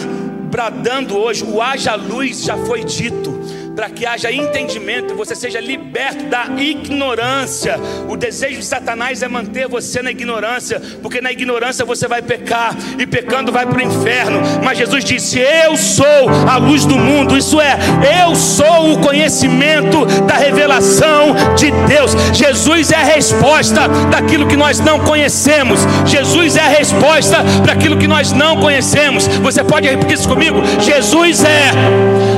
bradando 0.50 1.18
hoje, 1.18 1.44
o 1.44 1.62
haja 1.62 1.96
luz 1.96 2.46
já 2.46 2.56
foi 2.60 2.86
dito 2.86 3.38
para 3.76 3.90
que 3.90 4.06
haja 4.06 4.32
entendimento 4.32 5.16
você 5.16 5.36
seja 5.36 5.60
liberto 5.60 6.26
da 6.26 6.46
ignorância. 6.58 7.80
O 8.08 8.16
desejo 8.16 8.60
de 8.60 8.66
Satanás 8.66 9.22
é 9.22 9.28
manter 9.28 9.68
você 9.68 10.02
na 10.02 10.12
ignorância, 10.12 10.82
porque 11.02 11.22
na 11.22 11.32
ignorância 11.32 11.86
você 11.86 12.08
vai 12.08 12.22
pecar 12.22 12.76
e 12.98 13.06
pecando 13.06 13.52
vai 13.52 13.66
para 13.66 13.78
o 13.78 13.82
inferno. 13.82 14.42
Mas 14.64 14.78
Jesus 14.78 15.04
disse: 15.04 15.40
Eu 15.40 15.78
sou 15.78 16.30
a 16.50 16.58
luz 16.58 16.86
do 16.86 16.98
mundo, 16.98 17.38
isso 17.38 17.60
é, 17.60 17.78
eu 18.24 18.36
sou 18.36 18.94
o 18.94 19.00
conhecimento 19.00 20.06
da 20.26 20.36
revelação 20.36 21.36
de 21.56 21.72
Deus. 21.88 22.12
Jesus 22.34 22.92
é 22.92 22.96
a 22.96 23.04
resposta 23.04 23.88
daquilo 24.10 24.48
que 24.48 24.58
nós 24.58 24.80
não 24.80 25.00
conhecemos. 25.00 25.82
Jesus 26.06 26.56
é 26.56 26.62
a 26.62 26.68
resposta 26.68 27.38
para 27.64 27.74
aquilo 27.74 27.98
que 27.98 28.08
nós 28.08 28.32
não 28.32 28.58
conhecemos. 28.58 29.28
Você 29.28 29.64
pode 29.64 29.88
repetir 29.88 30.18
isso 30.18 30.28
comigo? 30.28 30.62
Jesus 30.80 31.44
é 31.44 31.72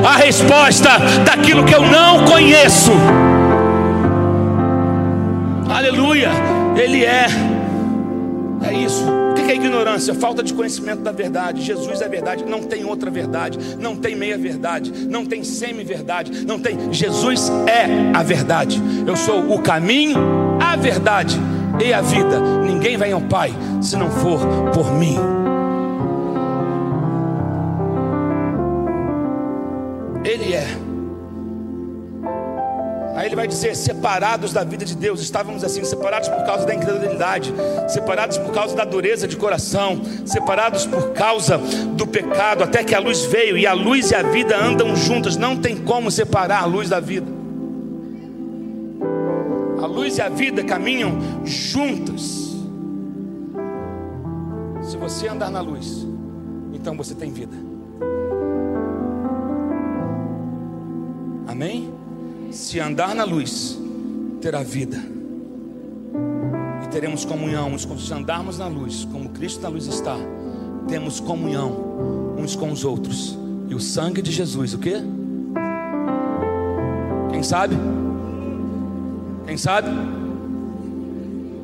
a 0.06 0.18
resposta 0.18 0.90
daquilo 1.26 1.63
que 1.65 1.74
eu 1.74 1.82
não 1.82 2.26
conheço. 2.26 2.91
Aleluia, 5.69 6.30
Ele 6.76 7.03
é. 7.03 7.26
É 8.65 8.74
isso. 8.74 9.03
O 9.05 9.34
que 9.34 9.51
é 9.51 9.55
ignorância? 9.55 10.13
Falta 10.13 10.41
de 10.41 10.53
conhecimento 10.53 11.01
da 11.01 11.11
verdade. 11.11 11.61
Jesus 11.61 12.01
é 12.01 12.07
verdade, 12.07 12.45
não 12.45 12.63
tem 12.63 12.86
outra 12.86 13.11
verdade, 13.11 13.59
não 13.78 13.95
tem 13.95 14.15
meia 14.15 14.38
verdade, 14.38 14.91
não 15.09 15.26
tem 15.26 15.43
semi-verdade, 15.43 16.45
não 16.45 16.57
tem. 16.57 16.93
Jesus 16.93 17.51
é 17.67 18.17
a 18.17 18.24
verdade. 18.24 18.82
Eu 19.05 19.17
sou 19.17 19.53
o 19.53 19.59
caminho, 19.61 20.17
a 20.61 20.76
verdade 20.76 21.38
e 21.84 21.93
a 21.93 22.01
vida. 22.01 22.39
Ninguém 22.63 22.95
vem 22.95 23.11
ao 23.11 23.21
Pai 23.21 23.53
se 23.82 23.97
não 23.97 24.09
for 24.09 24.39
por 24.74 24.93
mim. 24.93 25.43
Ele 33.34 33.36
vai 33.36 33.48
dizer: 33.48 33.76
separados 33.76 34.54
da 34.54 34.64
vida 34.64 34.86
de 34.86 34.96
Deus, 34.96 35.20
estávamos 35.20 35.64
assim, 35.64 35.84
separados 35.84 36.30
por 36.30 36.44
causa 36.46 36.66
da 36.66 36.74
incredulidade, 36.74 37.54
separados 37.90 38.38
por 38.38 38.54
causa 38.54 38.76
da 38.76 38.86
dureza 38.86 39.28
de 39.28 39.36
coração, 39.36 40.02
separados 40.26 40.86
por 40.86 41.14
causa 41.14 41.58
do 41.58 42.06
pecado, 42.08 42.64
até 42.64 42.84
que 42.84 42.94
a 42.94 43.00
luz 43.00 43.26
veio, 43.26 43.58
e 43.58 43.66
a 43.66 43.74
luz 43.74 44.12
e 44.12 44.16
a 44.16 44.22
vida 44.22 44.56
andam 44.58 44.96
juntas, 44.96 45.36
não 45.36 45.58
tem 45.58 45.76
como 45.76 46.12
separar 46.12 46.62
a 46.62 46.66
luz 46.66 46.90
da 46.90 47.00
vida. 47.00 47.28
A 49.82 49.86
luz 49.86 50.18
e 50.18 50.22
a 50.22 50.30
vida 50.30 50.64
caminham 50.64 51.20
juntas. 51.44 52.54
Se 54.84 54.96
você 54.96 55.28
andar 55.28 55.50
na 55.50 55.60
luz, 55.60 56.06
então 56.72 56.96
você 56.96 57.16
tem 57.16 57.32
vida. 57.32 57.58
Amém? 61.48 62.03
Se 62.54 62.80
andar 62.80 63.16
na 63.16 63.24
luz, 63.24 63.76
terá 64.39 64.62
vida. 64.62 65.01
E 66.84 66.88
teremos 66.89 67.26
comunhão 67.26 67.74
uns 67.74 67.84
com 67.84 67.97
se 67.97 68.14
andarmos 68.14 68.60
na 68.60 68.68
luz, 68.68 69.08
como 69.12 69.30
Cristo 69.30 69.60
na 69.62 69.70
luz 69.70 69.88
está, 69.88 70.16
temos 70.88 71.20
comunhão 71.20 72.36
uns 72.38 72.56
com 72.56 72.72
os 72.72 72.86
outros. 72.86 73.36
E 73.68 73.74
o 73.74 73.80
sangue 73.80 74.22
de 74.22 74.32
Jesus, 74.32 74.76
o 74.76 74.78
que? 74.78 74.93
Quem 77.32 77.41
sabe? 77.41 77.76
Quem 79.47 79.58
sabe? 79.58 79.89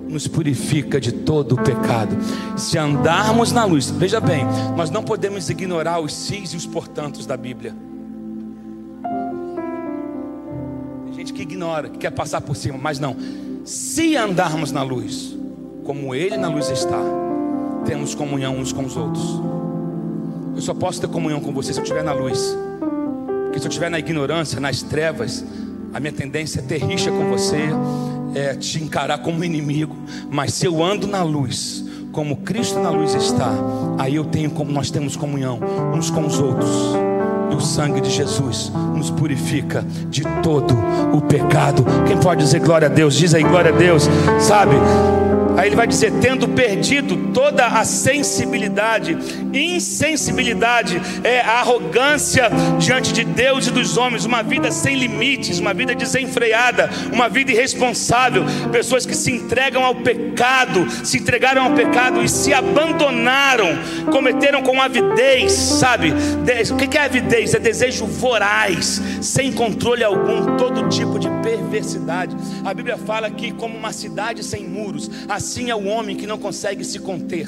Nos 0.08 0.28
purifica 0.28 1.00
de 1.00 1.12
todo 1.12 1.54
o 1.54 1.64
pecado. 1.64 2.18
Se 2.58 2.80
andarmos 2.80 3.52
na 3.52 3.64
luz, 3.64 3.92
veja 3.92 4.20
bem, 4.20 4.44
nós 4.76 4.90
não 4.90 5.04
podemos 5.04 5.52
ignorar 5.52 6.00
os 6.00 6.12
sis 6.12 6.50
e 6.54 6.58
os 6.58 6.66
portantos 6.66 7.28
da 7.28 7.38
Bíblia. 7.38 7.89
Ignora, 11.60 11.90
que 11.90 11.98
quer 11.98 12.12
passar 12.12 12.40
por 12.40 12.56
cima, 12.56 12.78
mas 12.82 13.00
não. 13.00 13.16
Se 13.66 14.16
andarmos 14.16 14.72
na 14.72 14.82
luz, 14.82 15.36
como 15.84 16.16
Ele 16.16 16.38
na 16.38 16.48
luz 16.48 16.70
está, 16.70 17.00
temos 17.86 18.16
comunhão 18.16 18.58
uns 18.58 18.72
com 18.72 18.86
os 18.86 18.96
outros. 18.96 19.42
Eu 20.56 20.62
só 20.62 20.74
posso 20.74 21.02
ter 21.02 21.10
comunhão 21.10 21.42
com 21.42 21.52
você 21.52 21.74
se 21.74 21.80
eu 21.80 21.84
estiver 21.84 22.04
na 22.04 22.14
luz. 22.14 22.56
Porque 23.44 23.60
se 23.60 23.66
eu 23.66 23.70
estiver 23.70 23.92
na 23.92 24.00
ignorância, 24.00 24.60
nas 24.60 24.82
trevas, 24.82 25.44
a 25.94 26.00
minha 26.00 26.14
tendência 26.14 26.60
é 26.60 26.64
ter 26.64 26.78
rixa 26.78 27.12
com 27.12 27.30
você, 27.30 27.70
é 28.34 28.56
te 28.56 28.82
encarar 28.82 29.18
como 29.20 29.44
inimigo. 29.44 29.96
Mas 30.32 30.54
se 30.54 30.66
eu 30.66 30.82
ando 30.82 31.08
na 31.08 31.24
luz, 31.24 31.84
como 32.14 32.38
Cristo 32.38 32.80
na 32.80 32.90
luz 32.90 33.14
está, 33.14 33.52
aí 33.98 34.16
eu 34.16 34.24
tenho 34.24 34.52
como 34.52 34.72
nós 34.72 34.90
temos 34.90 35.18
comunhão 35.18 35.60
uns 35.94 36.10
com 36.10 36.26
os 36.26 36.40
outros. 36.40 37.09
E 37.52 37.56
o 37.56 37.62
sangue 37.62 38.02
de 38.02 38.10
Jesus 38.10 38.72
nos 38.96 39.10
purifica 39.10 39.84
de 40.10 40.24
todo 40.44 40.76
o 41.14 41.22
pecado. 41.22 41.84
Quem 42.08 42.18
pode 42.18 42.44
dizer 42.44 42.60
glória 42.60 42.88
a 42.88 42.92
Deus? 42.92 43.16
Diz 43.16 43.34
aí 43.34 43.44
glória 43.44 43.74
a 43.74 43.76
Deus. 43.76 44.08
Sabe? 44.40 44.76
Aí 45.60 45.68
ele 45.68 45.76
vai 45.76 45.86
dizer: 45.86 46.14
tendo 46.22 46.48
perdido 46.48 47.34
toda 47.34 47.68
a 47.68 47.84
sensibilidade, 47.84 49.18
insensibilidade 49.54 51.02
é 51.22 51.42
a 51.42 51.60
arrogância 51.60 52.50
diante 52.78 53.12
de 53.12 53.26
Deus 53.26 53.68
e 53.68 53.72
dos 53.72 53.98
homens, 53.98 54.24
uma 54.24 54.42
vida 54.42 54.72
sem 54.72 54.98
limites, 54.98 55.60
uma 55.60 55.74
vida 55.74 55.94
desenfreada, 55.94 56.90
uma 57.12 57.28
vida 57.28 57.52
irresponsável, 57.52 58.46
pessoas 58.72 59.06
que 59.06 59.14
se 59.14 59.34
entregam 59.34 59.84
ao 59.84 59.96
pecado, 59.96 60.88
se 61.04 61.18
entregaram 61.18 61.64
ao 61.64 61.74
pecado 61.74 62.24
e 62.24 62.30
se 62.30 62.54
abandonaram, 62.54 63.68
cometeram 64.14 64.62
com 64.62 64.82
avidez, 64.82 65.52
sabe? 65.52 66.14
O 66.72 66.78
que 66.78 66.98
é 66.98 67.04
avidez? 67.04 67.54
É 67.54 67.60
desejo 67.60 68.06
voraz, 68.06 69.02
sem 69.22 69.52
controle 69.52 70.06
algum, 70.06 70.56
todo 70.56 70.88
tipo 70.88 71.20
de 71.20 71.28
perversidade. 71.44 72.34
A 72.64 72.74
Bíblia 72.74 72.98
fala 72.98 73.30
que, 73.30 73.52
como 73.52 73.78
uma 73.78 73.92
cidade 73.92 74.42
sem 74.42 74.66
muros, 74.66 75.12
assim 75.28 75.49
é 75.70 75.76
o 75.76 75.86
homem 75.88 76.16
que 76.16 76.28
não 76.28 76.38
consegue 76.38 76.84
se 76.84 77.00
conter. 77.00 77.48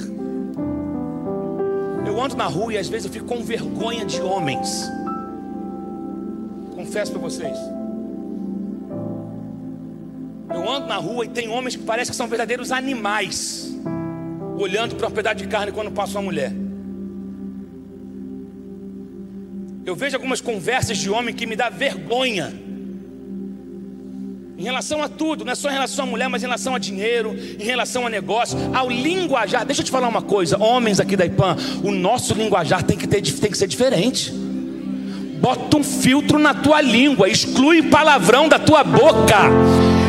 Eu 2.05 2.21
ando 2.21 2.35
na 2.35 2.45
rua 2.45 2.73
e 2.73 2.77
às 2.77 2.89
vezes 2.89 3.05
eu 3.05 3.11
fico 3.11 3.25
com 3.25 3.43
vergonha 3.43 4.03
de 4.05 4.21
homens. 4.21 4.89
Confesso 6.75 7.11
para 7.11 7.21
vocês. 7.21 7.57
Eu 10.49 10.69
ando 10.69 10.87
na 10.87 10.97
rua 10.97 11.25
e 11.25 11.29
tem 11.29 11.47
homens 11.47 11.75
que 11.75 11.83
parecem 11.83 12.11
que 12.11 12.17
são 12.17 12.27
verdadeiros 12.27 12.71
animais, 12.71 13.73
olhando 14.57 14.95
para 14.95 15.07
um 15.07 15.11
pedaço 15.11 15.37
de 15.37 15.47
carne 15.47 15.71
quando 15.71 15.91
passa 15.91 16.17
uma 16.17 16.23
mulher. 16.23 16.51
Eu 19.85 19.95
vejo 19.95 20.15
algumas 20.15 20.41
conversas 20.41 20.97
de 20.97 21.09
homem 21.09 21.33
que 21.33 21.45
me 21.45 21.55
dá 21.55 21.69
vergonha. 21.69 22.53
Em 24.61 24.63
relação 24.63 25.01
a 25.01 25.09
tudo, 25.09 25.43
não 25.43 25.53
é 25.53 25.55
só 25.55 25.71
em 25.71 25.73
relação 25.73 26.05
a 26.05 26.07
mulher, 26.07 26.29
mas 26.29 26.43
em 26.43 26.45
relação 26.45 26.75
a 26.75 26.77
dinheiro, 26.77 27.35
em 27.59 27.63
relação 27.63 28.05
a 28.05 28.09
negócio, 28.11 28.55
ao 28.71 28.91
linguajar. 28.91 29.65
Deixa 29.65 29.81
eu 29.81 29.85
te 29.85 29.89
falar 29.89 30.07
uma 30.07 30.21
coisa, 30.21 30.55
homens 30.61 30.99
aqui 30.99 31.15
da 31.15 31.25
IPAM, 31.25 31.57
o 31.83 31.89
nosso 31.89 32.35
linguajar 32.35 32.83
tem 32.83 32.95
que, 32.95 33.07
ter, 33.07 33.23
tem 33.23 33.49
que 33.49 33.57
ser 33.57 33.65
diferente. 33.65 34.31
Bota 35.41 35.77
um 35.77 35.83
filtro 35.83 36.37
na 36.37 36.53
tua 36.53 36.79
língua, 36.79 37.27
exclui 37.27 37.81
palavrão 37.81 38.47
da 38.47 38.59
tua 38.59 38.83
boca. 38.83 39.49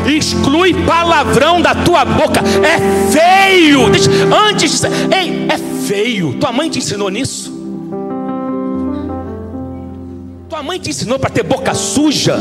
Exclui 0.07 0.85
palavrão 0.85 1.59
da 1.59 1.73
tua 1.73 2.05
boca. 2.05 2.39
É 2.39 3.09
feio. 3.11 3.89
Deixa, 3.89 4.11
antes, 4.47 4.83
ei, 4.83 5.47
é 5.49 5.57
feio. 5.87 6.35
Tua 6.35 6.51
mãe 6.51 6.69
te 6.69 6.77
ensinou 6.77 7.09
nisso? 7.09 7.51
Tua 10.47 10.61
mãe 10.61 10.77
te 10.79 10.91
ensinou 10.91 11.17
para 11.17 11.31
ter 11.31 11.41
boca 11.41 11.73
suja? 11.73 12.37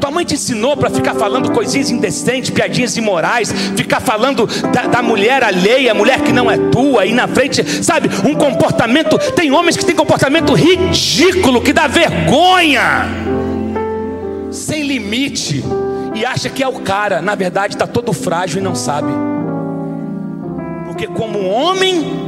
Tua 0.00 0.10
mãe 0.10 0.24
te 0.24 0.34
ensinou 0.34 0.76
para 0.76 0.90
ficar 0.90 1.14
falando 1.14 1.50
coisinhas 1.50 1.90
indecentes, 1.90 2.50
piadinhas 2.50 2.96
imorais, 2.96 3.50
ficar 3.76 4.00
falando 4.00 4.46
da, 4.72 4.86
da, 4.86 5.02
mulher 5.02 5.42
alheia, 5.42 5.92
mulher 5.92 6.20
que 6.20 6.32
não 6.32 6.50
é 6.50 6.56
tua, 6.56 7.04
e 7.04 7.12
na 7.12 7.26
frente, 7.26 7.64
sabe, 7.82 8.08
um 8.24 8.34
comportamento. 8.34 9.18
Tem 9.32 9.50
homens 9.50 9.76
que 9.76 9.84
têm 9.84 9.96
comportamento 9.96 10.54
ridículo, 10.54 11.60
que 11.60 11.72
dá 11.72 11.86
vergonha, 11.88 13.06
sem 14.52 14.84
limite, 14.84 15.64
e 16.14 16.24
acha 16.24 16.48
que 16.48 16.62
é 16.62 16.68
o 16.68 16.80
cara, 16.80 17.20
na 17.20 17.34
verdade 17.34 17.74
está 17.74 17.86
todo 17.86 18.12
frágil 18.12 18.60
e 18.60 18.64
não 18.64 18.74
sabe, 18.74 19.10
porque 20.86 21.06
como 21.06 21.48
homem 21.48 22.27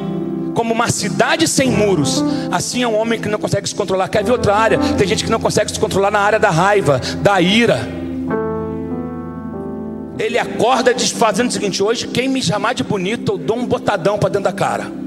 como 0.55 0.75
uma 0.75 0.91
cidade 0.91 1.47
sem 1.49 1.71
muros. 1.71 2.25
Assim 2.51 2.83
é 2.83 2.89
um 2.89 2.97
homem 2.97 3.21
que 3.21 3.29
não 3.29 3.39
consegue 3.39 3.69
se 3.69 3.75
controlar. 3.75 4.09
Quer 4.09 4.25
ver 4.25 4.33
outra 4.33 4.55
área? 4.55 4.79
Tem 4.97 5.07
gente 5.07 5.25
que 5.25 5.31
não 5.31 5.41
consegue 5.41 5.71
se 5.71 5.79
controlar 5.79 6.11
na 6.11 6.21
área 6.21 6.39
da 6.39 6.51
raiva, 6.51 7.01
da 7.23 7.41
ira. 7.41 7.89
Ele 10.19 10.39
acorda 10.39 10.95
fazendo 10.99 11.49
o 11.49 11.53
seguinte: 11.53 11.83
hoje, 11.83 12.07
quem 12.09 12.29
me 12.29 12.43
chamar 12.43 12.75
de 12.75 12.85
bonito, 12.85 13.33
eu 13.33 13.39
dou 13.39 13.57
um 13.57 13.67
botadão 13.67 14.19
para 14.19 14.29
dentro 14.29 14.45
da 14.45 14.53
cara. 14.53 15.00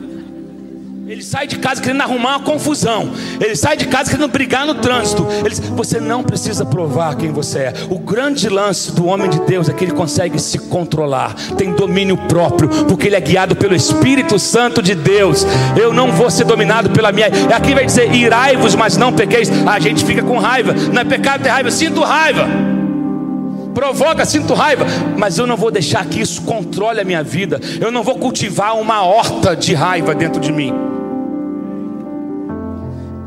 Ele 1.14 1.22
sai 1.22 1.46
de 1.46 1.60
casa 1.60 1.80
querendo 1.80 2.02
arrumar 2.02 2.38
uma 2.38 2.40
confusão. 2.40 3.12
Ele 3.40 3.56
sai 3.56 3.78
de 3.78 3.86
casa 3.86 4.10
querendo 4.10 4.28
brigar 4.32 4.66
no 4.66 4.74
trânsito. 4.74 5.28
Ele, 5.46 5.54
você 5.76 6.00
não 6.00 6.24
precisa 6.24 6.66
provar 6.66 7.16
quem 7.16 7.32
você 7.32 7.60
é. 7.60 7.74
O 7.88 8.00
grande 8.00 8.50
lance 8.50 8.92
do 8.92 9.06
homem 9.06 9.30
de 9.30 9.40
Deus 9.42 9.70
é 9.70 9.74
que 9.74 9.86
ele 9.86 9.92
consegue 9.92 10.40
se 10.40 10.58
controlar, 10.58 11.36
tem 11.56 11.72
domínio 11.72 12.18
próprio, 12.18 12.68
porque 12.86 13.06
ele 13.06 13.16
é 13.16 13.22
guiado 13.22 13.56
pelo 13.56 13.76
Espírito 13.76 14.40
Santo 14.40 14.82
de 14.82 14.96
Deus. 14.96 15.46
Eu 15.80 15.94
não 15.94 16.12
vou 16.12 16.32
ser 16.32 16.46
dominado 16.46 16.90
pela 16.90 17.12
minha. 17.12 17.28
Aqui 17.56 17.76
vai 17.76 17.86
dizer: 17.86 18.12
irai-vos, 18.12 18.74
mas 18.74 18.98
não 18.98 19.14
pequeis. 19.14 19.52
A 19.68 19.80
gente 19.80 20.04
fica 20.04 20.24
com 20.24 20.40
raiva. 20.40 20.74
Não 20.74 21.00
é 21.00 21.06
pecado 21.06 21.44
ter 21.44 21.50
raiva, 21.50 21.70
sinto 21.70 22.02
raiva. 22.02 22.48
Provoca, 23.76 24.26
sinto 24.26 24.56
raiva, 24.56 24.84
mas 25.16 25.38
eu 25.38 25.46
não 25.46 25.58
vou 25.58 25.70
deixar 25.70 26.08
que 26.08 26.20
isso 26.22 26.42
controle 26.42 27.00
a 27.00 27.04
minha 27.04 27.22
vida. 27.22 27.62
Eu 27.80 27.92
não 27.92 28.02
vou 28.02 28.16
cultivar 28.16 28.76
uma 28.76 29.04
horta 29.04 29.56
de 29.56 29.76
raiva 29.76 30.16
dentro 30.16 30.42
de 30.42 30.52
mim. 30.52 30.93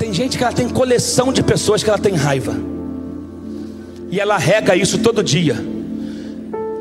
Tem 0.06 0.14
gente 0.14 0.38
que 0.38 0.44
ela 0.44 0.52
tem 0.52 0.68
coleção 0.68 1.32
de 1.32 1.42
pessoas 1.42 1.82
que 1.82 1.90
ela 1.90 1.98
tem 1.98 2.14
raiva. 2.14 2.54
E 4.08 4.20
ela 4.20 4.38
rega 4.38 4.76
isso 4.76 4.98
todo 4.98 5.20
dia. 5.20 5.56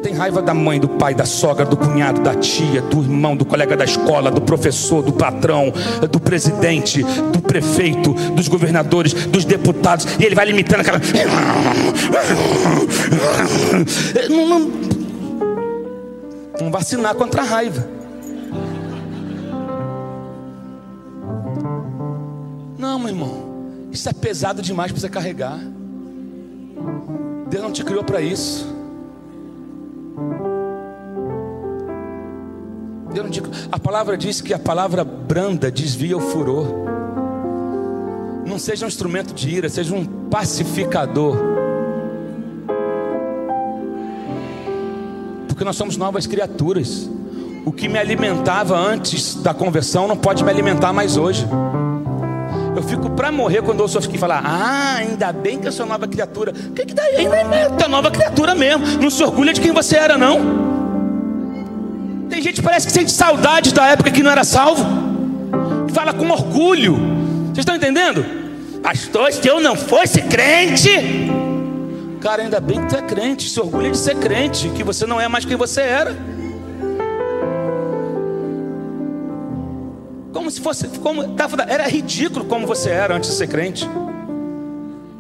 Tem 0.04 0.14
raiva 0.14 0.44
da 0.44 0.54
mãe, 0.54 0.80
do 0.80 0.88
pai, 0.90 1.16
da 1.16 1.26
sogra, 1.26 1.66
do 1.66 1.76
cunhado, 1.76 2.22
da 2.22 2.36
tia, 2.36 2.84
do 2.84 3.02
irmão, 3.02 3.36
do 3.36 3.44
colega 3.44 3.76
da 3.76 3.84
escola, 3.84 4.30
do 4.30 4.42
professor, 4.42 5.02
do 5.02 5.12
patrão, 5.12 5.74
do 6.12 6.20
presidente, 6.20 7.02
do 7.02 7.42
prefeito, 7.42 8.14
dos 8.14 8.48
governadores, 8.48 9.12
dos 9.26 9.44
deputados. 9.44 10.06
E 10.20 10.24
ele 10.24 10.36
vai 10.36 10.46
limitando 10.46 10.82
aquela. 10.82 11.02
Não, 14.30 14.72
não, 16.62 16.70
vacinar 16.70 17.16
contra 17.16 17.42
a 17.42 17.46
raiva. 17.46 17.95
Não, 22.78 23.00
meu 23.00 23.10
irmão, 23.10 23.56
isso 23.92 24.10
é 24.10 24.14
pesado 24.14 24.62
demais 24.62 24.92
para 24.92 25.00
você 25.00 25.10
carregar. 25.10 25.60
Deus 27.50 27.64
não 27.64 27.72
te 27.72 27.84
criou 27.84 28.04
para 28.04 28.22
isso. 28.22 28.68
Deus 33.14 33.26
não 33.26 33.32
te... 33.32 33.42
A 33.72 33.80
palavra 33.80 34.18
diz 34.18 34.42
que 34.42 34.54
a 34.54 34.60
palavra 34.60 35.06
branda 35.06 35.72
desvia 35.72 36.18
o 36.18 36.20
furor. 36.20 36.68
Não 38.46 38.60
seja 38.60 38.86
um 38.86 38.90
instrumento 38.90 39.34
de 39.34 39.50
ira, 39.50 39.70
seja 39.70 39.96
um 39.96 40.06
pacificador. 40.06 41.38
Porque 45.48 45.64
nós 45.64 45.78
somos 45.78 45.96
novas 45.96 46.28
criaturas. 46.28 47.10
O 47.66 47.72
que 47.72 47.88
me 47.88 47.98
alimentava 47.98 48.78
antes 48.78 49.36
da 49.36 49.54
conversão 49.54 50.08
não 50.08 50.18
pode 50.18 50.44
me 50.44 50.50
alimentar 50.50 50.92
mais 50.92 51.16
hoje. 51.16 51.48
Eu 52.76 52.84
fico 52.84 53.10
para 53.12 53.32
morrer 53.32 53.62
quando 53.62 53.80
ouço 53.80 53.98
aqui 53.98 54.18
falar: 54.18 54.42
Ah, 54.46 54.96
ainda 54.98 55.32
bem 55.32 55.60
que 55.60 55.68
eu 55.68 55.72
sou 55.72 55.86
nova 55.86 56.08
criatura. 56.08 56.52
O 56.52 56.72
que, 56.74 56.86
que 56.86 56.94
daí? 56.94 57.16
Ainda 57.16 57.38
é 57.38 57.70
tá 57.70 57.88
nova 57.88 58.12
criatura 58.12 58.54
mesmo. 58.54 58.86
Não 59.02 59.10
se 59.10 59.24
orgulha 59.24 59.54
de 59.54 59.62
quem 59.62 59.72
você 59.72 59.96
era, 59.96 60.18
não. 60.18 60.76
Tem 62.30 62.42
gente 62.42 62.56
que 62.56 62.62
parece 62.62 62.86
que 62.86 62.92
sente 62.92 63.12
saudade 63.12 63.74
da 63.74 63.88
época 63.88 64.12
que 64.12 64.22
não 64.22 64.30
era 64.30 64.44
salvo. 64.44 64.86
Fala 65.94 66.14
com 66.14 66.30
orgulho. 66.30 66.96
Vocês 67.46 67.60
estão 67.60 67.76
entendendo? 67.76 68.26
Pastor, 68.84 69.32
se 69.32 69.48
eu 69.48 69.62
não 69.62 69.76
fosse 69.76 70.22
crente. 70.24 70.90
Cara, 72.20 72.42
ainda 72.42 72.60
bem 72.60 72.82
que 72.82 72.90
tu 72.90 72.98
é 72.98 73.02
crente. 73.02 73.50
Se 73.50 73.60
orgulha 73.60 73.90
de 73.90 73.98
ser 73.98 74.16
crente. 74.18 74.68
Que 74.70 74.84
você 74.84 75.06
não 75.06 75.22
é 75.22 75.30
mais 75.30 75.46
quem 75.46 75.56
você 75.56 75.80
era. 75.80 76.14
Como 80.36 80.52
se 80.52 80.60
fosse, 80.60 80.90
como, 81.02 81.24
era 81.66 81.88
ridículo 81.88 82.44
como 82.44 82.68
você 82.68 82.90
era 82.90 83.16
antes 83.16 83.30
de 83.30 83.38
ser 83.38 83.48
crente. 83.48 83.90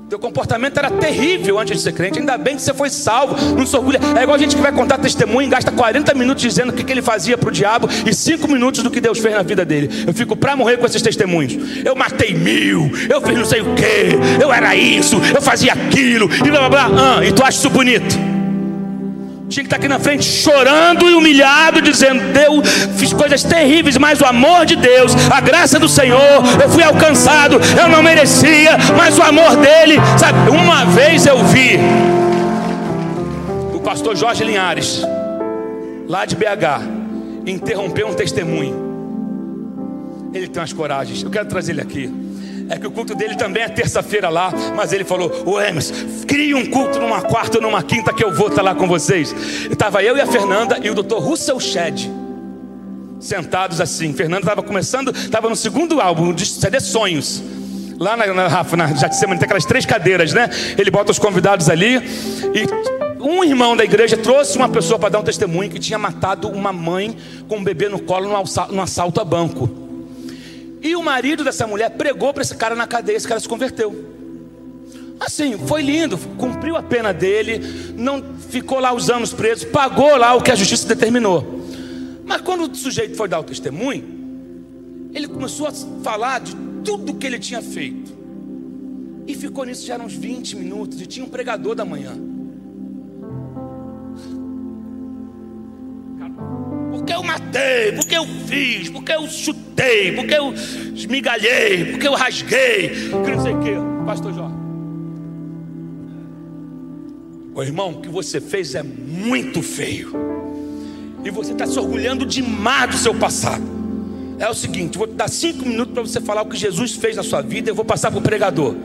Teu 0.09 0.19
comportamento 0.19 0.77
era 0.77 0.91
terrível 0.91 1.57
antes 1.57 1.77
de 1.77 1.83
ser 1.83 1.93
crente. 1.93 2.19
Ainda 2.19 2.37
bem 2.37 2.57
que 2.57 2.61
você 2.61 2.73
foi 2.73 2.89
salvo. 2.89 3.33
Não 3.55 3.65
se 3.65 3.75
orgulha. 3.75 3.99
É 4.15 4.23
igual 4.23 4.35
a 4.35 4.37
gente 4.37 4.55
que 4.55 4.61
vai 4.61 4.73
contar 4.73 4.97
testemunho 4.97 5.47
e 5.47 5.49
gasta 5.49 5.71
40 5.71 6.13
minutos 6.13 6.43
dizendo 6.43 6.69
o 6.69 6.73
que, 6.73 6.83
que 6.83 6.91
ele 6.91 7.01
fazia 7.01 7.37
para 7.37 7.47
o 7.47 7.51
diabo 7.51 7.89
e 8.05 8.13
5 8.13 8.45
minutos 8.47 8.83
do 8.83 8.91
que 8.91 8.99
Deus 8.99 9.17
fez 9.17 9.33
na 9.33 9.41
vida 9.41 9.63
dele. 9.63 9.89
Eu 10.05 10.13
fico 10.13 10.35
para 10.35 10.53
morrer 10.55 10.77
com 10.77 10.85
esses 10.85 11.01
testemunhos. 11.01 11.57
Eu 11.83 11.95
matei 11.95 12.33
mil, 12.33 12.91
eu 13.09 13.21
fiz 13.21 13.37
não 13.37 13.45
sei 13.45 13.61
o 13.61 13.73
que, 13.73 14.43
eu 14.43 14.51
era 14.51 14.75
isso, 14.75 15.15
eu 15.33 15.41
fazia 15.41 15.71
aquilo, 15.73 16.29
e 16.45 16.51
blá 16.51 16.67
blá 16.67 16.89
blá. 16.89 17.17
Ah, 17.19 17.25
e 17.25 17.31
tu 17.31 17.41
acha 17.41 17.57
isso 17.57 17.69
bonito? 17.69 18.24
Tinha 19.55 19.63
que 19.63 19.67
estar 19.67 19.77
aqui 19.77 19.87
na 19.87 19.99
frente 19.99 20.25
chorando 20.25 21.09
e 21.09 21.13
humilhado, 21.13 21.81
dizendo: 21.81 22.33
Deus, 22.33 22.67
fiz 22.97 23.13
coisas 23.13 23.41
terríveis, 23.41 23.97
mas 23.97 24.19
o 24.19 24.25
amor 24.25 24.65
de 24.65 24.75
Deus, 24.75 25.13
a 25.31 25.39
graça 25.39 25.79
do 25.79 25.87
Senhor, 25.87 26.43
eu 26.61 26.69
fui 26.69 26.83
alcançado, 26.83 27.55
eu 27.79 27.87
não 27.87 28.03
merecia, 28.03 28.71
mas 28.97 29.17
o 29.17 29.21
amor 29.21 29.55
dele, 29.55 29.95
sabe? 30.19 30.49
Uma 30.49 30.83
vez 30.83 31.25
eu 31.25 31.41
vi 31.45 31.79
o 33.73 33.79
pastor 33.79 34.17
Jorge 34.17 34.43
Linhares, 34.43 35.01
lá 36.05 36.25
de 36.25 36.35
BH, 36.35 37.47
interromper 37.47 38.05
um 38.05 38.13
testemunho. 38.13 38.75
Ele 40.33 40.49
tem 40.49 40.61
umas 40.61 40.73
coragens, 40.73 41.23
eu 41.23 41.29
quero 41.29 41.47
trazer 41.47 41.71
ele 41.71 41.81
aqui. 41.81 42.24
É 42.69 42.77
que 42.77 42.87
o 42.87 42.91
culto 42.91 43.13
dele 43.13 43.35
também 43.35 43.63
é 43.63 43.69
terça-feira 43.69 44.29
lá, 44.29 44.51
mas 44.75 44.91
ele 44.91 45.03
falou: 45.03 45.31
Ô 45.45 45.61
Emerson, 45.61 45.93
crie 46.27 46.53
um 46.53 46.65
culto 46.65 46.99
numa 46.99 47.21
quarta 47.21 47.57
ou 47.57 47.61
numa 47.61 47.83
quinta 47.83 48.13
que 48.13 48.23
eu 48.23 48.33
vou 48.33 48.47
estar 48.47 48.61
lá 48.61 48.73
com 48.73 48.87
vocês. 48.87 49.35
Estava 49.69 50.03
eu 50.03 50.17
e 50.17 50.21
a 50.21 50.25
Fernanda 50.25 50.79
e 50.81 50.89
o 50.89 50.95
doutor 50.95 51.19
Russell 51.19 51.59
Shedd 51.59 52.09
sentados 53.19 53.81
assim. 53.81 54.13
Fernanda 54.13 54.41
estava 54.41 54.61
começando, 54.61 55.09
estava 55.11 55.49
no 55.49 55.55
segundo 55.55 55.99
álbum 55.99 56.33
de 56.33 56.45
CD 56.45 56.79
Sonhos. 56.79 57.41
Lá 57.97 58.17
na, 58.17 58.27
na 58.27 58.47
Rafa, 58.47 58.75
na 58.75 58.87
Jatsemane, 58.93 59.39
tem 59.39 59.45
aquelas 59.45 59.65
três 59.65 59.85
cadeiras, 59.85 60.33
né? 60.33 60.49
Ele 60.77 60.91
bota 60.91 61.11
os 61.11 61.19
convidados 61.19 61.69
ali 61.69 61.95
e 62.53 63.21
um 63.21 63.43
irmão 63.43 63.75
da 63.75 63.83
igreja 63.83 64.17
trouxe 64.17 64.57
uma 64.57 64.69
pessoa 64.69 64.99
para 64.99 65.09
dar 65.09 65.19
um 65.19 65.23
testemunho 65.23 65.69
que 65.69 65.79
tinha 65.79 65.97
matado 65.97 66.49
uma 66.49 66.73
mãe 66.73 67.15
com 67.47 67.57
um 67.57 67.63
bebê 67.63 67.87
no 67.89 67.99
colo 67.99 68.29
num 68.71 68.81
assalto 68.81 69.21
a 69.21 69.25
banco. 69.25 69.84
E 70.85 70.95
o 70.95 71.01
marido 71.01 71.43
dessa 71.43 71.65
mulher 71.65 71.89
pregou 71.89 72.31
para 72.31 72.43
esse 72.43 72.53
cara 72.53 72.75
na 72.75 72.85
cadeia, 72.85 73.17
esse 73.17 73.27
cara 73.27 73.39
se 73.39 73.49
converteu. 73.49 74.05
Assim, 75.19 75.57
foi 75.65 75.81
lindo, 75.81 76.15
cumpriu 76.37 76.75
a 76.75 76.83
pena 76.83 77.11
dele, 77.11 77.59
não 77.97 78.23
ficou 78.37 78.79
lá 78.79 78.93
os 78.93 79.09
anos 79.09 79.33
presos, 79.33 79.65
pagou 79.65 80.15
lá 80.15 80.35
o 80.35 80.43
que 80.43 80.51
a 80.51 80.55
justiça 80.55 80.87
determinou. 80.87 81.59
Mas 82.23 82.41
quando 82.41 82.71
o 82.71 82.75
sujeito 82.75 83.17
foi 83.17 83.27
dar 83.27 83.39
o 83.39 83.43
testemunho, 83.43 85.09
ele 85.11 85.27
começou 85.27 85.65
a 85.65 85.71
falar 86.03 86.41
de 86.41 86.55
tudo 86.83 87.15
que 87.15 87.25
ele 87.25 87.39
tinha 87.39 87.63
feito. 87.63 88.13
E 89.25 89.33
ficou 89.33 89.65
nisso 89.65 89.87
já 89.87 89.97
uns 89.97 90.13
20 90.13 90.55
minutos, 90.55 91.01
e 91.01 91.07
tinha 91.07 91.25
um 91.25 91.29
pregador 91.29 91.73
da 91.73 91.83
manhã. 91.83 92.15
Porque 97.05 97.13
eu 97.13 97.21
matei, 97.21 97.91
porque 97.91 98.17
eu 98.17 98.25
fiz, 98.47 98.89
porque 98.89 99.11
eu 99.11 99.29
chutei, 99.29 100.13
porque 100.13 100.33
eu 100.33 100.51
esmigalhei, 100.95 101.85
porque 101.91 102.07
eu 102.07 102.15
rasguei, 102.15 102.89
que 102.89 103.31
não 103.31 103.43
sei 103.43 103.53
o 103.53 103.59
que, 103.59 103.71
pastor 104.07 104.33
Jó. 104.33 104.51
Ô 107.53 107.61
irmão, 107.61 107.91
o 107.91 108.01
que 108.01 108.09
você 108.09 108.41
fez 108.41 108.73
é 108.73 108.81
muito 108.81 109.61
feio. 109.61 110.13
E 111.23 111.29
você 111.29 111.51
está 111.51 111.67
se 111.67 111.77
orgulhando 111.77 112.25
demais 112.25 112.89
do 112.89 112.97
seu 112.97 113.13
passado. 113.13 113.63
É 114.39 114.49
o 114.49 114.55
seguinte, 114.55 114.97
vou 114.97 115.05
dar 115.05 115.29
cinco 115.29 115.63
minutos 115.63 115.93
para 115.93 116.01
você 116.01 116.19
falar 116.19 116.41
o 116.41 116.47
que 116.47 116.57
Jesus 116.57 116.93
fez 116.93 117.15
na 117.15 117.23
sua 117.23 117.43
vida. 117.43 117.69
Eu 117.69 117.75
vou 117.75 117.85
passar 117.85 118.09
para 118.09 118.19
o 118.19 118.23
pregador. 118.23 118.75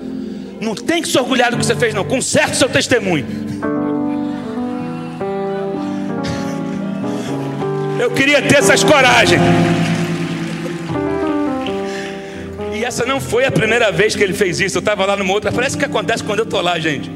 Não 0.61 0.75
tem 0.75 1.01
que 1.01 1.09
se 1.09 1.18
orgulhar 1.18 1.51
do 1.51 1.57
que 1.57 1.64
você 1.64 1.75
fez, 1.75 1.95
não. 1.95 2.05
Conserta 2.05 2.53
o 2.53 2.57
seu 2.57 2.68
testemunho. 2.68 3.25
Eu 8.01 8.11
queria 8.11 8.40
ter 8.40 8.57
essas 8.57 8.82
coragens. 8.82 9.42
E 12.74 12.82
essa 12.82 13.05
não 13.05 13.20
foi 13.20 13.44
a 13.44 13.53
primeira 13.53 13.92
vez 13.92 14.16
que 14.16 14.22
ele 14.22 14.32
fez 14.32 14.59
isso. 14.59 14.78
Eu 14.78 14.80
estava 14.80 15.05
lá 15.05 15.14
numa 15.16 15.30
outra. 15.34 15.53
Parece 15.53 15.76
que 15.76 15.84
acontece 15.84 16.24
quando 16.24 16.38
eu 16.38 16.44
estou 16.44 16.62
lá, 16.62 16.78
gente. 16.78 17.12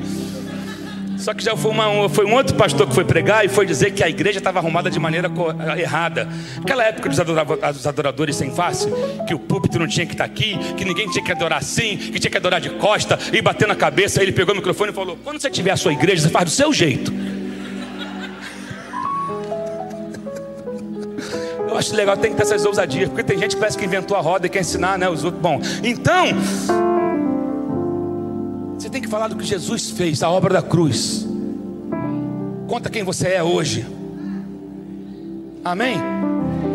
Só 1.16 1.32
que 1.32 1.42
já 1.42 1.56
foi, 1.56 1.70
uma, 1.70 2.06
foi 2.10 2.26
um 2.26 2.34
outro 2.34 2.54
pastor 2.54 2.86
que 2.86 2.94
foi 2.94 3.02
pregar 3.02 3.46
e 3.46 3.48
foi 3.48 3.64
dizer 3.64 3.92
que 3.92 4.04
a 4.04 4.08
igreja 4.10 4.36
estava 4.36 4.58
arrumada 4.58 4.90
de 4.90 5.00
maneira 5.00 5.30
errada. 5.78 6.28
Aquela 6.58 6.84
época 6.84 7.08
dos 7.08 7.86
adoradores 7.86 8.36
sem 8.36 8.54
face, 8.54 8.86
que 9.26 9.34
o 9.34 9.38
púlpito 9.38 9.78
não 9.78 9.88
tinha 9.88 10.04
que 10.04 10.12
estar 10.12 10.24
aqui, 10.24 10.58
que 10.76 10.84
ninguém 10.84 11.08
tinha 11.08 11.24
que 11.24 11.32
adorar 11.32 11.60
assim, 11.60 11.96
que 11.96 12.18
tinha 12.18 12.30
que 12.30 12.36
adorar 12.36 12.60
de 12.60 12.68
costa 12.68 13.18
e 13.32 13.40
bater 13.40 13.66
na 13.66 13.74
cabeça. 13.74 14.22
Ele 14.22 14.32
pegou 14.32 14.52
o 14.52 14.58
microfone 14.58 14.90
e 14.90 14.94
falou: 14.94 15.18
Quando 15.24 15.40
você 15.40 15.48
tiver 15.48 15.70
a 15.70 15.78
sua 15.78 15.94
igreja, 15.94 16.24
você 16.24 16.28
faz 16.28 16.44
do 16.44 16.50
seu 16.50 16.74
jeito. 16.74 17.10
Eu 21.74 21.78
acho 21.78 21.96
legal, 21.96 22.16
tem 22.16 22.30
que 22.30 22.36
ter 22.36 22.44
essas 22.44 22.64
ousadias, 22.64 23.08
porque 23.08 23.24
tem 23.24 23.36
gente 23.36 23.56
que 23.56 23.60
parece 23.60 23.76
que 23.76 23.84
inventou 23.84 24.16
a 24.16 24.20
roda 24.20 24.46
e 24.46 24.48
quer 24.48 24.60
ensinar 24.60 24.96
né, 24.96 25.10
os 25.10 25.24
outros. 25.24 25.42
Bom, 25.42 25.60
então, 25.82 26.26
você 28.78 28.88
tem 28.88 29.02
que 29.02 29.08
falar 29.08 29.26
do 29.26 29.34
que 29.34 29.44
Jesus 29.44 29.90
fez, 29.90 30.22
a 30.22 30.30
obra 30.30 30.54
da 30.54 30.62
cruz. 30.62 31.26
Conta 32.68 32.88
quem 32.88 33.02
você 33.02 33.26
é 33.26 33.42
hoje. 33.42 33.84
Amém? 35.64 35.96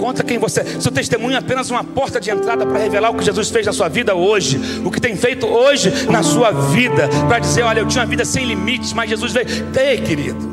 Conta 0.01 0.21
quem 0.21 0.37
você 0.37 0.59
é. 0.59 0.65
Seu 0.81 0.91
testemunho 0.91 1.35
é 1.35 1.37
apenas 1.37 1.71
uma 1.71 1.81
porta 1.81 2.19
de 2.19 2.29
entrada 2.29 2.65
para 2.65 2.77
revelar 2.77 3.11
o 3.11 3.15
que 3.15 3.23
Jesus 3.23 3.49
fez 3.49 3.65
na 3.65 3.71
sua 3.71 3.87
vida 3.87 4.13
hoje, 4.15 4.59
o 4.83 4.91
que 4.91 4.99
tem 4.99 5.15
feito 5.15 5.47
hoje 5.47 6.11
na 6.11 6.23
sua 6.23 6.51
vida, 6.51 7.07
para 7.25 7.39
dizer: 7.39 7.61
olha, 7.61 7.79
eu 7.79 7.87
tinha 7.87 8.03
uma 8.03 8.09
vida 8.09 8.25
sem 8.25 8.43
limites, 8.43 8.91
mas 8.91 9.09
Jesus 9.09 9.31
veio. 9.31 9.47
Ei, 9.79 10.01
querido, 10.01 10.45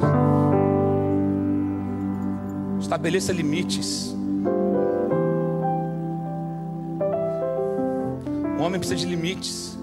estabeleça 2.78 3.32
limites. 3.32 4.15
O 8.58 8.62
homem 8.62 8.78
precisa 8.78 8.98
de 8.98 9.06
limites. 9.06 9.76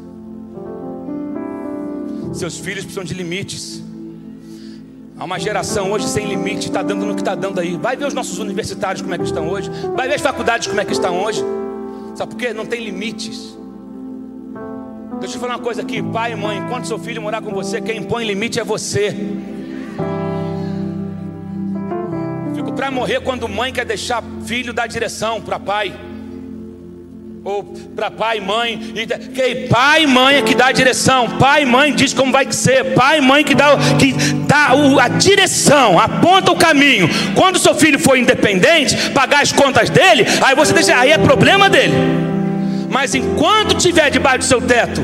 Seus 2.33 2.57
filhos 2.57 2.83
precisam 2.83 3.03
de 3.03 3.13
limites. 3.13 3.83
Há 5.17 5.25
uma 5.25 5.39
geração 5.39 5.91
hoje 5.91 6.07
sem 6.07 6.27
limite, 6.27 6.67
está 6.67 6.81
dando 6.81 7.05
no 7.05 7.13
que 7.13 7.21
está 7.21 7.35
dando 7.35 7.59
aí. 7.59 7.77
Vai 7.77 7.95
ver 7.95 8.07
os 8.07 8.13
nossos 8.15 8.39
universitários 8.39 9.01
como 9.01 9.13
é 9.13 9.17
que 9.17 9.25
estão 9.25 9.47
hoje. 9.47 9.69
Vai 9.95 10.07
ver 10.07 10.15
as 10.15 10.21
faculdades 10.21 10.67
como 10.67 10.81
é 10.81 10.85
que 10.85 10.91
estão 10.91 11.23
hoje. 11.23 11.43
Sabe 12.15 12.31
por 12.31 12.37
quê? 12.37 12.51
Não 12.51 12.65
tem 12.65 12.83
limites. 12.83 13.55
Deixa 15.19 15.35
eu 15.35 15.39
falar 15.39 15.55
uma 15.55 15.63
coisa 15.63 15.83
aqui, 15.83 16.01
pai 16.01 16.33
e 16.33 16.35
mãe, 16.35 16.57
enquanto 16.57 16.87
seu 16.87 16.97
filho 16.97 17.21
morar 17.21 17.41
com 17.41 17.51
você, 17.51 17.79
quem 17.79 17.99
impõe 17.99 18.25
limite 18.25 18.59
é 18.59 18.63
você. 18.63 19.15
Fico 22.55 22.73
para 22.73 22.89
morrer 22.89 23.21
quando 23.21 23.47
mãe 23.47 23.71
quer 23.71 23.85
deixar 23.85 24.23
filho 24.43 24.73
dar 24.73 24.87
direção 24.87 25.39
para 25.39 25.59
pai 25.59 25.93
ou 27.43 27.61
para 27.93 28.09
pai 28.09 28.37
e 28.37 28.41
mãe, 28.41 28.93
e, 28.95 29.05
que 29.05 29.67
pai 29.67 30.03
e 30.03 30.07
mãe 30.07 30.37
é 30.37 30.41
que 30.41 30.55
dá 30.55 30.67
a 30.67 30.71
direção, 30.71 31.37
pai 31.37 31.63
e 31.63 31.65
mãe 31.65 31.93
diz 31.93 32.13
como 32.13 32.31
vai 32.31 32.49
ser, 32.51 32.93
pai 32.93 33.17
e 33.17 33.21
mãe 33.21 33.43
que 33.43 33.53
dá, 33.53 33.75
que 33.99 34.13
dá 34.47 34.69
a 35.01 35.07
direção, 35.09 35.99
aponta 35.99 36.53
o 36.53 36.55
caminho. 36.55 37.09
Quando 37.35 37.59
seu 37.59 37.75
filho 37.75 37.99
for 37.99 38.17
independente, 38.17 39.09
pagar 39.09 39.41
as 39.41 39.51
contas 39.51 39.89
dele, 39.89 40.25
aí 40.41 40.55
você 40.55 40.71
deixa, 40.71 40.97
aí 40.97 41.11
é 41.11 41.17
problema 41.17 41.69
dele. 41.69 41.93
Mas 42.89 43.13
enquanto 43.13 43.75
tiver 43.75 44.09
debaixo 44.09 44.39
do 44.39 44.45
seu 44.45 44.61
teto, 44.61 45.01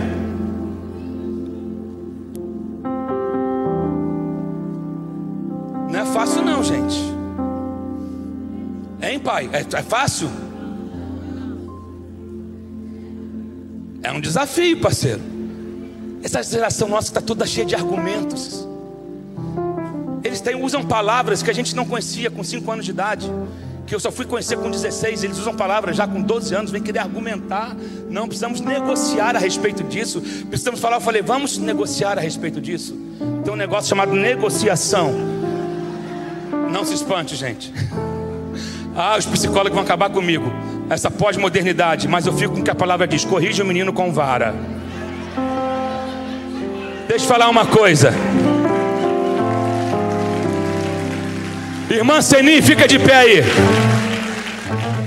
não 5.91 5.99
é 5.99 6.05
fácil 6.05 6.41
não, 6.41 6.63
gente. 6.63 6.97
Hein, 9.01 9.19
pai? 9.19 9.49
É, 9.51 9.59
é 9.59 9.81
fácil? 9.81 10.29
É 14.01 14.11
um 14.11 14.21
desafio, 14.21 14.79
parceiro. 14.79 15.21
Essa 16.23 16.41
geração 16.43 16.87
nossa 16.87 17.07
está 17.07 17.21
toda 17.21 17.45
cheia 17.45 17.65
de 17.65 17.75
argumentos. 17.75 18.67
Eles 20.23 20.41
têm, 20.41 20.55
usam 20.55 20.83
palavras 20.85 21.41
que 21.41 21.49
a 21.49 21.53
gente 21.53 21.75
não 21.75 21.85
conhecia 21.85 22.29
com 22.29 22.43
5 22.43 22.71
anos 22.71 22.85
de 22.85 22.91
idade. 22.91 23.31
que 23.85 23.95
eu 23.95 23.99
só 23.99 24.11
fui 24.11 24.23
conhecer 24.23 24.55
com 24.55 24.69
16, 24.69 25.23
eles 25.23 25.39
usam 25.39 25.55
palavras 25.55 25.97
já 25.97 26.07
com 26.07 26.21
12 26.21 26.53
anos, 26.53 26.69
vem 26.69 26.79
querer 26.79 26.99
argumentar. 26.99 27.75
Não, 28.07 28.27
precisamos 28.27 28.61
negociar 28.61 29.35
a 29.35 29.39
respeito 29.39 29.83
disso. 29.83 30.21
Precisamos 30.47 30.79
falar, 30.79 30.97
eu 30.97 31.01
falei, 31.01 31.23
vamos 31.23 31.57
negociar 31.57 32.15
a 32.15 32.21
respeito 32.21 32.61
disso. 32.61 32.95
Tem 33.43 33.51
um 33.51 33.57
negócio 33.57 33.89
chamado 33.89 34.13
negociação. 34.13 35.11
Não 36.71 36.85
se 36.85 36.93
espante, 36.93 37.35
gente. 37.35 37.73
Ah, 38.95 39.17
os 39.17 39.25
psicólogos 39.25 39.73
vão 39.73 39.83
acabar 39.83 40.09
comigo. 40.09 40.51
Essa 40.89 41.11
pós-modernidade, 41.11 42.07
mas 42.07 42.25
eu 42.25 42.33
fico 42.33 42.55
com 42.55 42.61
o 42.61 42.63
que 42.63 42.71
a 42.71 42.75
palavra 42.75 43.07
diz: 43.07 43.23
corrige 43.23 43.61
o 43.61 43.65
menino 43.65 43.93
com 43.93 44.11
vara. 44.11 44.55
Deixa 47.07 47.25
eu 47.25 47.27
falar 47.27 47.47
uma 47.47 47.65
coisa. 47.65 48.13
Irmã 51.89 52.21
Seni, 52.21 52.61
fica 52.61 52.87
de 52.87 52.97
pé 52.99 53.15
aí. 53.15 53.43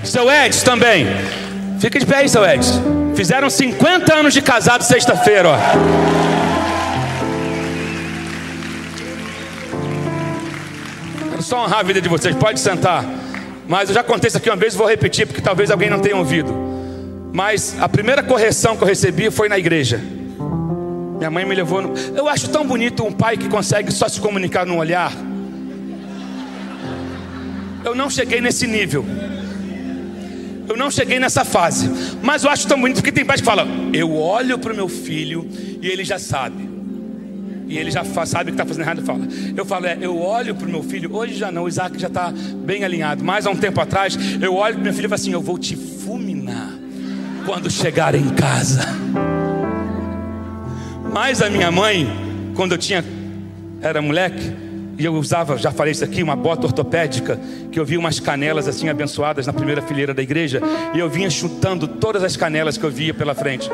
Seu 0.04 0.30
Edson 0.30 0.64
também. 0.64 1.06
Fica 1.80 1.98
de 1.98 2.06
pé 2.06 2.18
aí, 2.18 2.28
seu 2.28 2.44
Edson. 2.44 3.12
Fizeram 3.14 3.50
50 3.50 4.14
anos 4.14 4.34
de 4.34 4.42
casado 4.42 4.82
sexta-feira, 4.82 5.48
ó. 5.48 5.56
Quero 11.30 11.42
só 11.42 11.64
honrar 11.64 11.80
a 11.80 11.82
vida 11.82 12.00
de 12.00 12.08
vocês. 12.08 12.34
Pode 12.36 12.60
sentar. 12.60 13.04
Mas 13.72 13.88
eu 13.88 13.94
já 13.94 14.04
contei 14.04 14.28
isso 14.28 14.36
aqui 14.36 14.50
uma 14.50 14.56
vez 14.56 14.74
vou 14.74 14.86
repetir, 14.86 15.26
porque 15.26 15.40
talvez 15.40 15.70
alguém 15.70 15.88
não 15.88 15.98
tenha 15.98 16.14
ouvido. 16.14 16.52
Mas 17.32 17.74
a 17.80 17.88
primeira 17.88 18.22
correção 18.22 18.76
que 18.76 18.84
eu 18.84 18.86
recebi 18.86 19.30
foi 19.30 19.48
na 19.48 19.58
igreja. 19.58 19.98
Minha 21.16 21.30
mãe 21.30 21.46
me 21.46 21.54
levou. 21.54 21.80
No... 21.80 21.94
Eu 22.14 22.28
acho 22.28 22.50
tão 22.50 22.66
bonito 22.66 23.02
um 23.02 23.10
pai 23.10 23.38
que 23.38 23.48
consegue 23.48 23.90
só 23.90 24.10
se 24.10 24.20
comunicar 24.20 24.66
no 24.66 24.76
olhar. 24.76 25.10
Eu 27.82 27.94
não 27.94 28.10
cheguei 28.10 28.42
nesse 28.42 28.66
nível. 28.66 29.06
Eu 30.68 30.76
não 30.76 30.90
cheguei 30.90 31.18
nessa 31.18 31.42
fase. 31.42 31.90
Mas 32.22 32.44
eu 32.44 32.50
acho 32.50 32.68
tão 32.68 32.78
bonito 32.78 32.96
porque 32.96 33.10
tem 33.10 33.24
pais 33.24 33.40
que 33.40 33.46
falam: 33.46 33.66
Eu 33.90 34.14
olho 34.14 34.58
para 34.58 34.74
o 34.74 34.76
meu 34.76 34.86
filho 34.86 35.48
e 35.80 35.88
ele 35.88 36.04
já 36.04 36.18
sabe. 36.18 36.71
E 37.72 37.78
ele 37.78 37.90
já 37.90 38.04
sabe 38.04 38.50
que 38.50 38.54
está 38.54 38.66
fazendo 38.66 38.82
errado 38.82 39.00
e 39.00 39.02
fala. 39.02 39.26
Eu 39.56 39.64
falo, 39.64 39.86
é, 39.86 39.96
eu 39.98 40.20
olho 40.20 40.54
para 40.54 40.68
o 40.68 40.70
meu 40.70 40.82
filho, 40.82 41.16
hoje 41.16 41.32
já 41.34 41.50
não, 41.50 41.64
o 41.64 41.68
Isaac 41.68 41.98
já 41.98 42.08
está 42.08 42.30
bem 42.30 42.84
alinhado. 42.84 43.24
Mas 43.24 43.46
há 43.46 43.50
um 43.50 43.56
tempo 43.56 43.80
atrás, 43.80 44.14
eu 44.42 44.54
olho 44.54 44.74
para 44.74 44.84
meu 44.84 44.92
filho 44.92 45.06
e 45.06 45.08
falo 45.08 45.14
assim: 45.14 45.32
Eu 45.32 45.40
vou 45.40 45.58
te 45.58 45.74
fulminar 45.74 46.68
quando 47.46 47.70
chegar 47.70 48.14
em 48.14 48.28
casa. 48.28 48.82
Mas 51.14 51.40
a 51.40 51.48
minha 51.48 51.70
mãe, 51.70 52.06
quando 52.54 52.72
eu 52.72 52.78
tinha, 52.78 53.02
era 53.80 54.02
moleque, 54.02 54.52
e 54.98 55.04
eu 55.06 55.14
usava, 55.14 55.56
já 55.56 55.70
falei 55.70 55.92
isso 55.92 56.04
aqui, 56.04 56.22
uma 56.22 56.36
bota 56.36 56.66
ortopédica, 56.66 57.40
que 57.70 57.80
eu 57.80 57.86
via 57.86 57.98
umas 57.98 58.20
canelas 58.20 58.68
assim 58.68 58.90
abençoadas 58.90 59.46
na 59.46 59.52
primeira 59.54 59.80
fileira 59.80 60.12
da 60.12 60.22
igreja, 60.22 60.60
e 60.92 60.98
eu 60.98 61.08
vinha 61.08 61.30
chutando 61.30 61.88
todas 61.88 62.22
as 62.22 62.36
canelas 62.36 62.76
que 62.76 62.84
eu 62.84 62.90
via 62.90 63.14
pela 63.14 63.34
frente. 63.34 63.70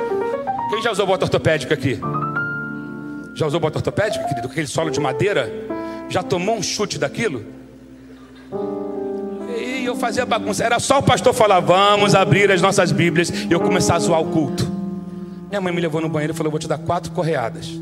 Quem 0.71 0.81
já 0.83 0.93
usou 0.93 1.05
bota 1.05 1.25
ortopédica 1.25 1.75
aqui? 1.75 1.99
Já 3.39 3.47
usou 3.47 3.61
bota 3.61 3.79
ortopédica, 3.79 4.25
querido? 4.25 4.49
Aquele 4.49 4.67
solo 4.67 4.91
de 4.91 4.99
madeira? 4.99 5.49
Já 6.09 6.25
tomou 6.25 6.57
um 6.57 6.63
chute 6.63 6.99
daquilo? 6.99 7.45
E 9.57 9.85
eu 9.85 9.95
fazia 9.95 10.27
bagunça. 10.27 10.65
Era 10.65 10.81
só 10.81 10.99
o 10.99 11.03
pastor 11.05 11.33
falar: 11.33 11.61
vamos 11.61 12.17
abrir 12.17 12.51
as 12.51 12.61
nossas 12.61 12.91
Bíblias. 12.91 13.31
E 13.31 13.53
eu 13.53 13.61
começar 13.61 13.95
a 13.95 13.99
zoar 14.01 14.21
o 14.21 14.33
culto. 14.33 14.69
Minha 15.49 15.61
mãe 15.61 15.73
me 15.73 15.81
levou 15.81 16.01
no 16.01 16.09
banheiro 16.09 16.33
e 16.33 16.37
falou: 16.37 16.51
vou 16.51 16.59
te 16.59 16.67
dar 16.67 16.79
quatro 16.79 17.13
correadas. 17.13 17.81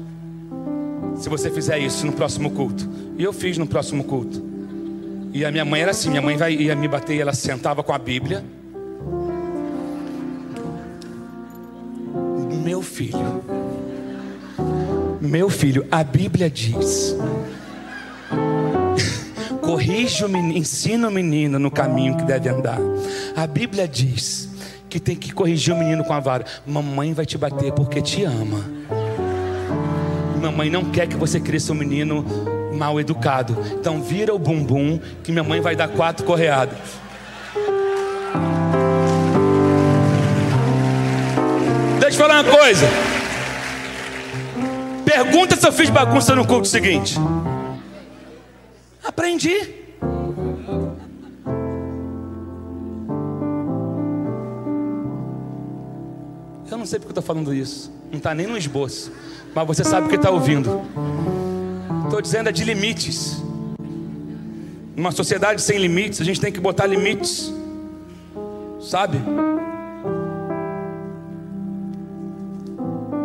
Se 1.16 1.26
você 1.30 1.50
fizer 1.50 1.78
isso 1.78 2.04
no 2.04 2.12
próximo 2.12 2.50
culto. 2.50 2.86
E 3.16 3.24
eu 3.24 3.32
fiz 3.32 3.56
no 3.56 3.66
próximo 3.66 4.04
culto. 4.04 4.44
E 5.32 5.42
a 5.42 5.50
minha 5.50 5.64
mãe 5.64 5.80
era 5.80 5.92
assim: 5.92 6.10
minha 6.10 6.20
mãe 6.20 6.36
ia 6.52 6.76
me 6.76 6.86
bater 6.86 7.16
e 7.16 7.20
ela 7.22 7.32
sentava 7.32 7.82
com 7.82 7.94
a 7.94 7.98
Bíblia. 7.98 8.44
Meu 12.62 12.82
filho. 12.82 13.65
Meu 15.26 15.50
filho, 15.50 15.84
a 15.90 16.04
Bíblia 16.04 16.48
diz. 16.48 17.16
Corrija 19.60 20.26
o 20.26 20.28
menino, 20.28 20.56
ensina 20.56 21.08
o 21.08 21.10
menino 21.10 21.58
no 21.58 21.68
caminho 21.68 22.16
que 22.16 22.22
deve 22.22 22.48
andar. 22.48 22.78
A 23.34 23.44
Bíblia 23.44 23.88
diz 23.88 24.48
que 24.88 25.00
tem 25.00 25.16
que 25.16 25.32
corrigir 25.32 25.74
o 25.74 25.76
menino 25.76 26.04
com 26.04 26.12
a 26.12 26.20
vara. 26.20 26.44
Mamãe 26.64 27.12
vai 27.12 27.26
te 27.26 27.36
bater 27.36 27.72
porque 27.72 28.00
te 28.00 28.22
ama. 28.22 28.64
Mamãe 30.40 30.70
não 30.70 30.84
quer 30.84 31.08
que 31.08 31.16
você 31.16 31.40
cresça 31.40 31.72
um 31.72 31.76
menino 31.76 32.24
mal 32.72 33.00
educado. 33.00 33.56
Então 33.72 34.00
vira 34.00 34.32
o 34.32 34.38
bumbum 34.38 35.00
que 35.24 35.32
minha 35.32 35.44
mãe 35.44 35.60
vai 35.60 35.74
dar 35.74 35.88
quatro 35.88 36.24
correadas. 36.24 36.78
Deixa 41.98 42.16
eu 42.16 42.28
falar 42.28 42.44
uma 42.44 42.56
coisa. 42.56 42.86
Pergunta 45.16 45.56
se 45.56 45.66
eu 45.66 45.72
fiz 45.72 45.88
bagunça 45.88 46.36
no 46.36 46.46
culto 46.46 46.68
seguinte. 46.68 47.16
Aprendi. 49.02 49.56
Eu 56.70 56.76
não 56.76 56.84
sei 56.84 56.98
porque 56.98 57.08
eu 57.08 57.12
estou 57.12 57.22
falando 57.22 57.54
isso. 57.54 57.90
Não 58.10 58.18
está 58.18 58.34
nem 58.34 58.46
no 58.46 58.58
esboço. 58.58 59.10
Mas 59.54 59.66
você 59.66 59.84
sabe 59.84 60.06
o 60.06 60.10
que 60.10 60.16
está 60.16 60.28
ouvindo. 60.28 60.82
Estou 62.04 62.20
dizendo 62.20 62.50
é 62.50 62.52
de 62.52 62.62
limites. 62.62 63.42
Numa 64.94 65.12
sociedade 65.12 65.62
sem 65.62 65.78
limites, 65.78 66.20
a 66.20 66.24
gente 66.24 66.42
tem 66.42 66.52
que 66.52 66.60
botar 66.60 66.84
limites. 66.84 67.50
Sabe? 68.82 69.18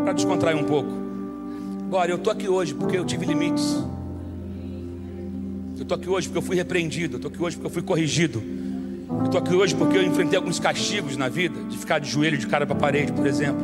Para 0.05 0.13
descontrair 0.13 0.55
um 0.55 0.63
pouco. 0.63 1.00
Agora, 1.91 2.09
eu 2.09 2.15
estou 2.15 2.31
aqui 2.31 2.47
hoje 2.47 2.73
porque 2.73 2.97
eu 2.97 3.03
tive 3.03 3.25
limites. 3.25 3.75
Eu 5.75 5.81
estou 5.81 5.97
aqui 5.97 6.09
hoje 6.09 6.29
porque 6.29 6.37
eu 6.37 6.41
fui 6.41 6.55
repreendido. 6.55 7.15
Eu 7.15 7.17
estou 7.17 7.29
aqui 7.29 7.43
hoje 7.43 7.57
porque 7.57 7.67
eu 7.67 7.69
fui 7.69 7.81
corrigido. 7.81 8.41
Eu 9.09 9.25
estou 9.25 9.41
aqui 9.41 9.53
hoje 9.53 9.75
porque 9.75 9.97
eu 9.97 10.01
enfrentei 10.01 10.37
alguns 10.37 10.57
castigos 10.57 11.17
na 11.17 11.27
vida, 11.27 11.61
de 11.65 11.77
ficar 11.77 11.99
de 11.99 12.09
joelho 12.09 12.37
de 12.37 12.47
cara 12.47 12.65
para 12.65 12.77
a 12.77 12.79
parede, 12.79 13.11
por 13.11 13.27
exemplo. 13.27 13.59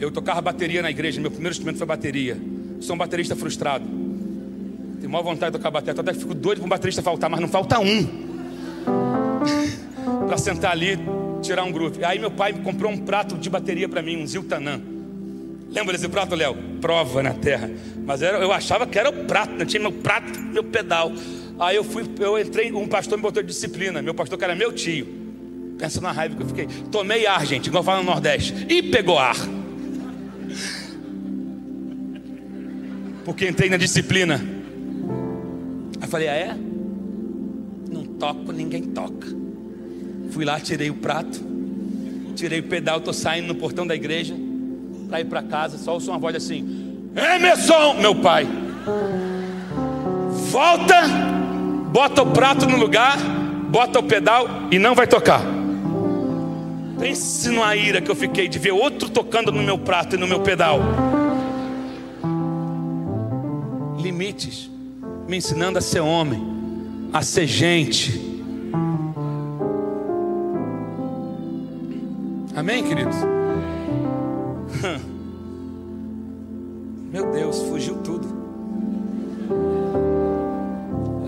Eu 0.00 0.10
tocava 0.10 0.40
bateria 0.40 0.82
na 0.82 0.90
igreja, 0.90 1.20
meu 1.20 1.30
primeiro 1.30 1.52
instrumento 1.52 1.78
foi 1.78 1.86
bateria. 1.86 2.36
sou 2.80 2.96
um 2.96 2.98
baterista 2.98 3.36
frustrado. 3.36 3.84
Tenho 4.98 5.12
maior 5.12 5.22
vontade 5.22 5.52
de 5.52 5.58
tocar 5.58 5.70
bateria, 5.70 6.00
até 6.00 6.12
fico 6.12 6.34
doido 6.34 6.58
para 6.58 6.66
um 6.66 6.70
baterista 6.70 7.02
faltar, 7.02 7.30
mas 7.30 7.38
não 7.38 7.46
falta 7.46 7.78
um. 7.78 8.04
para 10.26 10.36
sentar 10.36 10.72
ali, 10.72 10.98
tirar 11.40 11.62
um 11.62 11.70
groove. 11.70 12.04
Aí 12.04 12.18
meu 12.18 12.32
pai 12.32 12.52
comprou 12.52 12.90
um 12.90 12.98
prato 12.98 13.36
de 13.36 13.48
bateria 13.48 13.88
para 13.88 14.02
mim, 14.02 14.20
um 14.20 14.26
Ziltanã. 14.26 14.87
Lembra 15.70 15.92
desse 15.92 16.08
prato, 16.08 16.34
Léo? 16.34 16.56
Prova 16.80 17.22
na 17.22 17.34
terra. 17.34 17.70
Mas 18.04 18.22
era, 18.22 18.38
eu 18.38 18.52
achava 18.52 18.86
que 18.86 18.98
era 18.98 19.10
o 19.10 19.24
prato, 19.24 19.52
não 19.52 19.66
tinha 19.66 19.80
meu 19.80 19.92
prato, 19.92 20.40
meu 20.40 20.64
pedal. 20.64 21.12
Aí 21.58 21.76
eu 21.76 21.84
fui, 21.84 22.04
eu 22.20 22.38
entrei, 22.38 22.72
um 22.72 22.88
pastor 22.88 23.18
me 23.18 23.22
botou 23.22 23.42
de 23.42 23.48
disciplina. 23.48 24.00
Meu 24.00 24.14
pastor, 24.14 24.38
que 24.38 24.44
era 24.44 24.54
meu 24.54 24.72
tio. 24.72 25.06
Pensa 25.78 26.00
na 26.00 26.10
raiva 26.10 26.36
que 26.36 26.42
eu 26.42 26.46
fiquei. 26.46 26.66
Tomei 26.90 27.26
ar, 27.26 27.44
gente, 27.46 27.66
igual 27.66 27.82
fala 27.82 27.98
no 27.98 28.06
Nordeste. 28.06 28.66
E 28.68 28.82
pegou 28.82 29.18
ar. 29.18 29.36
Porque 33.24 33.46
entrei 33.46 33.68
na 33.68 33.76
disciplina. 33.76 34.42
Aí 36.00 36.08
falei, 36.08 36.28
ah 36.28 36.34
é? 36.34 36.56
Não 37.90 38.04
toco, 38.04 38.52
ninguém 38.52 38.82
toca. 38.82 39.28
Fui 40.30 40.44
lá, 40.44 40.58
tirei 40.60 40.88
o 40.88 40.94
prato, 40.94 41.40
tirei 42.34 42.60
o 42.60 42.64
pedal, 42.64 42.98
estou 42.98 43.12
saindo 43.12 43.48
no 43.48 43.54
portão 43.54 43.86
da 43.86 43.94
igreja 43.94 44.47
para 45.08 45.20
ir 45.20 45.24
para 45.24 45.42
casa. 45.42 45.78
Só 45.78 45.94
ouço 45.94 46.10
uma 46.10 46.18
voz 46.18 46.36
assim: 46.36 47.10
Emerson, 47.16 47.94
meu 47.94 48.14
pai, 48.14 48.46
volta 50.50 51.28
bota 51.88 52.22
o 52.22 52.26
prato 52.30 52.66
no 52.66 52.76
lugar, 52.76 53.18
bota 53.70 53.98
o 53.98 54.02
pedal 54.02 54.46
e 54.70 54.78
não 54.78 54.94
vai 54.94 55.06
tocar. 55.06 55.42
Pense 56.98 57.48
numa 57.48 57.74
ira 57.76 58.00
que 58.00 58.10
eu 58.10 58.14
fiquei 58.14 58.48
de 58.48 58.58
ver 58.58 58.72
outro 58.72 59.08
tocando 59.08 59.52
no 59.52 59.62
meu 59.62 59.78
prato 59.78 60.16
e 60.16 60.18
no 60.18 60.26
meu 60.26 60.40
pedal. 60.40 60.80
Limites, 63.98 64.70
me 65.26 65.36
ensinando 65.36 65.78
a 65.78 65.82
ser 65.82 66.00
homem, 66.00 66.42
a 67.12 67.22
ser 67.22 67.46
gente. 67.46 68.26
Amém, 72.54 72.82
queridos? 72.82 73.16
Meu 77.12 77.30
Deus, 77.32 77.60
fugiu 77.62 77.96
tudo. 78.02 78.38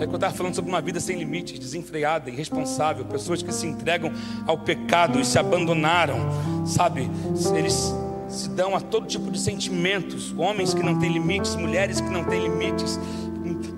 É 0.00 0.06
que 0.06 0.12
eu 0.12 0.16
estava 0.16 0.34
falando 0.34 0.54
sobre 0.54 0.70
uma 0.70 0.80
vida 0.80 0.98
sem 0.98 1.18
limites, 1.18 1.58
desenfreada, 1.58 2.30
irresponsável, 2.30 3.04
pessoas 3.04 3.42
que 3.42 3.52
se 3.52 3.66
entregam 3.66 4.10
ao 4.46 4.56
pecado 4.56 5.20
e 5.20 5.24
se 5.24 5.38
abandonaram, 5.38 6.16
sabe? 6.66 7.10
Eles 7.54 7.94
se 8.28 8.48
dão 8.50 8.74
a 8.74 8.80
todo 8.80 9.06
tipo 9.06 9.30
de 9.30 9.38
sentimentos, 9.38 10.32
homens 10.38 10.72
que 10.72 10.82
não 10.82 10.98
têm 10.98 11.12
limites, 11.12 11.54
mulheres 11.54 12.00
que 12.00 12.08
não 12.08 12.24
têm 12.24 12.42
limites, 12.42 12.98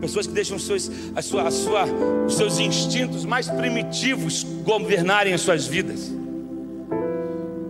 pessoas 0.00 0.26
que 0.26 0.32
deixam 0.32 0.56
os 0.56 0.64
seus, 0.64 0.90
a 1.16 1.22
sua, 1.22 1.48
a 1.48 1.50
sua, 1.50 1.84
os 2.26 2.36
seus 2.36 2.58
instintos 2.58 3.24
mais 3.24 3.48
primitivos 3.48 4.44
governarem 4.64 5.32
as 5.32 5.40
suas 5.40 5.66
vidas. 5.66 6.12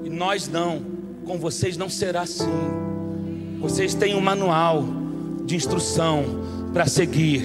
E 0.05 0.11
nós 0.11 0.49
não, 0.49 0.92
com 1.25 1.39
vocês 1.39 1.77
não 1.77 1.89
será 1.89 2.23
assim. 2.23 2.51
Vocês 3.61 3.95
têm 3.95 4.15
um 4.15 4.21
manual 4.21 4.85
de 5.45 5.57
instrução 5.57 6.25
para 6.73 6.87
seguir 6.87 7.43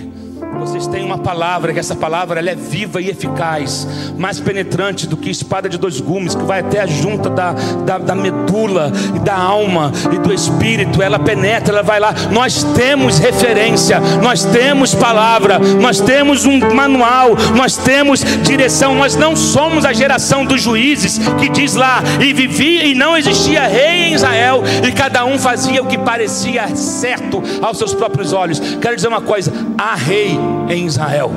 vocês 0.68 0.88
têm 0.88 1.04
uma 1.04 1.18
palavra, 1.18 1.72
que 1.72 1.80
essa 1.80 1.96
palavra 1.96 2.40
ela 2.40 2.50
é 2.50 2.56
viva 2.56 3.02
e 3.02 3.10
eficaz, 3.10 3.88
mais 4.18 4.40
penetrante 4.40 5.08
do 5.08 5.16
que 5.16 5.30
espada 5.30 5.70
de 5.70 5.78
dois 5.78 6.00
gumes, 6.02 6.36
que 6.36 6.44
vai 6.44 6.60
até 6.60 6.82
a 6.82 6.86
junta 6.86 7.30
da, 7.30 7.54
da, 7.86 7.98
da 7.98 8.16
medula 8.16 8.92
e 9.16 9.20
da 9.20 9.36
alma 9.36 9.92
e 10.12 10.18
do 10.18 10.34
espírito. 10.34 11.02
Ela 11.02 11.20
penetra, 11.20 11.74
ela 11.74 11.84
vai 11.84 12.00
lá. 12.00 12.14
Nós 12.32 12.64
temos 12.76 13.20
referência, 13.20 14.00
nós 14.22 14.44
temos 14.46 14.94
palavra, 14.94 15.60
nós 15.60 16.00
temos 16.00 16.46
um 16.46 16.60
manual, 16.74 17.30
nós 17.56 17.78
temos 17.78 18.20
direção. 18.44 18.96
Nós 18.96 19.16
não 19.16 19.36
somos 19.36 19.86
a 19.86 19.94
geração 19.94 20.46
dos 20.46 20.62
juízes 20.62 21.20
que 21.40 21.50
diz 21.50 21.76
lá, 21.76 22.04
e 22.22 22.34
vivia 22.34 22.86
e 22.86 22.94
não 22.94 23.18
existia 23.18 23.68
rei 23.68 24.10
em 24.10 24.14
Israel, 24.14 24.64
e 24.86 24.92
cada 24.92 25.26
um 25.26 25.38
fazia 25.38 25.82
o 25.82 25.88
que 25.88 25.98
parecia 25.98 26.76
certo 26.76 27.42
aos 27.62 27.78
seus 27.78 27.94
próprios 27.94 28.34
olhos. 28.34 28.60
Quero 28.82 28.96
dizer 28.96 29.08
uma 29.08 29.22
coisa: 29.22 29.52
há 29.78 29.96
rei 29.96 30.37
em 30.70 30.86
Israel. 30.86 31.32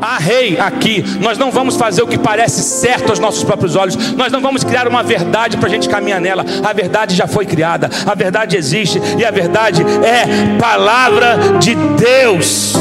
Há 0.00 0.18
rei 0.18 0.58
aqui, 0.58 1.04
nós 1.20 1.38
não 1.38 1.50
vamos 1.50 1.76
fazer 1.76 2.02
o 2.02 2.06
que 2.06 2.18
parece 2.18 2.62
certo 2.62 3.10
aos 3.10 3.18
nossos 3.18 3.42
próprios 3.42 3.74
olhos, 3.76 3.96
nós 4.12 4.30
não 4.30 4.40
vamos 4.40 4.62
criar 4.62 4.86
uma 4.86 5.02
verdade 5.02 5.56
para 5.56 5.66
a 5.68 5.70
gente 5.70 5.88
caminhar 5.88 6.20
nela, 6.20 6.44
a 6.62 6.72
verdade 6.72 7.14
já 7.14 7.26
foi 7.26 7.46
criada, 7.46 7.90
a 8.06 8.14
verdade 8.14 8.56
existe 8.56 9.00
e 9.18 9.24
a 9.24 9.30
verdade 9.30 9.82
é 9.82 10.58
palavra 10.60 11.58
de 11.58 11.74
Deus. 11.74 12.74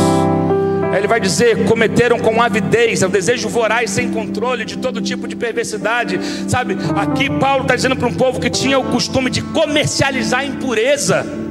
Ele 0.96 1.08
vai 1.08 1.20
dizer: 1.20 1.66
cometeram 1.66 2.18
com 2.20 2.41
avidez, 2.41 3.02
é 3.02 3.06
o 3.06 3.10
desejo 3.10 3.50
voraz 3.50 3.91
sem 3.91 4.12
controle 4.12 4.64
de 4.64 4.78
todo 4.78 5.02
tipo 5.02 5.28
de 5.28 5.36
perversidade. 5.36 6.20
Sabe, 6.48 6.78
aqui 6.96 7.30
Paulo 7.30 7.64
está 7.64 7.76
dizendo 7.76 7.96
para 7.96 8.08
um 8.08 8.14
povo 8.14 8.39
que 8.39 8.50
tinha 8.50 8.80
o 8.80 8.86
costume 8.86 9.30
de 9.30 9.41
comercializar 9.41 10.46
impureza. 10.46 11.45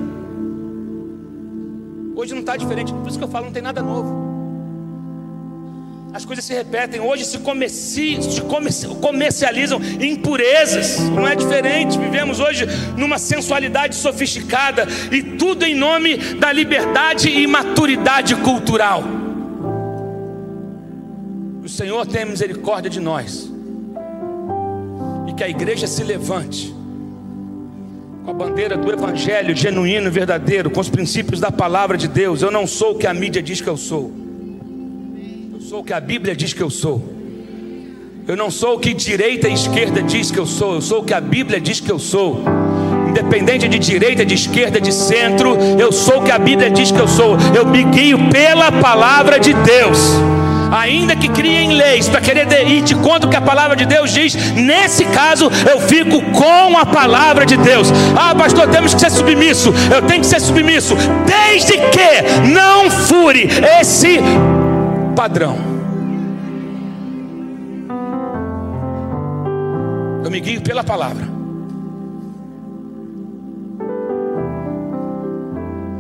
Hoje 2.15 2.33
não 2.33 2.41
está 2.41 2.57
diferente, 2.57 2.93
por 2.93 3.09
isso 3.09 3.19
que 3.19 3.25
eu 3.25 3.29
falo, 3.29 3.47
não 3.47 3.53
tem 3.53 3.63
nada 3.63 3.83
novo. 3.83 4.35
As 6.15 6.25
coisas 6.25 6.45
se 6.45 6.55
repetem. 6.55 7.01
Hoje 7.01 7.25
se, 7.25 7.41
se 8.23 8.41
comercializam 9.01 9.81
impurezas. 10.01 11.01
Não 11.11 11.27
é 11.27 11.35
diferente. 11.35 11.99
Vivemos 11.99 12.39
hoje 12.39 12.67
numa 12.97 13.19
sensualidade 13.19 13.97
sofisticada 13.97 14.87
e 15.11 15.21
tudo 15.23 15.65
em 15.65 15.75
nome 15.75 16.17
da 16.35 16.53
liberdade 16.53 17.29
e 17.29 17.45
maturidade 17.49 18.37
cultural. 18.37 19.03
O 21.65 21.69
Senhor 21.69 22.07
tenha 22.07 22.27
misericórdia 22.27 22.89
de 22.89 23.01
nós 23.01 23.51
e 25.27 25.33
que 25.33 25.43
a 25.43 25.49
igreja 25.49 25.89
se 25.89 26.05
levante 26.05 26.73
com 28.25 28.31
a 28.31 28.35
bandeira 28.35 28.75
do 28.75 28.91
evangelho 28.91 29.55
genuíno 29.55 30.11
verdadeiro, 30.11 30.71
com 30.71 30.81
os 30.81 30.89
princípios 30.89 31.41
da 31.41 31.53
palavra 31.53 31.99
de 31.99 32.09
Deus. 32.09 32.41
Eu 32.41 32.51
não 32.51 32.67
sou 32.67 32.93
o 32.93 32.95
que 32.95 33.07
a 33.07 33.13
mídia 33.13 33.43
diz 33.43 33.61
que 33.61 33.69
eu 33.69 33.77
sou. 33.77 34.11
Eu 35.53 35.61
sou 35.61 35.81
o 35.81 35.85
que 35.85 35.93
a 35.93 36.01
Bíblia 36.01 36.35
diz 36.35 36.55
que 36.55 36.63
eu 36.63 36.71
sou. 36.71 37.05
Eu 38.27 38.35
não 38.35 38.51
sou 38.51 38.77
o 38.77 38.81
que 38.81 38.95
direita 38.95 39.47
e 39.47 39.53
esquerda 39.53 40.03
diz 40.03 40.31
que 40.31 40.39
eu 40.39 40.47
sou. 40.47 40.75
Eu 40.75 40.81
sou 40.81 41.03
o 41.03 41.05
que 41.05 41.13
a 41.13 41.21
Bíblia 41.21 41.61
diz 41.61 41.81
que 41.81 41.93
eu 41.93 41.99
sou. 41.99 42.43
Independente 43.11 43.69
de 43.69 43.79
direita, 43.79 44.25
de 44.25 44.35
esquerda, 44.35 44.81
de 44.81 44.91
centro, 44.91 45.55
eu 45.79 45.93
sou 45.93 46.21
o 46.21 46.25
que 46.25 46.33
a 46.33 46.39
Bíblia 46.39 46.71
diz 46.71 46.91
que 46.91 46.99
eu 46.99 47.07
sou. 47.07 47.37
Eu 47.55 47.67
me 47.67 47.85
guio 47.85 48.31
pela 48.31 48.73
palavra 48.73 49.39
de 49.39 49.53
Deus 49.53 50.15
ainda 50.75 51.15
que 51.15 51.29
criem 51.29 51.73
leis 51.73 52.09
para 52.09 52.21
querer 52.21 52.49
ir 52.67 52.83
de 52.83 52.97
conta 52.97 53.27
o 53.27 53.31
que 53.31 53.37
a 53.37 53.41
palavra 53.41 53.77
de 53.77 53.87
Deus 53.87 54.13
diz, 54.13 54.35
nesse 54.55 55.05
caso 55.07 55.49
eu 55.71 55.81
fico 55.81 56.21
com 56.33 56.77
a 56.77 56.85
palavra 56.85 57.47
de 57.47 57.57
Deus. 57.57 57.89
Ah, 58.17 58.35
pastor, 58.35 58.69
temos 58.69 58.93
que 58.93 59.01
ser 59.01 59.11
submisso. 59.11 59.73
Eu 59.95 60.03
tenho 60.03 60.21
que 60.21 60.27
ser 60.27 60.41
submisso, 60.41 60.97
desde 61.27 61.75
que 61.75 62.49
não 62.53 62.91
fure 62.91 63.49
esse 63.81 64.19
padrão. 65.15 65.57
Eu 70.25 70.31
me 70.31 70.41
guio 70.41 70.61
pela 70.61 70.83
palavra. 70.83 71.29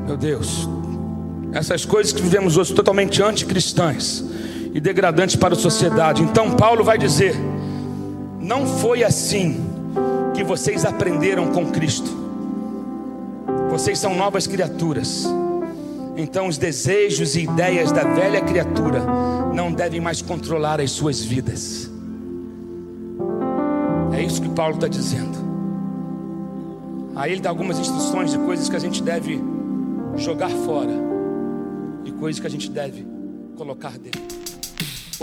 Meu 0.07 0.17
Deus, 0.17 0.69
essas 1.53 1.85
coisas 1.85 2.13
que 2.13 2.21
vivemos 2.21 2.57
hoje 2.57 2.75
totalmente 2.75 3.23
anticristãs 3.23 4.34
e 4.75 4.81
degradantes 4.81 5.37
para 5.37 5.55
a 5.55 5.57
sociedade. 5.57 6.23
Então, 6.23 6.51
Paulo 6.51 6.83
vai 6.83 6.99
dizer: 6.99 7.37
não 8.41 8.67
foi 8.67 9.05
assim 9.05 9.65
que 10.35 10.43
vocês 10.43 10.85
aprenderam 10.85 11.53
com 11.53 11.71
Cristo, 11.71 12.11
vocês 13.71 13.99
são 13.99 14.17
novas 14.17 14.49
criaturas. 14.49 15.25
Então, 16.17 16.49
os 16.49 16.59
desejos 16.59 17.37
e 17.37 17.43
ideias 17.43 17.91
da 17.91 18.03
velha 18.03 18.41
criatura 18.41 19.03
não 19.55 19.73
devem 19.73 20.01
mais 20.01 20.21
controlar 20.21 20.81
as 20.81 20.91
suas 20.91 21.21
vidas. 21.21 21.91
É 24.13 24.23
isso 24.23 24.41
que 24.41 24.49
Paulo 24.49 24.75
está 24.75 24.87
dizendo. 24.87 25.45
Aí 27.17 27.33
ele 27.33 27.41
dá 27.41 27.49
algumas 27.49 27.79
instruções 27.79 28.31
de 28.33 28.39
coisas 28.39 28.69
que 28.69 28.77
a 28.77 28.79
gente 28.79 29.03
deve 29.03 29.41
jogar 30.17 30.51
fora 30.51 30.93
e 32.05 32.13
coisas 32.13 32.41
que 32.41 32.47
a 32.47 32.51
gente 32.51 32.71
deve 32.71 33.07
colocar 33.57 33.99
dentro. 33.99 34.23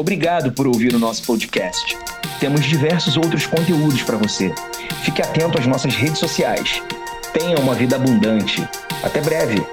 Obrigado 0.02 0.52
por 0.52 0.66
ouvir 0.66 0.96
o 0.96 1.00
nosso 1.00 1.22
podcast. 1.28 1.96
Temos 2.40 2.66
diversos 2.66 3.18
outros 3.18 3.46
conteúdos 3.46 4.02
para 4.02 4.18
você. 4.18 4.52
Fique 5.04 5.22
atento 5.22 5.60
às 5.60 5.68
nossas 5.68 5.94
redes 5.94 6.18
sociais. 6.18 6.82
Tenha 7.32 7.60
uma 7.60 7.76
vida 7.76 7.98
abundante. 7.98 8.68
Até 9.04 9.22
breve! 9.22 9.64